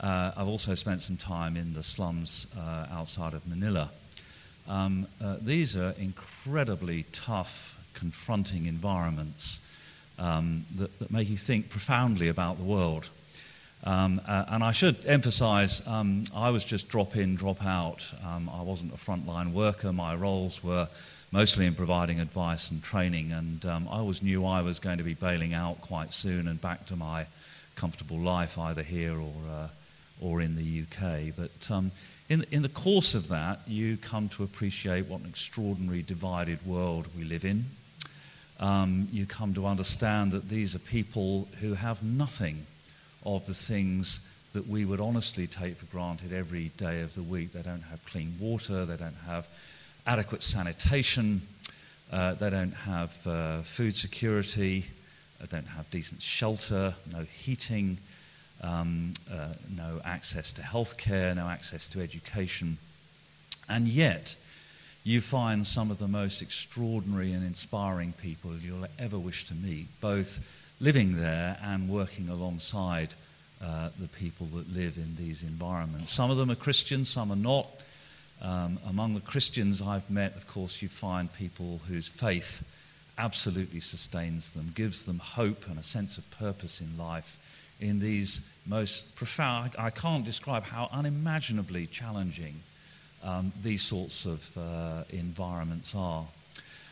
uh, 0.00 0.32
I've 0.34 0.48
also 0.48 0.74
spent 0.74 1.02
some 1.02 1.18
time 1.18 1.56
in 1.56 1.74
the 1.74 1.82
slums 1.82 2.46
uh, 2.56 2.86
outside 2.90 3.34
of 3.34 3.46
Manila. 3.46 3.90
Um, 4.68 5.06
uh, 5.22 5.36
these 5.40 5.76
are 5.76 5.94
incredibly 5.98 7.04
tough, 7.12 7.78
confronting 7.92 8.64
environments 8.64 9.60
um, 10.18 10.64
that, 10.76 10.98
that, 10.98 11.10
make 11.10 11.28
you 11.28 11.36
think 11.36 11.68
profoundly 11.68 12.28
about 12.28 12.56
the 12.56 12.64
world. 12.64 13.10
Um, 13.84 14.20
uh, 14.26 14.46
and 14.48 14.64
I 14.64 14.72
should 14.72 15.04
emphasize, 15.04 15.86
um, 15.86 16.24
I 16.34 16.50
was 16.50 16.64
just 16.64 16.88
drop 16.88 17.16
in, 17.16 17.36
drop 17.36 17.64
out. 17.64 18.10
Um, 18.26 18.50
I 18.52 18.62
wasn't 18.62 18.94
a 18.94 18.96
frontline 18.96 19.52
worker. 19.52 19.92
My 19.92 20.14
roles 20.14 20.64
were 20.64 20.88
mostly 21.30 21.66
in 21.66 21.74
providing 21.74 22.20
advice 22.20 22.70
and 22.70 22.82
training, 22.82 23.32
and 23.32 23.64
I 23.64 23.98
always 23.98 24.22
knew 24.22 24.44
I 24.44 24.62
was 24.62 24.78
going 24.78 24.98
to 24.98 25.04
be 25.04 25.14
bailing 25.14 25.54
out 25.54 25.80
quite 25.80 26.12
soon 26.12 26.48
and 26.48 26.60
back 26.60 26.86
to 26.86 26.96
my 26.96 27.26
comfortable 27.74 28.18
life 28.18 28.58
either 28.58 28.82
here 28.82 29.14
or, 29.14 29.34
uh, 29.50 29.68
or 30.20 30.40
in 30.40 30.56
the 30.56 30.82
UK. 30.82 31.34
But 31.36 31.70
um, 31.70 31.92
in, 32.28 32.44
in 32.50 32.62
the 32.62 32.68
course 32.68 33.14
of 33.14 33.28
that, 33.28 33.60
you 33.66 33.96
come 33.96 34.28
to 34.30 34.42
appreciate 34.42 35.06
what 35.06 35.20
an 35.20 35.28
extraordinary 35.28 36.02
divided 36.02 36.64
world 36.66 37.08
we 37.16 37.24
live 37.24 37.44
in. 37.44 37.64
Um, 38.60 39.08
you 39.12 39.24
come 39.24 39.54
to 39.54 39.66
understand 39.66 40.32
that 40.32 40.48
these 40.48 40.74
are 40.74 40.80
people 40.80 41.48
who 41.60 41.74
have 41.74 42.02
nothing 42.02 42.66
of 43.24 43.46
the 43.46 43.54
things 43.54 44.20
that 44.52 44.66
we 44.66 44.84
would 44.84 45.00
honestly 45.00 45.46
take 45.46 45.76
for 45.76 45.86
granted 45.86 46.32
every 46.32 46.70
day 46.76 47.02
of 47.02 47.14
the 47.14 47.22
week. 47.22 47.52
They 47.52 47.62
don't 47.62 47.82
have 47.82 48.04
clean 48.06 48.34
water, 48.40 48.84
they 48.84 48.96
don't 48.96 49.16
have 49.26 49.48
adequate 50.08 50.42
sanitation, 50.42 51.42
uh, 52.10 52.32
they 52.34 52.48
don't 52.48 52.72
have 52.72 53.26
uh, 53.26 53.60
food 53.60 53.94
security, 53.94 54.86
they 55.38 55.46
don't 55.46 55.66
have 55.66 55.88
decent 55.90 56.22
shelter, 56.22 56.94
no 57.12 57.20
heating, 57.24 57.98
um, 58.62 59.12
uh, 59.30 59.52
no 59.76 60.00
access 60.06 60.50
to 60.50 60.62
healthcare, 60.62 61.36
no 61.36 61.46
access 61.46 61.86
to 61.88 62.00
education. 62.00 62.78
And 63.68 63.86
yet, 63.86 64.34
you 65.04 65.20
find 65.20 65.66
some 65.66 65.90
of 65.90 65.98
the 65.98 66.08
most 66.08 66.40
extraordinary 66.40 67.32
and 67.32 67.46
inspiring 67.46 68.14
people 68.14 68.54
you'll 68.56 68.86
ever 68.98 69.18
wish 69.18 69.46
to 69.48 69.54
meet, 69.54 69.88
both 70.00 70.40
living 70.80 71.20
there 71.20 71.58
and 71.62 71.86
working 71.86 72.30
alongside 72.30 73.14
uh, 73.62 73.90
the 74.00 74.08
people 74.08 74.46
that 74.46 74.72
live 74.74 74.96
in 74.96 75.16
these 75.16 75.42
environments. 75.42 76.12
Some 76.12 76.30
of 76.30 76.38
them 76.38 76.50
are 76.50 76.54
Christians, 76.54 77.10
some 77.10 77.30
are 77.30 77.36
not. 77.36 77.68
Um, 78.40 78.78
among 78.88 79.14
the 79.14 79.20
Christians 79.20 79.82
I've 79.82 80.08
met, 80.10 80.36
of 80.36 80.46
course, 80.46 80.80
you 80.80 80.88
find 80.88 81.32
people 81.32 81.80
whose 81.88 82.06
faith 82.06 82.64
absolutely 83.16 83.80
sustains 83.80 84.52
them, 84.52 84.72
gives 84.74 85.02
them 85.04 85.18
hope 85.18 85.66
and 85.68 85.78
a 85.78 85.82
sense 85.82 86.18
of 86.18 86.30
purpose 86.30 86.80
in 86.80 86.96
life 86.96 87.36
in 87.80 88.00
these 88.00 88.40
most 88.66 89.14
profound, 89.14 89.74
I 89.78 89.90
can't 89.90 90.24
describe 90.24 90.64
how 90.64 90.88
unimaginably 90.92 91.86
challenging 91.86 92.60
um, 93.22 93.52
these 93.62 93.82
sorts 93.82 94.26
of 94.26 94.56
uh, 94.56 95.04
environments 95.10 95.94
are. 95.94 96.26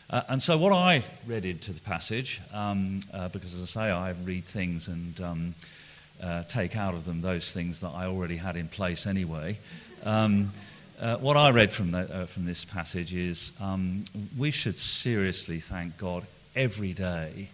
Uh, 0.09 0.21
and 0.29 0.41
so, 0.41 0.57
what 0.57 0.71
I 0.71 1.03
read 1.25 1.43
into 1.43 1.73
the 1.73 1.81
passage, 1.81 2.41
um, 2.53 2.99
uh, 3.13 3.27
because 3.29 3.53
as 3.53 3.61
I 3.63 3.65
say, 3.65 3.91
I 3.91 4.11
read 4.23 4.45
things 4.45 4.87
and 4.87 5.19
um, 5.21 5.55
uh, 6.23 6.43
take 6.43 6.77
out 6.77 6.93
of 6.93 7.03
them 7.03 7.21
those 7.21 7.51
things 7.51 7.81
that 7.81 7.89
I 7.89 8.05
already 8.05 8.37
had 8.37 8.55
in 8.55 8.69
place 8.69 9.05
anyway. 9.05 9.59
Uh, 10.99 11.15
what 11.17 11.37
I 11.37 11.51
read 11.51 11.71
from, 11.71 11.91
the, 11.91 11.99
uh, 11.99 12.25
from 12.25 12.45
this 12.45 12.65
passage 12.65 13.13
is 13.13 13.53
um, 13.61 14.03
we 14.35 14.49
should 14.49 14.79
seriously 14.79 15.59
thank 15.59 15.95
God 15.97 16.25
every 16.55 16.93
day 16.93 17.49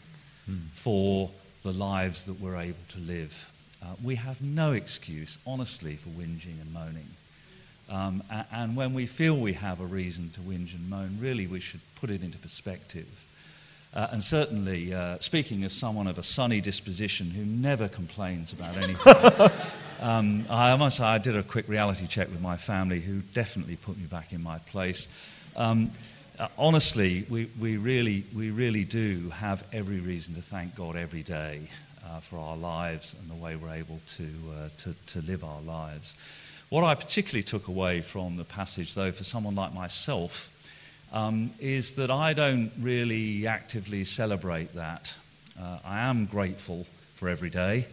mm. 0.49 0.61
for 0.71 1.29
the 1.61 1.73
lives 1.73 2.23
that 2.25 2.39
we're 2.39 2.55
able 2.55 2.77
to 2.89 2.99
live. 2.99 3.51
Uh, 3.83 3.87
we 4.01 4.15
have 4.15 4.41
no 4.41 4.71
excuse, 4.71 5.37
honestly, 5.45 5.97
for 5.97 6.07
whinging 6.09 6.61
and 6.61 6.73
moaning. 6.73 7.09
Um, 7.89 8.23
and, 8.31 8.45
and 8.53 8.75
when 8.77 8.93
we 8.93 9.05
feel 9.05 9.35
we 9.35 9.53
have 9.53 9.81
a 9.81 9.85
reason 9.85 10.29
to 10.31 10.39
whinge 10.39 10.73
and 10.73 10.89
moan, 10.89 11.17
really 11.19 11.45
we 11.45 11.59
should 11.59 11.81
put 11.95 12.09
it 12.09 12.23
into 12.23 12.37
perspective. 12.37 13.27
Uh, 13.93 14.07
and 14.11 14.23
certainly, 14.23 14.93
uh, 14.93 15.17
speaking 15.19 15.63
as 15.63 15.71
someone 15.71 16.07
of 16.07 16.17
a 16.17 16.23
sunny 16.23 16.59
disposition 16.61 17.29
who 17.29 17.45
never 17.45 17.87
complains 17.87 18.51
about 18.51 18.75
anything, 18.75 19.51
Um, 20.03 20.43
I 20.49 20.75
must 20.75 20.97
say, 20.97 21.05
I 21.05 21.17
did 21.17 21.37
a 21.37 21.43
quick 21.43 21.69
reality 21.69 22.07
check 22.07 22.29
with 22.29 22.41
my 22.41 22.57
family, 22.57 22.99
who 22.99 23.21
definitely 23.33 23.77
put 23.77 23.97
me 23.97 24.03
back 24.03 24.33
in 24.33 24.43
my 24.43 24.57
place. 24.59 25.07
Um, 25.55 25.91
uh, 26.37 26.49
honestly, 26.57 27.25
we, 27.29 27.49
we, 27.57 27.77
really, 27.77 28.25
we 28.35 28.51
really 28.51 28.83
do 28.83 29.29
have 29.29 29.65
every 29.71 30.01
reason 30.01 30.35
to 30.35 30.41
thank 30.41 30.75
God 30.75 30.97
every 30.97 31.23
day 31.23 31.61
uh, 32.05 32.19
for 32.19 32.37
our 32.37 32.57
lives 32.57 33.15
and 33.17 33.31
the 33.31 33.41
way 33.41 33.55
we're 33.55 33.75
able 33.75 34.01
to, 34.17 34.23
uh, 34.25 34.69
to, 34.79 34.93
to 35.13 35.21
live 35.21 35.45
our 35.45 35.61
lives. 35.61 36.15
What 36.67 36.83
I 36.83 36.95
particularly 36.95 37.43
took 37.43 37.69
away 37.69 38.01
from 38.01 38.35
the 38.35 38.43
passage, 38.43 38.95
though, 38.95 39.13
for 39.13 39.23
someone 39.23 39.55
like 39.55 39.73
myself, 39.73 40.49
um, 41.13 41.51
is 41.59 41.95
that 41.95 42.11
I 42.11 42.33
don't 42.33 42.71
really 42.79 43.47
actively 43.47 44.03
celebrate 44.03 44.73
that. 44.73 45.13
Uh, 45.59 45.77
I 45.85 46.01
am 46.01 46.25
grateful 46.25 46.85
for 47.13 47.29
every 47.29 47.49
day. 47.49 47.85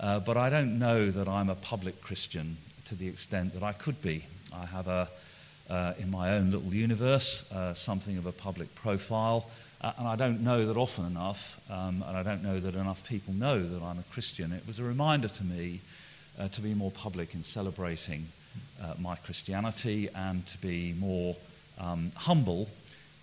Uh, 0.00 0.18
but 0.18 0.38
I 0.38 0.48
don't 0.48 0.78
know 0.78 1.10
that 1.10 1.28
I'm 1.28 1.50
a 1.50 1.54
public 1.54 2.00
Christian 2.00 2.56
to 2.86 2.94
the 2.94 3.06
extent 3.06 3.52
that 3.52 3.62
I 3.62 3.72
could 3.72 4.00
be. 4.00 4.24
I 4.50 4.64
have 4.64 4.88
a, 4.88 5.10
uh, 5.68 5.92
in 5.98 6.10
my 6.10 6.32
own 6.36 6.50
little 6.50 6.72
universe, 6.72 7.44
uh, 7.52 7.74
something 7.74 8.16
of 8.16 8.24
a 8.24 8.32
public 8.32 8.74
profile, 8.74 9.50
uh, 9.82 9.92
and 9.98 10.08
I 10.08 10.16
don't 10.16 10.40
know 10.40 10.64
that 10.64 10.78
often 10.78 11.04
enough, 11.04 11.60
um, 11.70 12.02
and 12.08 12.16
I 12.16 12.22
don't 12.22 12.42
know 12.42 12.58
that 12.58 12.74
enough 12.76 13.06
people 13.06 13.34
know 13.34 13.62
that 13.62 13.82
I'm 13.82 13.98
a 13.98 14.04
Christian. 14.10 14.52
It 14.52 14.66
was 14.66 14.78
a 14.78 14.84
reminder 14.84 15.28
to 15.28 15.44
me 15.44 15.82
uh, 16.38 16.48
to 16.48 16.62
be 16.62 16.72
more 16.72 16.90
public 16.90 17.34
in 17.34 17.42
celebrating 17.42 18.26
my 18.98 19.14
Christianity 19.16 20.08
and 20.14 20.44
to 20.46 20.56
be 20.58 20.94
more 20.98 21.36
um, 21.80 22.10
humble 22.14 22.68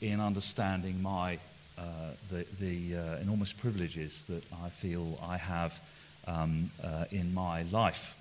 in 0.01 0.19
understanding 0.19 1.01
my, 1.01 1.39
the, 2.29 2.45
the 2.59 2.93
enormous 3.21 3.53
privileges 3.53 4.23
that 4.23 4.43
I 4.65 4.69
feel 4.69 5.17
I 5.23 5.37
have 5.37 5.79
um, 6.27 6.69
uh, 6.83 7.05
in 7.11 7.33
my 7.33 7.63
life. 7.63 8.15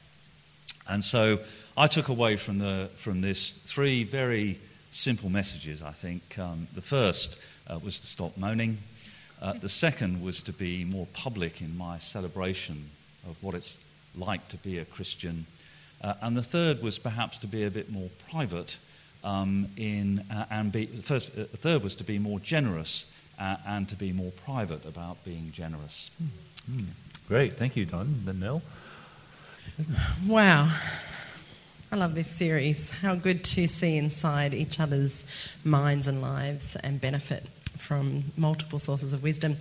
And 0.88 1.02
so 1.02 1.40
I 1.76 1.88
took 1.88 2.08
away 2.08 2.36
from, 2.36 2.58
the, 2.58 2.88
from 2.96 3.20
this 3.20 3.50
three 3.50 4.04
very 4.04 4.58
simple 4.92 5.28
messages, 5.28 5.82
I 5.82 5.90
think. 5.90 6.38
Um, 6.38 6.68
the 6.74 6.82
first 6.82 7.38
uh, 7.68 7.78
was 7.82 7.98
to 7.98 8.06
stop 8.06 8.36
moaning. 8.36 8.78
Uh, 9.42 9.52
the 9.54 9.68
second 9.68 10.22
was 10.22 10.40
to 10.42 10.52
be 10.52 10.84
more 10.84 11.06
public 11.12 11.60
in 11.60 11.76
my 11.76 11.98
celebration 11.98 12.88
of 13.28 13.42
what 13.42 13.54
it's 13.54 13.78
like 14.16 14.46
to 14.48 14.56
be 14.58 14.78
a 14.78 14.84
Christian. 14.84 15.46
Uh, 16.02 16.14
and 16.22 16.36
the 16.36 16.42
third 16.42 16.82
was 16.82 16.98
perhaps 16.98 17.38
to 17.38 17.46
be 17.46 17.64
a 17.64 17.70
bit 17.70 17.90
more 17.90 18.08
private 18.30 18.78
um, 19.24 19.68
in, 19.76 20.24
uh, 20.30 20.46
and 20.50 20.72
be, 20.72 20.86
the, 20.86 21.02
first, 21.02 21.36
uh, 21.38 21.44
third 21.44 21.82
was 21.82 21.94
to 21.96 22.04
be 22.04 22.18
more 22.18 22.40
generous 22.40 23.06
uh, 23.38 23.56
and 23.66 23.88
to 23.88 23.96
be 23.96 24.12
more 24.12 24.30
private 24.44 24.84
about 24.84 25.24
being 25.24 25.50
generous. 25.52 26.10
Mm. 26.70 26.86
Great, 27.28 27.54
thank 27.54 27.76
you, 27.76 27.84
Don. 27.84 28.22
Then 28.24 28.38
Mel. 28.38 28.62
Wow. 30.26 30.70
I 31.92 31.96
love 31.96 32.14
this 32.14 32.28
series. 32.28 32.90
How 33.00 33.14
good 33.14 33.44
to 33.44 33.68
see 33.68 33.96
inside 33.96 34.54
each 34.54 34.80
other's 34.80 35.24
minds 35.64 36.06
and 36.06 36.20
lives 36.20 36.76
and 36.76 37.00
benefit 37.00 37.46
from 37.76 38.24
multiple 38.36 38.78
sources 38.78 39.12
of 39.12 39.22
wisdom. 39.22 39.56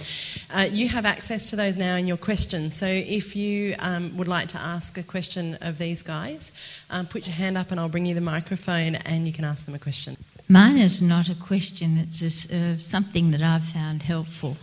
Uh, 0.50 0.68
you 0.72 0.88
have 0.90 1.06
access 1.06 1.50
to 1.50 1.56
those 1.56 1.78
now 1.78 1.96
in 1.96 2.08
your 2.08 2.18
questions. 2.18 2.76
So 2.76 2.86
if 2.88 3.36
you 3.36 3.76
um, 3.80 4.16
would 4.18 4.28
like 4.28 4.48
to 4.50 4.58
ask 4.58 4.98
a 4.98 5.04
question 5.04 5.58
of 5.62 5.78
these 5.78 6.02
guys, 6.02 6.52
um, 6.90 7.08
put 7.08 7.28
your 7.28 7.36
hand 7.36 7.58
up 7.58 7.72
and 7.72 7.80
I'll 7.80 7.90
bring 7.90 8.06
you 8.06 8.16
the 8.16 8.22
microphone 8.22 8.96
and 8.96 9.28
you 9.28 9.34
can 9.34 9.46
ask 9.46 9.66
them 9.66 9.76
a 9.76 9.80
question. 9.80 10.18
Mine 10.48 10.78
is 10.78 11.02
not 11.02 11.28
a 11.28 11.36
question, 11.36 11.98
it's 11.98 12.20
just, 12.20 12.54
uh, 12.54 12.78
something 12.78 13.32
that 13.32 13.42
I've 13.42 13.66
found 13.66 14.04
helpful. 14.04 14.58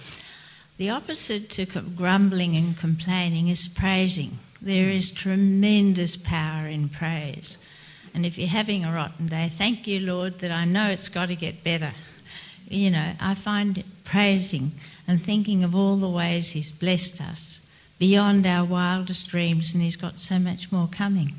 The 0.79 0.91
opposite 0.91 1.51
to 1.51 1.67
grumbling 1.67 2.57
and 2.57 2.77
complaining 2.77 3.49
is 3.49 3.67
praising. 3.69 4.39
There 4.61 4.89
is 4.89 5.11
tremendous 5.11 6.17
power 6.17 6.69
in 6.69 6.89
praise. 6.89 7.59
And 8.15 8.25
if 8.25 8.39
you're 8.39 8.49
having 8.49 8.85
a 8.85 8.93
rotten 8.93 9.27
day, 9.27 9.49
thank 9.51 9.87
you, 9.87 10.01
Lord, 10.01 10.39
that 10.41 10.51
I 10.51 10.65
know 10.65 10.91
it's 10.91 11.09
got 11.09 11.27
to 11.27 11.37
get 11.37 11.65
better 11.65 11.91
you 12.73 12.91
know, 12.91 13.13
I 13.21 13.35
find 13.35 13.83
praising 14.05 14.73
and 15.07 15.21
thinking 15.21 15.65
of 15.65 15.75
all 15.75 15.97
the 15.97 16.09
ways 16.09 16.51
He's 16.51 16.71
blessed 16.71 17.21
us 17.21 17.61
beyond 17.99 18.47
our 18.47 18.65
wildest 18.65 19.29
dreams, 19.29 19.75
and 19.75 19.83
He's 19.83 19.97
got 19.97 20.19
so 20.19 20.39
much 20.39 20.73
more 20.73 20.89
coming. 20.89 21.35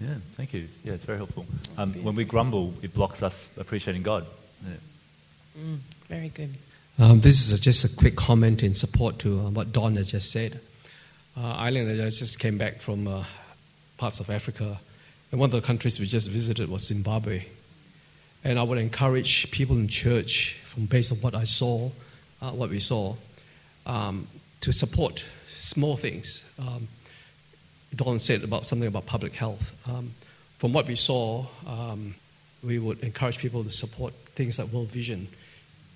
Yeah, 0.00 0.14
thank 0.34 0.52
you. 0.52 0.68
Yeah, 0.84 0.94
it's 0.94 1.04
very 1.04 1.18
helpful. 1.18 1.46
Um, 1.78 1.94
when 2.02 2.14
we 2.14 2.24
grumble, 2.24 2.74
it 2.82 2.92
blocks 2.92 3.22
us 3.22 3.50
appreciating 3.56 4.02
God. 4.02 4.26
Yeah. 4.66 5.62
Mm, 5.62 5.78
very 6.08 6.28
good. 6.28 6.54
Um, 6.98 7.20
this 7.20 7.50
is 7.50 7.60
just 7.60 7.84
a 7.84 7.94
quick 7.94 8.16
comment 8.16 8.62
in 8.62 8.74
support 8.74 9.18
to 9.20 9.40
uh, 9.40 9.50
what 9.50 9.72
Don 9.72 9.96
has 9.96 10.10
just 10.10 10.30
said. 10.32 10.60
Uh, 11.36 11.40
Eileen 11.40 11.88
and 11.88 12.00
I 12.00 12.06
just 12.06 12.38
came 12.38 12.56
back 12.58 12.80
from 12.80 13.06
uh, 13.06 13.24
parts 13.96 14.20
of 14.20 14.30
Africa, 14.30 14.78
and 15.30 15.40
one 15.40 15.48
of 15.48 15.52
the 15.52 15.60
countries 15.60 16.00
we 16.00 16.06
just 16.06 16.30
visited 16.30 16.68
was 16.68 16.86
Zimbabwe. 16.86 17.44
And 18.46 18.60
I 18.60 18.62
would 18.62 18.78
encourage 18.78 19.50
people 19.50 19.74
in 19.74 19.88
church, 19.88 20.52
from 20.62 20.86
based 20.86 21.10
on 21.10 21.18
what 21.18 21.34
I 21.34 21.42
saw, 21.42 21.90
uh, 22.40 22.52
what 22.52 22.70
we 22.70 22.78
saw, 22.78 23.16
um, 23.86 24.28
to 24.60 24.72
support 24.72 25.24
small 25.48 25.96
things. 25.96 26.44
Um, 26.56 26.86
Don 27.96 28.20
said 28.20 28.44
about 28.44 28.64
something 28.64 28.86
about 28.86 29.04
public 29.04 29.34
health. 29.34 29.74
Um, 29.88 30.12
from 30.58 30.72
what 30.72 30.86
we 30.86 30.94
saw, 30.94 31.46
um, 31.66 32.14
we 32.62 32.78
would 32.78 33.00
encourage 33.00 33.38
people 33.38 33.64
to 33.64 33.70
support 33.72 34.14
things 34.36 34.60
like 34.60 34.68
World 34.68 34.90
Vision, 34.92 35.26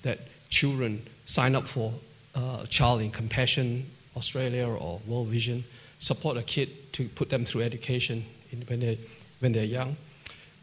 that 0.02 0.18
children 0.48 1.06
sign 1.26 1.54
up 1.54 1.68
for 1.68 1.94
uh, 2.34 2.66
Child 2.66 3.02
in 3.02 3.12
Compassion 3.12 3.86
Australia 4.16 4.66
or 4.66 5.00
World 5.06 5.28
Vision, 5.28 5.62
support 6.00 6.36
a 6.36 6.42
kid 6.42 6.92
to 6.94 7.08
put 7.10 7.30
them 7.30 7.44
through 7.44 7.62
education 7.62 8.24
when, 8.66 8.80
they, 8.80 8.98
when 9.38 9.52
they're 9.52 9.62
young 9.62 9.96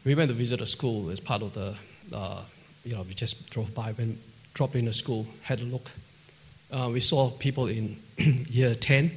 we 0.08 0.14
went 0.14 0.30
to 0.30 0.34
visit 0.34 0.62
a 0.62 0.66
school 0.66 1.10
as 1.10 1.20
part 1.20 1.42
of 1.42 1.52
the, 1.52 1.74
uh, 2.14 2.40
you 2.82 2.94
know, 2.94 3.02
we 3.02 3.12
just 3.12 3.50
drove 3.50 3.74
by, 3.74 3.92
when 3.92 4.18
dropped 4.54 4.74
in 4.74 4.86
the 4.86 4.92
school, 4.94 5.26
had 5.42 5.60
a 5.60 5.64
look. 5.64 5.90
Uh, 6.72 6.88
we 6.90 6.98
saw 6.98 7.28
people 7.28 7.66
in 7.66 7.98
year 8.48 8.74
10. 8.74 9.14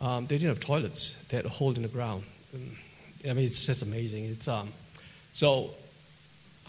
Um, 0.00 0.24
they 0.24 0.38
didn't 0.38 0.48
have 0.48 0.60
toilets. 0.60 1.22
They 1.28 1.36
had 1.36 1.44
a 1.44 1.50
hole 1.50 1.74
in 1.74 1.82
the 1.82 1.88
ground. 1.88 2.24
I 2.54 3.34
mean, 3.34 3.44
it's 3.44 3.66
just 3.66 3.82
amazing. 3.82 4.24
It's, 4.24 4.48
um, 4.48 4.72
so, 5.34 5.74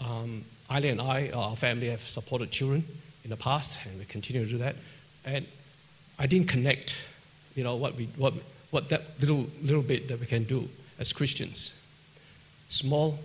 um, 0.04 0.44
Eileen 0.70 1.00
and 1.00 1.00
I, 1.00 1.30
our 1.30 1.56
family, 1.56 1.88
have 1.88 2.02
supported 2.02 2.50
children 2.50 2.84
in 3.24 3.30
the 3.30 3.38
past, 3.38 3.78
and 3.86 3.98
we 3.98 4.04
continue 4.04 4.44
to 4.44 4.50
do 4.50 4.58
that. 4.58 4.76
And 5.24 5.46
I 6.18 6.26
didn't 6.26 6.48
connect, 6.48 7.08
you 7.54 7.64
know, 7.64 7.76
what, 7.76 7.96
we, 7.96 8.04
what, 8.18 8.34
what 8.70 8.90
that 8.90 9.18
little, 9.18 9.46
little 9.62 9.80
bit 9.80 10.08
that 10.08 10.20
we 10.20 10.26
can 10.26 10.44
do 10.44 10.68
as 10.98 11.14
Christians 11.14 11.79
small, 12.70 13.18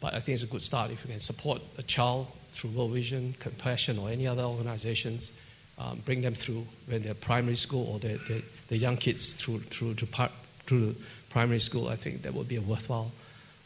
but 0.00 0.14
I 0.14 0.20
think 0.20 0.34
it's 0.34 0.44
a 0.44 0.46
good 0.46 0.62
start 0.62 0.90
if 0.90 1.04
you 1.04 1.10
can 1.10 1.20
support 1.20 1.60
a 1.76 1.82
child 1.82 2.28
through 2.52 2.70
World 2.70 2.92
Vision, 2.92 3.34
Compassion, 3.38 3.98
or 3.98 4.08
any 4.08 4.26
other 4.26 4.42
organizations, 4.42 5.38
um, 5.78 6.00
bring 6.06 6.22
them 6.22 6.32
through 6.32 6.66
when 6.86 7.02
they're 7.02 7.12
primary 7.12 7.56
school 7.56 7.86
or 7.92 7.98
they're, 7.98 8.16
they're, 8.28 8.42
they're 8.68 8.78
young 8.78 8.96
kids 8.96 9.34
through, 9.34 9.58
through, 9.58 9.94
to 9.94 10.06
par- 10.06 10.30
through 10.66 10.96
primary 11.28 11.58
school. 11.58 11.88
I 11.88 11.96
think 11.96 12.22
that 12.22 12.32
would 12.32 12.48
be 12.48 12.56
a 12.56 12.62
worthwhile 12.62 13.12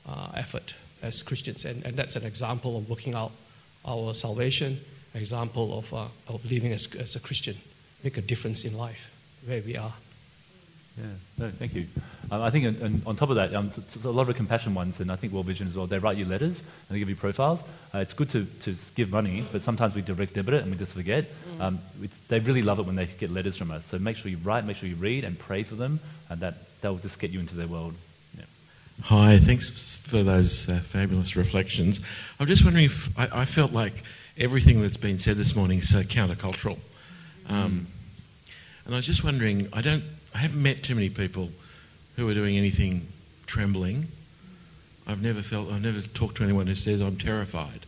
uh, 0.08 0.28
effort 0.34 0.74
as 1.02 1.22
Christians. 1.22 1.64
And, 1.64 1.84
and 1.84 1.96
that's 1.96 2.16
an 2.16 2.24
example 2.24 2.76
of 2.76 2.90
working 2.90 3.14
out 3.14 3.30
our 3.86 4.12
salvation, 4.12 4.80
an 5.14 5.20
example 5.20 5.78
of, 5.78 5.94
uh, 5.94 6.06
of 6.28 6.50
living 6.50 6.72
as, 6.72 6.92
as 6.96 7.14
a 7.14 7.20
Christian, 7.20 7.56
make 8.02 8.16
a 8.16 8.22
difference 8.22 8.64
in 8.64 8.76
life 8.76 9.10
where 9.46 9.62
we 9.62 9.76
are. 9.76 9.92
Yeah, 11.00 11.06
no, 11.38 11.50
thank 11.50 11.74
you. 11.74 11.86
Um, 12.30 12.42
I 12.42 12.50
think 12.50 12.66
and, 12.66 12.80
and 12.82 13.06
on 13.06 13.16
top 13.16 13.30
of 13.30 13.36
that, 13.36 13.54
um, 13.54 13.70
a 14.04 14.08
lot 14.08 14.28
of 14.28 14.36
compassion 14.36 14.74
ones, 14.74 15.00
and 15.00 15.10
I 15.10 15.16
think 15.16 15.32
World 15.32 15.46
Vision 15.46 15.66
as 15.66 15.76
well, 15.76 15.86
they 15.86 15.98
write 15.98 16.18
you 16.18 16.26
letters 16.26 16.60
and 16.60 16.94
they 16.94 16.98
give 16.98 17.08
you 17.08 17.16
profiles. 17.16 17.64
Uh, 17.94 17.98
it's 17.98 18.12
good 18.12 18.28
to, 18.30 18.44
to 18.60 18.76
give 18.94 19.10
money, 19.10 19.44
but 19.50 19.62
sometimes 19.62 19.94
we 19.94 20.02
direct 20.02 20.34
debit 20.34 20.54
it 20.54 20.62
and 20.62 20.70
we 20.70 20.76
just 20.76 20.92
forget. 20.92 21.26
Mm. 21.56 21.60
Um, 21.60 21.78
they 22.28 22.38
really 22.40 22.62
love 22.62 22.78
it 22.78 22.86
when 22.86 22.96
they 22.96 23.06
get 23.06 23.30
letters 23.30 23.56
from 23.56 23.70
us. 23.70 23.86
So 23.86 23.98
make 23.98 24.16
sure 24.16 24.30
you 24.30 24.38
write, 24.38 24.64
make 24.66 24.76
sure 24.76 24.88
you 24.88 24.96
read, 24.96 25.24
and 25.24 25.38
pray 25.38 25.62
for 25.62 25.74
them, 25.74 26.00
and 26.28 26.40
that 26.40 26.54
they'll 26.82 26.98
just 26.98 27.18
get 27.18 27.30
you 27.30 27.40
into 27.40 27.54
their 27.54 27.66
world. 27.66 27.94
Yeah. 28.36 28.44
Hi, 29.04 29.38
thanks 29.38 29.96
for 29.96 30.22
those 30.22 30.68
uh, 30.68 30.80
fabulous 30.80 31.36
reflections. 31.36 32.00
I'm 32.38 32.46
just 32.46 32.64
wondering 32.64 32.84
if 32.84 33.18
I, 33.18 33.40
I, 33.40 33.44
felt 33.44 33.72
like 33.72 34.02
everything 34.36 34.82
that's 34.82 34.96
been 34.96 35.18
said 35.18 35.36
this 35.36 35.56
morning 35.56 35.78
is 35.78 35.88
so 35.88 36.02
countercultural. 36.02 36.78
Um, 37.48 37.86
mm. 37.86 37.86
And 38.84 38.94
I 38.94 38.98
was 38.98 39.06
just 39.06 39.24
wondering, 39.24 39.68
I 39.72 39.82
don't 39.82 40.04
I 40.34 40.38
haven't 40.38 40.62
met 40.62 40.82
too 40.82 40.94
many 40.94 41.10
people 41.10 41.50
who 42.16 42.28
are 42.28 42.34
doing 42.34 42.56
anything 42.56 43.08
trembling. 43.46 44.08
I've 45.06 45.22
never 45.22 45.42
felt, 45.42 45.72
I've 45.72 45.82
never 45.82 46.00
talked 46.00 46.36
to 46.36 46.44
anyone 46.44 46.66
who 46.66 46.74
says 46.74 47.00
I'm 47.00 47.16
terrified 47.16 47.86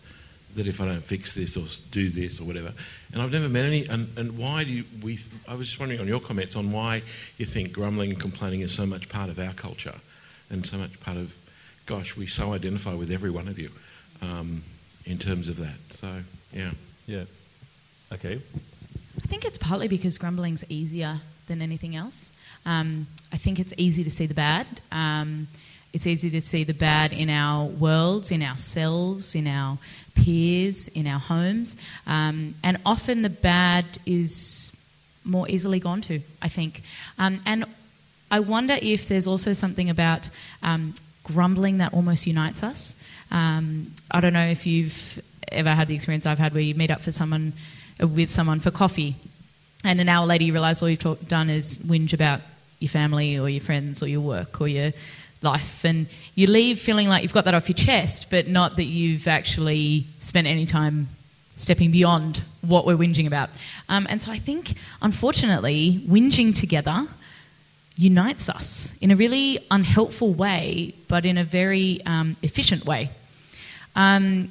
that 0.55 0.67
if 0.67 0.81
I 0.81 0.87
don't 0.87 1.03
fix 1.03 1.35
this 1.35 1.57
or 1.57 1.65
do 1.93 2.11
this 2.11 2.41
or 2.41 2.45
whatever. 2.45 2.73
And 3.13 3.23
I've 3.23 3.33
never 3.33 3.49
met 3.49 3.65
any. 3.65 3.87
And, 3.87 4.09
and 4.19 4.37
why 4.37 4.65
do 4.65 4.71
you, 4.71 4.85
we? 5.03 5.19
I 5.49 5.55
was 5.55 5.67
just 5.69 5.81
wondering 5.81 6.01
on 6.01 6.09
your 6.09 6.21
comments 6.21 6.57
on 6.57 6.73
why 6.73 7.03
you 7.39 7.47
think 7.47 7.73
grumbling 7.73 8.11
and 8.11 8.21
complaining 8.21 8.61
is 8.61 8.75
so 8.75 8.85
much 8.85 9.09
part 9.09 9.31
of 9.31 9.39
our 9.39 9.53
culture, 9.53 9.95
and 10.51 10.67
so 10.67 10.77
much 10.77 11.01
part 11.01 11.17
of, 11.17 11.35
gosh, 11.87 12.17
we 12.17 12.27
so 12.27 12.53
identify 12.53 12.93
with 12.93 13.11
every 13.11 13.31
one 13.31 13.49
of 13.49 13.59
you, 13.59 13.71
um, 14.21 14.63
in 15.07 15.19
terms 15.19 15.49
of 15.49 15.57
that. 15.59 15.77
So 15.91 16.23
yeah. 16.53 16.73
Yeah. 17.07 17.25
Okay. 18.13 18.41
I 19.17 19.27
think 19.27 19.45
it's 19.45 19.59
partly 19.59 19.89
because 19.89 20.19
grumbling's 20.19 20.65
easier 20.69 21.21
than 21.53 21.63
anything 21.63 21.95
else. 21.95 22.33
Um, 22.65 23.07
I 23.33 23.37
think 23.37 23.59
it's 23.61 23.75
easy 23.77 24.03
to 24.05 24.11
see 24.11 24.27
the 24.27 24.35
bad. 24.35 24.67
Um, 24.91 25.47
it's 25.93 26.07
easy 26.07 26.31
to 26.31 26.41
see 26.41 26.65
the 26.65 26.75
bad 26.75 27.13
in 27.13 27.29
our 27.29 27.67
worlds, 27.67 28.31
in 28.31 28.43
ourselves, 28.43 29.35
in 29.35 29.47
our 29.47 29.79
peers, 30.15 30.89
in 30.89 31.07
our 31.07 31.19
homes. 31.19 31.77
Um, 32.07 32.55
and 32.63 32.79
often 32.87 33.23
the 33.23 33.31
bad 33.31 33.85
is 34.07 34.75
more 35.25 35.49
easily 35.49 35.81
gone 35.81 36.01
to, 36.03 36.21
I 36.41 36.49
think. 36.49 36.83
Um, 37.19 37.41
and 37.45 37.67
I 38.31 38.41
wonder 38.41 38.79
if 38.81 39.07
there's 39.09 39.27
also 39.27 39.53
something 39.53 39.91
about 39.91 40.31
um, 40.63 40.95
grumbling 41.25 41.79
that 41.79 41.93
almost 41.93 42.27
unites 42.27 42.63
us. 42.63 42.97
Um, 43.31 43.93
I 44.11 44.21
don't 44.21 44.33
know 44.33 44.47
if 44.47 44.67
you've 44.67 45.23
ever 45.49 45.75
had 45.75 45.89
the 45.89 45.95
experience 45.95 46.25
I've 46.25 46.39
had 46.39 46.55
where 46.55 46.63
you 46.63 46.75
meet 46.75 46.91
up 46.91 47.03
for 47.03 47.13
someone 47.13 47.53
with 48.01 48.31
someone 48.31 48.61
for 48.61 48.71
coffee 48.71 49.17
and 49.85 50.01
an 50.01 50.09
hour 50.09 50.27
later 50.27 50.45
you 50.45 50.53
realise 50.53 50.83
all 50.83 50.89
you've 50.89 51.01
talk, 51.01 51.27
done 51.29 51.51
is 51.51 51.79
whinge 51.79 52.13
about 52.13 52.41
your 52.79 52.89
family 52.89 53.39
or 53.39 53.49
your 53.49 53.61
friends 53.61 54.03
or 54.03 54.09
your 54.09 54.21
work 54.21 54.61
or 54.61 54.69
your 54.69 54.93
life. 55.43 55.85
And 55.85 56.07
you 56.35 56.47
leave 56.47 56.79
feeling 56.79 57.09
like 57.09 57.23
you've 57.23 57.33
got 57.33 57.45
that 57.45 57.55
off 57.55 57.69
your 57.69 57.77
chest, 57.77 58.31
but 58.31 58.49
not 58.49 58.77
that 58.77 58.85
you've 58.85 59.27
actually 59.27 60.07
spent 60.19 60.47
any 60.47 60.67
time 60.67 61.09
stepping 61.53 61.91
beyond 61.91 62.43
what 62.63 62.87
we're 62.87 62.97
whinging 62.97 63.27
about. 63.27 63.51
Um, 63.89 64.07
and 64.09 64.23
so 64.23 64.33
I 64.33 64.39
think, 64.39 64.75
unfortunately, 65.01 66.03
whinging 66.09 66.55
together 66.55 67.07
unites 67.97 68.49
us 68.49 68.95
in 69.01 69.11
a 69.11 69.17
really 69.17 69.59
unhelpful 69.71 70.33
way, 70.33 70.95
but 71.09 71.25
in 71.25 71.37
a 71.37 71.45
very 71.45 72.01
um, 72.07 72.37
efficient 72.43 72.85
way. 72.85 73.11
Um, 73.95 74.51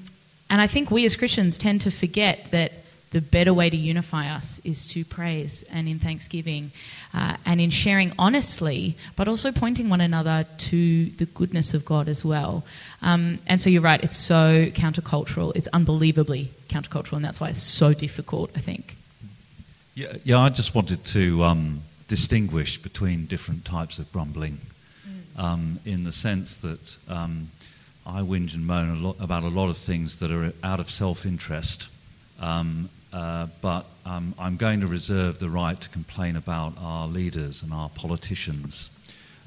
and 0.49 0.61
I 0.61 0.67
think 0.67 0.91
we 0.91 1.05
as 1.05 1.15
Christians 1.15 1.57
tend 1.57 1.81
to 1.81 1.91
forget 1.91 2.51
that 2.51 2.73
the 3.11 3.21
better 3.21 3.53
way 3.53 3.69
to 3.69 3.77
unify 3.77 4.29
us 4.29 4.59
is 4.63 4.87
to 4.87 5.05
praise 5.05 5.63
and 5.71 5.87
in 5.87 5.99
thanksgiving 5.99 6.71
uh, 7.13 7.35
and 7.45 7.61
in 7.61 7.69
sharing 7.69 8.13
honestly, 8.17 8.97
but 9.15 9.27
also 9.27 9.51
pointing 9.51 9.89
one 9.89 10.01
another 10.01 10.45
to 10.57 11.05
the 11.11 11.25
goodness 11.25 11.73
of 11.73 11.85
God 11.85 12.07
as 12.07 12.25
well. 12.25 12.63
Um, 13.01 13.39
and 13.47 13.61
so 13.61 13.69
you're 13.69 13.81
right, 13.81 14.01
it's 14.03 14.15
so 14.17 14.67
countercultural. 14.67 15.51
It's 15.55 15.67
unbelievably 15.73 16.51
countercultural, 16.69 17.17
and 17.17 17.25
that's 17.25 17.39
why 17.39 17.49
it's 17.49 17.61
so 17.61 17.93
difficult, 17.93 18.49
I 18.55 18.59
think. 18.59 18.97
Yeah, 19.93 20.13
yeah 20.23 20.39
I 20.39 20.49
just 20.49 20.73
wanted 20.73 21.03
to 21.05 21.43
um, 21.43 21.81
distinguish 22.07 22.81
between 22.81 23.25
different 23.25 23.65
types 23.65 23.99
of 23.99 24.11
grumbling 24.11 24.59
um, 25.37 25.79
in 25.85 26.03
the 26.03 26.11
sense 26.11 26.57
that 26.57 26.97
um, 27.07 27.49
I 28.05 28.21
whinge 28.21 28.53
and 28.53 28.65
moan 28.65 28.89
a 28.89 28.95
lot 28.95 29.17
about 29.19 29.43
a 29.43 29.49
lot 29.49 29.69
of 29.69 29.77
things 29.77 30.17
that 30.17 30.31
are 30.31 30.53
out 30.63 30.79
of 30.79 30.89
self 30.89 31.25
interest. 31.25 31.87
Um, 32.39 32.89
uh, 33.13 33.47
but 33.61 33.85
um, 34.05 34.33
I'm 34.39 34.57
going 34.57 34.81
to 34.81 34.87
reserve 34.87 35.39
the 35.39 35.49
right 35.49 35.79
to 35.79 35.89
complain 35.89 36.35
about 36.35 36.73
our 36.79 37.07
leaders 37.07 37.61
and 37.63 37.73
our 37.73 37.89
politicians. 37.89 38.89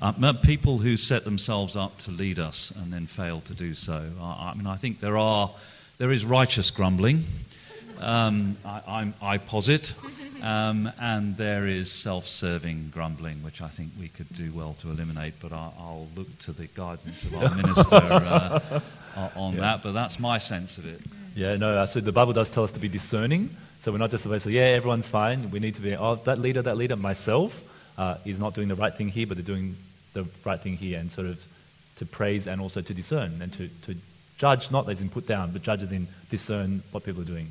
Uh, 0.00 0.32
people 0.32 0.78
who 0.78 0.96
set 0.96 1.24
themselves 1.24 1.76
up 1.76 1.98
to 1.98 2.10
lead 2.10 2.38
us 2.38 2.72
and 2.76 2.92
then 2.92 3.06
fail 3.06 3.40
to 3.40 3.54
do 3.54 3.74
so. 3.74 4.10
I, 4.20 4.50
I 4.50 4.54
mean, 4.54 4.66
I 4.66 4.76
think 4.76 5.00
there 5.00 5.16
are 5.16 5.50
there 5.98 6.10
is 6.10 6.24
righteous 6.24 6.70
grumbling. 6.70 7.22
Um, 8.00 8.56
I, 8.64 9.12
I, 9.22 9.38
posit, 9.38 9.94
um, 10.42 10.90
and 11.00 11.36
there 11.36 11.66
is 11.66 11.90
self-serving 11.92 12.90
grumbling, 12.92 13.36
which 13.44 13.62
I 13.62 13.68
think 13.68 13.92
we 13.98 14.08
could 14.08 14.28
do 14.34 14.52
well 14.52 14.74
to 14.80 14.90
eliminate. 14.90 15.34
But 15.40 15.52
I'll, 15.52 15.74
I'll 15.78 16.08
look 16.16 16.38
to 16.40 16.52
the 16.52 16.66
guidance 16.66 17.22
of 17.24 17.34
our 17.34 17.54
minister 17.54 17.94
uh, 17.94 18.80
on 19.36 19.54
yeah. 19.54 19.60
that. 19.60 19.82
But 19.84 19.92
that's 19.92 20.18
my 20.18 20.38
sense 20.38 20.76
of 20.76 20.86
it. 20.86 21.00
Yeah, 21.34 21.56
no, 21.56 21.78
uh, 21.78 21.86
so 21.86 22.00
the 22.00 22.12
Bible 22.12 22.32
does 22.32 22.48
tell 22.48 22.62
us 22.62 22.72
to 22.72 22.80
be 22.80 22.88
discerning. 22.88 23.50
So 23.80 23.90
we're 23.90 23.98
not 23.98 24.10
just 24.10 24.22
supposed 24.22 24.44
to 24.44 24.50
say, 24.50 24.54
yeah, 24.54 24.76
everyone's 24.76 25.08
fine. 25.08 25.50
We 25.50 25.58
need 25.58 25.74
to 25.74 25.80
be, 25.80 25.96
oh, 25.96 26.14
that 26.24 26.38
leader, 26.38 26.62
that 26.62 26.76
leader, 26.76 26.96
myself, 26.96 27.62
uh, 27.98 28.16
is 28.24 28.38
not 28.38 28.54
doing 28.54 28.68
the 28.68 28.76
right 28.76 28.94
thing 28.94 29.08
here, 29.08 29.26
but 29.26 29.36
they're 29.36 29.44
doing 29.44 29.76
the 30.12 30.26
right 30.44 30.60
thing 30.60 30.76
here, 30.76 30.98
and 30.98 31.10
sort 31.10 31.26
of 31.26 31.44
to 31.96 32.06
praise 32.06 32.46
and 32.46 32.60
also 32.60 32.80
to 32.80 32.94
discern 32.94 33.40
and 33.42 33.52
to, 33.52 33.68
to 33.82 33.96
judge, 34.38 34.70
not 34.70 34.88
as 34.88 35.00
in 35.00 35.08
put 35.08 35.26
down, 35.26 35.50
but 35.50 35.62
judge 35.62 35.82
as 35.82 35.92
in 35.92 36.06
discern 36.30 36.82
what 36.90 37.04
people 37.04 37.22
are 37.22 37.26
doing. 37.26 37.50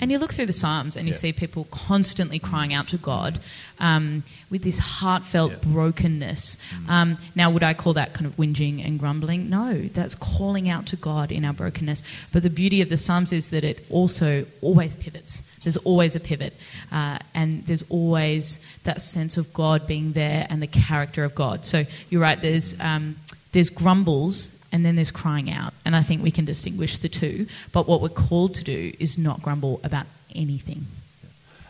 And 0.00 0.10
you 0.10 0.18
look 0.18 0.32
through 0.32 0.46
the 0.46 0.52
Psalms 0.52 0.96
and 0.96 1.06
you 1.06 1.12
yeah. 1.12 1.18
see 1.18 1.32
people 1.32 1.66
constantly 1.70 2.38
crying 2.38 2.72
out 2.72 2.88
to 2.88 2.96
God 2.96 3.40
um, 3.78 4.22
with 4.50 4.62
this 4.62 4.78
heartfelt 4.78 5.52
yeah. 5.52 5.58
brokenness. 5.62 6.56
Mm. 6.56 6.88
Um, 6.88 7.18
now, 7.34 7.50
would 7.50 7.62
I 7.62 7.74
call 7.74 7.94
that 7.94 8.12
kind 8.12 8.26
of 8.26 8.36
whinging 8.36 8.84
and 8.84 8.98
grumbling? 8.98 9.50
No, 9.50 9.82
that's 9.82 10.14
calling 10.14 10.68
out 10.68 10.86
to 10.86 10.96
God 10.96 11.32
in 11.32 11.44
our 11.44 11.52
brokenness. 11.52 12.02
But 12.32 12.42
the 12.42 12.50
beauty 12.50 12.82
of 12.82 12.88
the 12.88 12.96
Psalms 12.96 13.32
is 13.32 13.50
that 13.50 13.64
it 13.64 13.84
also 13.90 14.46
always 14.60 14.94
pivots. 14.96 15.42
There's 15.62 15.76
always 15.78 16.16
a 16.16 16.20
pivot. 16.20 16.54
Uh, 16.92 17.18
and 17.34 17.64
there's 17.66 17.84
always 17.88 18.60
that 18.84 19.00
sense 19.00 19.36
of 19.36 19.52
God 19.52 19.86
being 19.86 20.12
there 20.12 20.46
and 20.50 20.60
the 20.62 20.66
character 20.66 21.24
of 21.24 21.34
God. 21.34 21.64
So 21.64 21.84
you're 22.10 22.22
right, 22.22 22.40
there's, 22.40 22.78
um, 22.80 23.16
there's 23.52 23.70
grumbles 23.70 24.56
and 24.74 24.84
then 24.84 24.96
there's 24.96 25.12
crying 25.12 25.52
out. 25.52 25.72
And 25.84 25.94
I 25.94 26.02
think 26.02 26.20
we 26.20 26.32
can 26.32 26.44
distinguish 26.44 26.98
the 26.98 27.08
two. 27.08 27.46
But 27.70 27.86
what 27.86 28.00
we're 28.02 28.08
called 28.08 28.54
to 28.54 28.64
do 28.64 28.92
is 28.98 29.16
not 29.16 29.40
grumble 29.40 29.80
about 29.84 30.06
anything. 30.34 30.86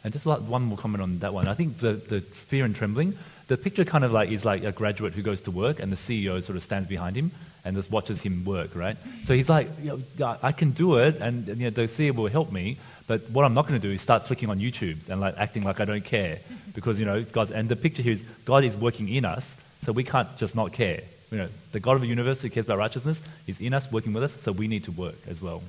And 0.03 0.11
just 0.11 0.25
one 0.25 0.63
more 0.63 0.79
comment 0.79 1.03
on 1.03 1.19
that 1.19 1.35
one. 1.35 1.47
I 1.47 1.53
think 1.53 1.81
the, 1.81 1.93
the 1.93 2.23
fear 2.23 2.65
and 2.65 2.75
trembling, 2.75 3.19
the 3.49 3.59
picture 3.59 3.85
kind 3.85 4.05
of 4.05 4.13
like 4.13 4.31
is 4.31 4.47
like 4.47 4.65
a 4.65 4.73
graduate 4.73 5.13
who 5.13 5.21
goes 5.21 5.43
to 5.43 5.51
work 5.51 5.81
and 5.81 5.93
the 5.93 5.97
CEO 5.97 6.43
sort 6.43 6.57
of 6.57 6.63
stands 6.63 6.89
behind 6.89 7.15
him 7.15 7.31
and 7.63 7.77
just 7.77 7.91
watches 7.91 8.23
him 8.23 8.43
work, 8.47 8.75
right? 8.75 8.97
So 9.25 9.35
he's 9.35 9.51
like, 9.51 9.69
you 9.83 10.03
know, 10.19 10.39
I 10.43 10.53
can 10.53 10.71
do 10.71 10.97
it, 10.97 11.17
and 11.21 11.47
you 11.47 11.55
know, 11.57 11.71
the 11.71 11.83
CEO 11.83 12.15
will 12.15 12.29
help 12.29 12.53
me. 12.53 12.79
But 13.07 13.29
what 13.29 13.45
I'm 13.45 13.53
not 13.53 13.67
going 13.69 13.79
to 13.79 13.87
do 13.87 13.93
is 13.93 14.01
start 14.01 14.27
flicking 14.27 14.49
on 14.49 14.61
YouTubes 14.61 15.11
and 15.11 15.21
like 15.21 15.35
acting 15.37 15.63
like 15.63 15.79
I 15.79 15.85
don't 15.85 16.05
care, 16.05 16.39
because 16.75 16.99
you 16.99 17.05
know, 17.05 17.23
God. 17.23 17.51
And 17.51 17.69
the 17.69 17.77
picture 17.77 18.03
here 18.03 18.13
is 18.13 18.25
God 18.47 18.65
is 18.65 18.75
working 18.77 19.11
in 19.11 19.27
us, 19.27 19.57
so 19.83 19.93
we 19.93 20.05
can't 20.05 20.35
just 20.39 20.55
not 20.55 20.73
care 20.73 21.03
you 21.31 21.39
know, 21.39 21.49
the 21.73 21.81
God 21.81 21.97
of 21.97 22.01
the 22.03 22.07
universe 22.07 22.43
who 22.43 22.51
cares 22.51 22.67
about 22.67 22.79
righteousness 22.79 23.23
is 23.47 23.61
in 23.61 23.75
us, 23.75 23.91
working 23.91 24.13
with 24.13 24.23
us, 24.23 24.41
so 24.41 24.53
we 24.53 24.69
need 24.69 24.85
to 24.85 24.93
work 24.93 25.17
as 25.27 25.41
well. 25.43 25.63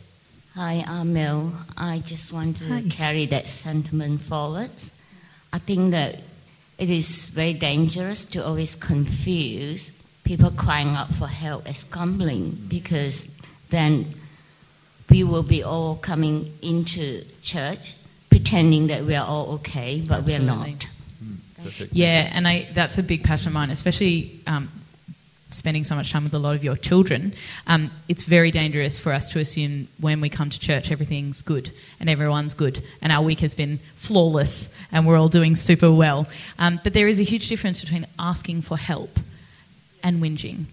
Hi, 0.56 0.84
I'm 0.88 1.14
Mel. 1.14 1.52
I 1.76 2.00
just 2.00 2.32
want 2.32 2.58
to 2.58 2.68
Hi. 2.68 2.84
carry 2.90 3.26
that 3.28 3.48
sentiment 3.48 4.22
forward. 4.22 4.72
I 5.52 5.58
think 5.58 5.92
that 5.92 6.20
it 6.78 6.90
is 6.90 7.28
very 7.28 7.54
dangerous 7.54 8.24
to 8.26 8.46
always 8.46 8.76
confuse 8.76 9.92
people 10.24 10.52
crying 10.52 10.90
out 10.90 11.14
for 11.14 11.28
help 11.28 11.68
as 11.68 11.84
grumbling 11.84 12.52
because 12.68 13.28
then 13.70 14.14
we 15.10 15.24
will 15.24 15.44
be 15.44 15.64
all 15.64 15.96
coming 15.96 16.52
into 16.62 17.24
church 17.42 17.96
pretending 18.30 18.88
that 18.88 19.06
we 19.06 19.16
are 19.16 19.26
all 19.26 19.54
okay, 19.54 20.04
but 20.06 20.20
Absolutely. 20.20 20.48
we're 20.48 20.56
not. 20.56 20.88
Mm, 21.24 21.90
yeah, 21.92 22.30
and 22.34 22.48
I, 22.48 22.68
that's 22.74 22.98
a 22.98 23.04
big 23.04 23.24
passion 23.24 23.48
of 23.48 23.54
mine, 23.54 23.70
especially 23.70 24.42
um, 24.48 24.70
spending 25.56 25.84
so 25.84 25.96
much 25.96 26.12
time 26.12 26.24
with 26.24 26.34
a 26.34 26.40
lot 26.40 26.56
of 26.56 26.64
your 26.64 26.76
children, 26.76 27.34
um, 27.68 27.92
it's 28.08 28.24
very 28.24 28.52
dangerous 28.52 29.00
for 29.00 29.12
us 29.12 29.30
to 29.30 29.40
assume 29.40 29.88
when 30.00 30.22
we 30.22 30.30
come 30.30 30.50
to 30.50 30.60
church 30.60 30.92
everything's 30.92 31.42
good 31.42 31.72
and 32.00 32.10
everyone's 32.10 32.54
good 32.54 32.84
and 33.02 33.12
our 33.12 33.24
week 33.24 33.40
has 33.40 33.54
been 33.54 33.80
flawless 33.96 34.70
and 34.92 35.08
we're 35.08 35.18
all 35.18 35.30
doing 35.30 35.56
super 35.56 35.92
well. 35.92 36.28
Um, 36.60 36.80
but 36.84 36.94
there 36.94 37.08
is 37.08 37.20
a 37.20 37.24
huge 37.24 37.48
difference 37.50 37.82
between 37.82 38.06
asking 38.20 38.62
for 38.62 38.78
help 38.78 39.20
and 40.04 40.22
whinging. 40.22 40.66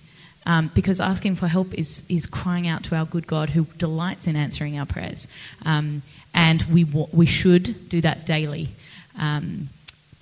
Um, 0.44 0.72
because 0.74 1.00
asking 1.00 1.36
for 1.36 1.46
help 1.46 1.72
is, 1.72 2.04
is 2.08 2.26
crying 2.26 2.66
out 2.66 2.82
to 2.84 2.96
our 2.96 3.06
good 3.06 3.28
God 3.28 3.50
who 3.50 3.64
delights 3.78 4.26
in 4.26 4.34
answering 4.34 4.76
our 4.76 4.86
prayers. 4.86 5.28
Um, 5.64 6.02
and 6.34 6.62
we, 6.62 6.82
we 6.84 7.26
should 7.26 7.88
do 7.88 8.00
that 8.00 8.26
daily. 8.26 8.68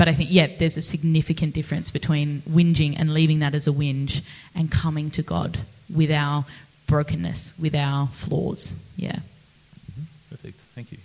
But 0.01 0.09
I 0.09 0.14
think, 0.14 0.30
yeah, 0.32 0.46
there's 0.59 0.78
a 0.78 0.80
significant 0.80 1.53
difference 1.53 1.90
between 1.90 2.40
whinging 2.48 2.98
and 2.98 3.12
leaving 3.12 3.40
that 3.40 3.55
as 3.55 3.66
a 3.66 3.70
whinge 3.70 4.22
and 4.55 4.70
coming 4.70 5.11
to 5.11 5.22
God 5.22 5.59
with 5.94 6.11
our 6.11 6.46
brokenness, 6.86 7.53
with 7.59 7.74
our 7.74 8.07
flaws. 8.14 8.72
Yeah. 8.96 9.16
Mm-hmm. 9.16 10.03
Perfect. 10.30 10.59
Thank 10.74 10.92
you. 10.92 10.98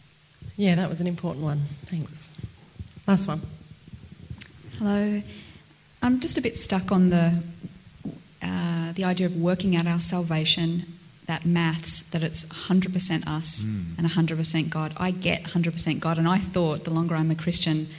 Yeah, 0.56 0.76
that 0.76 0.88
was 0.88 1.02
an 1.02 1.08
important 1.08 1.44
one. 1.44 1.64
Thanks. 1.88 2.30
Last 3.06 3.28
one. 3.28 3.42
Hello. 4.80 5.22
I'm 6.02 6.22
just 6.22 6.38
a 6.38 6.42
bit 6.42 6.58
stuck 6.58 6.94
on 6.94 7.10
the 7.10 7.44
uh, 8.42 8.94
the 8.94 9.04
idea 9.04 9.28
of 9.28 9.36
working 9.36 9.76
out 9.76 9.88
our 9.88 10.00
salvation. 10.00 10.84
That 11.26 11.46
maths, 11.46 12.12
that 12.12 12.24
it's 12.24 12.46
100% 12.46 13.28
us 13.28 13.66
mm. 13.66 13.98
and 13.98 14.08
100% 14.08 14.70
God. 14.70 14.94
I 14.96 15.12
get 15.12 15.44
100% 15.44 16.00
God, 16.00 16.18
and 16.18 16.30
I 16.30 16.38
thought 16.38 16.86
the 16.86 16.92
longer 16.92 17.16
I'm 17.16 17.32
a 17.32 17.36
Christian, 17.36 17.90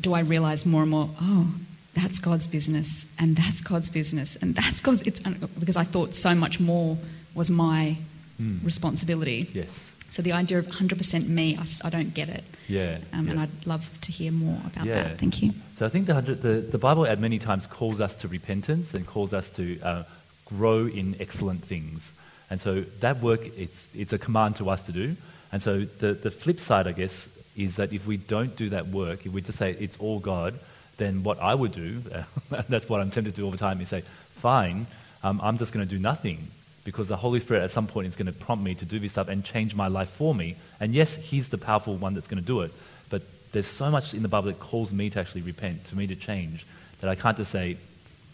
do 0.00 0.14
I 0.14 0.20
realize 0.20 0.64
more 0.64 0.82
and 0.82 0.90
more, 0.90 1.10
oh, 1.20 1.54
that's 1.94 2.18
God's 2.18 2.46
business, 2.46 3.12
and 3.18 3.36
that's 3.36 3.60
God's 3.60 3.90
business, 3.90 4.36
and 4.36 4.54
that's 4.54 4.80
God's. 4.80 5.02
It's 5.02 5.20
because 5.20 5.76
I 5.76 5.84
thought 5.84 6.14
so 6.14 6.34
much 6.34 6.60
more 6.60 6.96
was 7.34 7.50
my 7.50 7.96
mm. 8.40 8.64
responsibility. 8.64 9.50
Yes. 9.52 9.92
So 10.08 10.22
the 10.22 10.32
idea 10.32 10.58
of 10.58 10.66
100% 10.66 11.28
me, 11.28 11.56
I, 11.56 11.86
I 11.86 11.90
don't 11.90 12.12
get 12.12 12.28
it. 12.28 12.42
Yeah, 12.66 12.98
um, 13.12 13.26
yeah, 13.26 13.30
And 13.30 13.40
I'd 13.40 13.66
love 13.66 13.88
to 14.00 14.12
hear 14.12 14.32
more 14.32 14.60
about 14.66 14.86
yeah. 14.86 14.94
that. 14.94 15.18
Thank 15.18 15.40
you. 15.40 15.52
So 15.72 15.86
I 15.86 15.88
think 15.88 16.06
the, 16.06 16.14
the, 16.20 16.54
the 16.60 16.78
Bible 16.78 17.06
at 17.06 17.20
many 17.20 17.38
times 17.38 17.68
calls 17.68 18.00
us 18.00 18.16
to 18.16 18.28
repentance 18.28 18.92
and 18.92 19.06
calls 19.06 19.32
us 19.32 19.50
to 19.50 19.80
uh, 19.82 20.02
grow 20.46 20.86
in 20.86 21.14
excellent 21.20 21.62
things. 21.62 22.12
And 22.50 22.60
so 22.60 22.80
that 22.98 23.20
work, 23.20 23.46
it's, 23.56 23.88
it's 23.94 24.12
a 24.12 24.18
command 24.18 24.56
to 24.56 24.68
us 24.68 24.82
to 24.82 24.92
do. 24.92 25.16
And 25.52 25.62
so 25.62 25.80
the, 25.80 26.14
the 26.14 26.30
flip 26.32 26.58
side, 26.58 26.88
I 26.88 26.92
guess, 26.92 27.28
is 27.56 27.76
that 27.76 27.92
if 27.92 28.06
we 28.06 28.16
don't 28.16 28.56
do 28.56 28.70
that 28.70 28.88
work, 28.88 29.26
if 29.26 29.32
we 29.32 29.40
just 29.40 29.58
say 29.58 29.72
it's 29.78 29.96
all 29.98 30.18
God, 30.18 30.58
then 30.96 31.22
what 31.22 31.40
I 31.40 31.54
would 31.54 31.72
do, 31.72 32.02
that's 32.68 32.88
what 32.88 33.00
I'm 33.00 33.10
tempted 33.10 33.34
to 33.34 33.40
do 33.40 33.44
all 33.44 33.50
the 33.50 33.58
time, 33.58 33.80
is 33.80 33.88
say, 33.88 34.02
fine, 34.32 34.86
um, 35.22 35.40
I'm 35.42 35.58
just 35.58 35.72
going 35.72 35.86
to 35.86 35.94
do 35.94 35.98
nothing 35.98 36.48
because 36.84 37.08
the 37.08 37.16
Holy 37.16 37.40
Spirit 37.40 37.62
at 37.62 37.70
some 37.70 37.86
point 37.86 38.06
is 38.06 38.16
going 38.16 38.26
to 38.26 38.32
prompt 38.32 38.64
me 38.64 38.74
to 38.74 38.84
do 38.84 38.98
this 38.98 39.12
stuff 39.12 39.28
and 39.28 39.44
change 39.44 39.74
my 39.74 39.88
life 39.88 40.08
for 40.08 40.34
me. 40.34 40.56
And 40.78 40.94
yes, 40.94 41.16
He's 41.16 41.48
the 41.48 41.58
powerful 41.58 41.96
one 41.96 42.14
that's 42.14 42.26
going 42.26 42.40
to 42.40 42.46
do 42.46 42.60
it, 42.62 42.72
but 43.10 43.22
there's 43.52 43.66
so 43.66 43.90
much 43.90 44.14
in 44.14 44.22
the 44.22 44.28
Bible 44.28 44.48
that 44.48 44.60
calls 44.60 44.92
me 44.92 45.10
to 45.10 45.20
actually 45.20 45.42
repent, 45.42 45.84
to 45.86 45.96
me 45.96 46.06
to 46.06 46.16
change, 46.16 46.66
that 47.00 47.10
I 47.10 47.14
can't 47.14 47.36
just 47.36 47.50
say, 47.50 47.76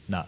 nah, 0.08 0.24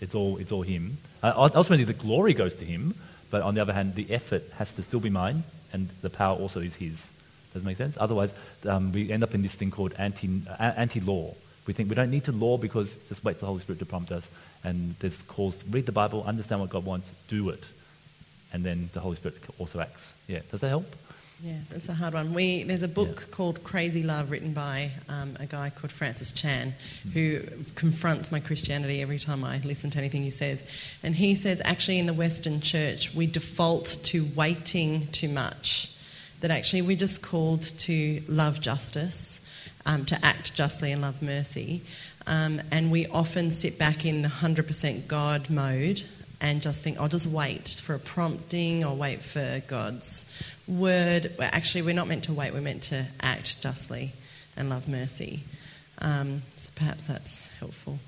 it's 0.00 0.14
all, 0.14 0.38
it's 0.38 0.52
all 0.52 0.62
Him. 0.62 0.98
Uh, 1.22 1.32
ultimately, 1.36 1.84
the 1.84 1.92
glory 1.92 2.34
goes 2.34 2.54
to 2.56 2.64
Him, 2.64 2.94
but 3.30 3.42
on 3.42 3.54
the 3.54 3.60
other 3.60 3.72
hand, 3.72 3.94
the 3.94 4.10
effort 4.10 4.44
has 4.56 4.72
to 4.72 4.82
still 4.82 5.00
be 5.00 5.10
mine, 5.10 5.44
and 5.72 5.88
the 6.02 6.10
power 6.10 6.36
also 6.36 6.60
is 6.60 6.76
His. 6.76 7.10
Does 7.52 7.62
it 7.62 7.66
make 7.66 7.76
sense? 7.76 7.96
Otherwise, 8.00 8.32
um, 8.66 8.92
we 8.92 9.10
end 9.10 9.22
up 9.22 9.34
in 9.34 9.42
this 9.42 9.54
thing 9.54 9.70
called 9.70 9.94
anti, 9.98 10.42
uh, 10.48 10.72
anti-law. 10.76 11.34
We 11.66 11.72
think 11.72 11.88
we 11.88 11.94
don't 11.94 12.10
need 12.10 12.24
to 12.24 12.32
law 12.32 12.58
because 12.58 12.94
just 13.08 13.24
wait 13.24 13.36
for 13.36 13.40
the 13.40 13.46
Holy 13.46 13.60
Spirit 13.60 13.78
to 13.80 13.86
prompt 13.86 14.12
us. 14.12 14.30
And 14.64 14.94
there's 15.00 15.22
calls 15.22 15.56
to 15.56 15.66
read 15.66 15.86
the 15.86 15.92
Bible, 15.92 16.24
understand 16.24 16.60
what 16.60 16.70
God 16.70 16.84
wants, 16.84 17.12
do 17.28 17.48
it. 17.50 17.64
And 18.52 18.64
then 18.64 18.90
the 18.92 19.00
Holy 19.00 19.16
Spirit 19.16 19.38
also 19.58 19.80
acts. 19.80 20.14
Yeah, 20.26 20.40
does 20.50 20.60
that 20.60 20.68
help? 20.68 20.94
Yeah, 21.42 21.54
that's 21.70 21.88
a 21.88 21.94
hard 21.94 22.12
one. 22.12 22.34
We, 22.34 22.64
there's 22.64 22.82
a 22.82 22.88
book 22.88 23.20
yeah. 23.20 23.26
called 23.30 23.64
Crazy 23.64 24.02
Love 24.02 24.30
written 24.30 24.52
by 24.52 24.90
um, 25.08 25.36
a 25.40 25.46
guy 25.46 25.70
called 25.70 25.90
Francis 25.90 26.32
Chan 26.32 26.74
mm. 27.06 27.12
who 27.12 27.40
confronts 27.76 28.30
my 28.30 28.40
Christianity 28.40 29.00
every 29.00 29.18
time 29.18 29.42
I 29.42 29.58
listen 29.64 29.88
to 29.90 29.98
anything 29.98 30.22
he 30.22 30.30
says. 30.30 30.64
And 31.02 31.14
he 31.14 31.34
says, 31.34 31.62
actually, 31.64 31.98
in 31.98 32.04
the 32.04 32.12
Western 32.12 32.60
church, 32.60 33.14
we 33.14 33.26
default 33.26 33.86
to 34.04 34.28
waiting 34.36 35.06
too 35.12 35.30
much 35.30 35.94
that 36.40 36.50
actually 36.50 36.82
we're 36.82 36.96
just 36.96 37.22
called 37.22 37.62
to 37.62 38.22
love 38.28 38.60
justice, 38.60 39.40
um, 39.86 40.04
to 40.06 40.18
act 40.24 40.54
justly 40.54 40.92
and 40.92 41.02
love 41.02 41.22
mercy. 41.22 41.82
Um, 42.26 42.60
and 42.70 42.90
we 42.90 43.06
often 43.06 43.50
sit 43.50 43.78
back 43.78 44.04
in 44.04 44.22
the 44.22 44.28
100% 44.28 45.06
God 45.06 45.50
mode 45.50 46.02
and 46.40 46.62
just 46.62 46.82
think, 46.82 46.98
I'll 46.98 47.08
just 47.08 47.26
wait 47.26 47.68
for 47.68 47.94
a 47.94 47.98
prompting 47.98 48.84
or 48.84 48.94
wait 48.94 49.22
for 49.22 49.62
God's 49.66 50.32
word. 50.66 51.34
Well, 51.38 51.50
actually, 51.52 51.82
we're 51.82 51.94
not 51.94 52.08
meant 52.08 52.24
to 52.24 52.32
wait, 52.32 52.54
we're 52.54 52.60
meant 52.60 52.82
to 52.84 53.06
act 53.20 53.60
justly 53.62 54.12
and 54.56 54.70
love 54.70 54.88
mercy. 54.88 55.44
Um, 55.98 56.42
so 56.56 56.70
perhaps 56.74 57.06
that's 57.06 57.52
helpful. 57.58 57.98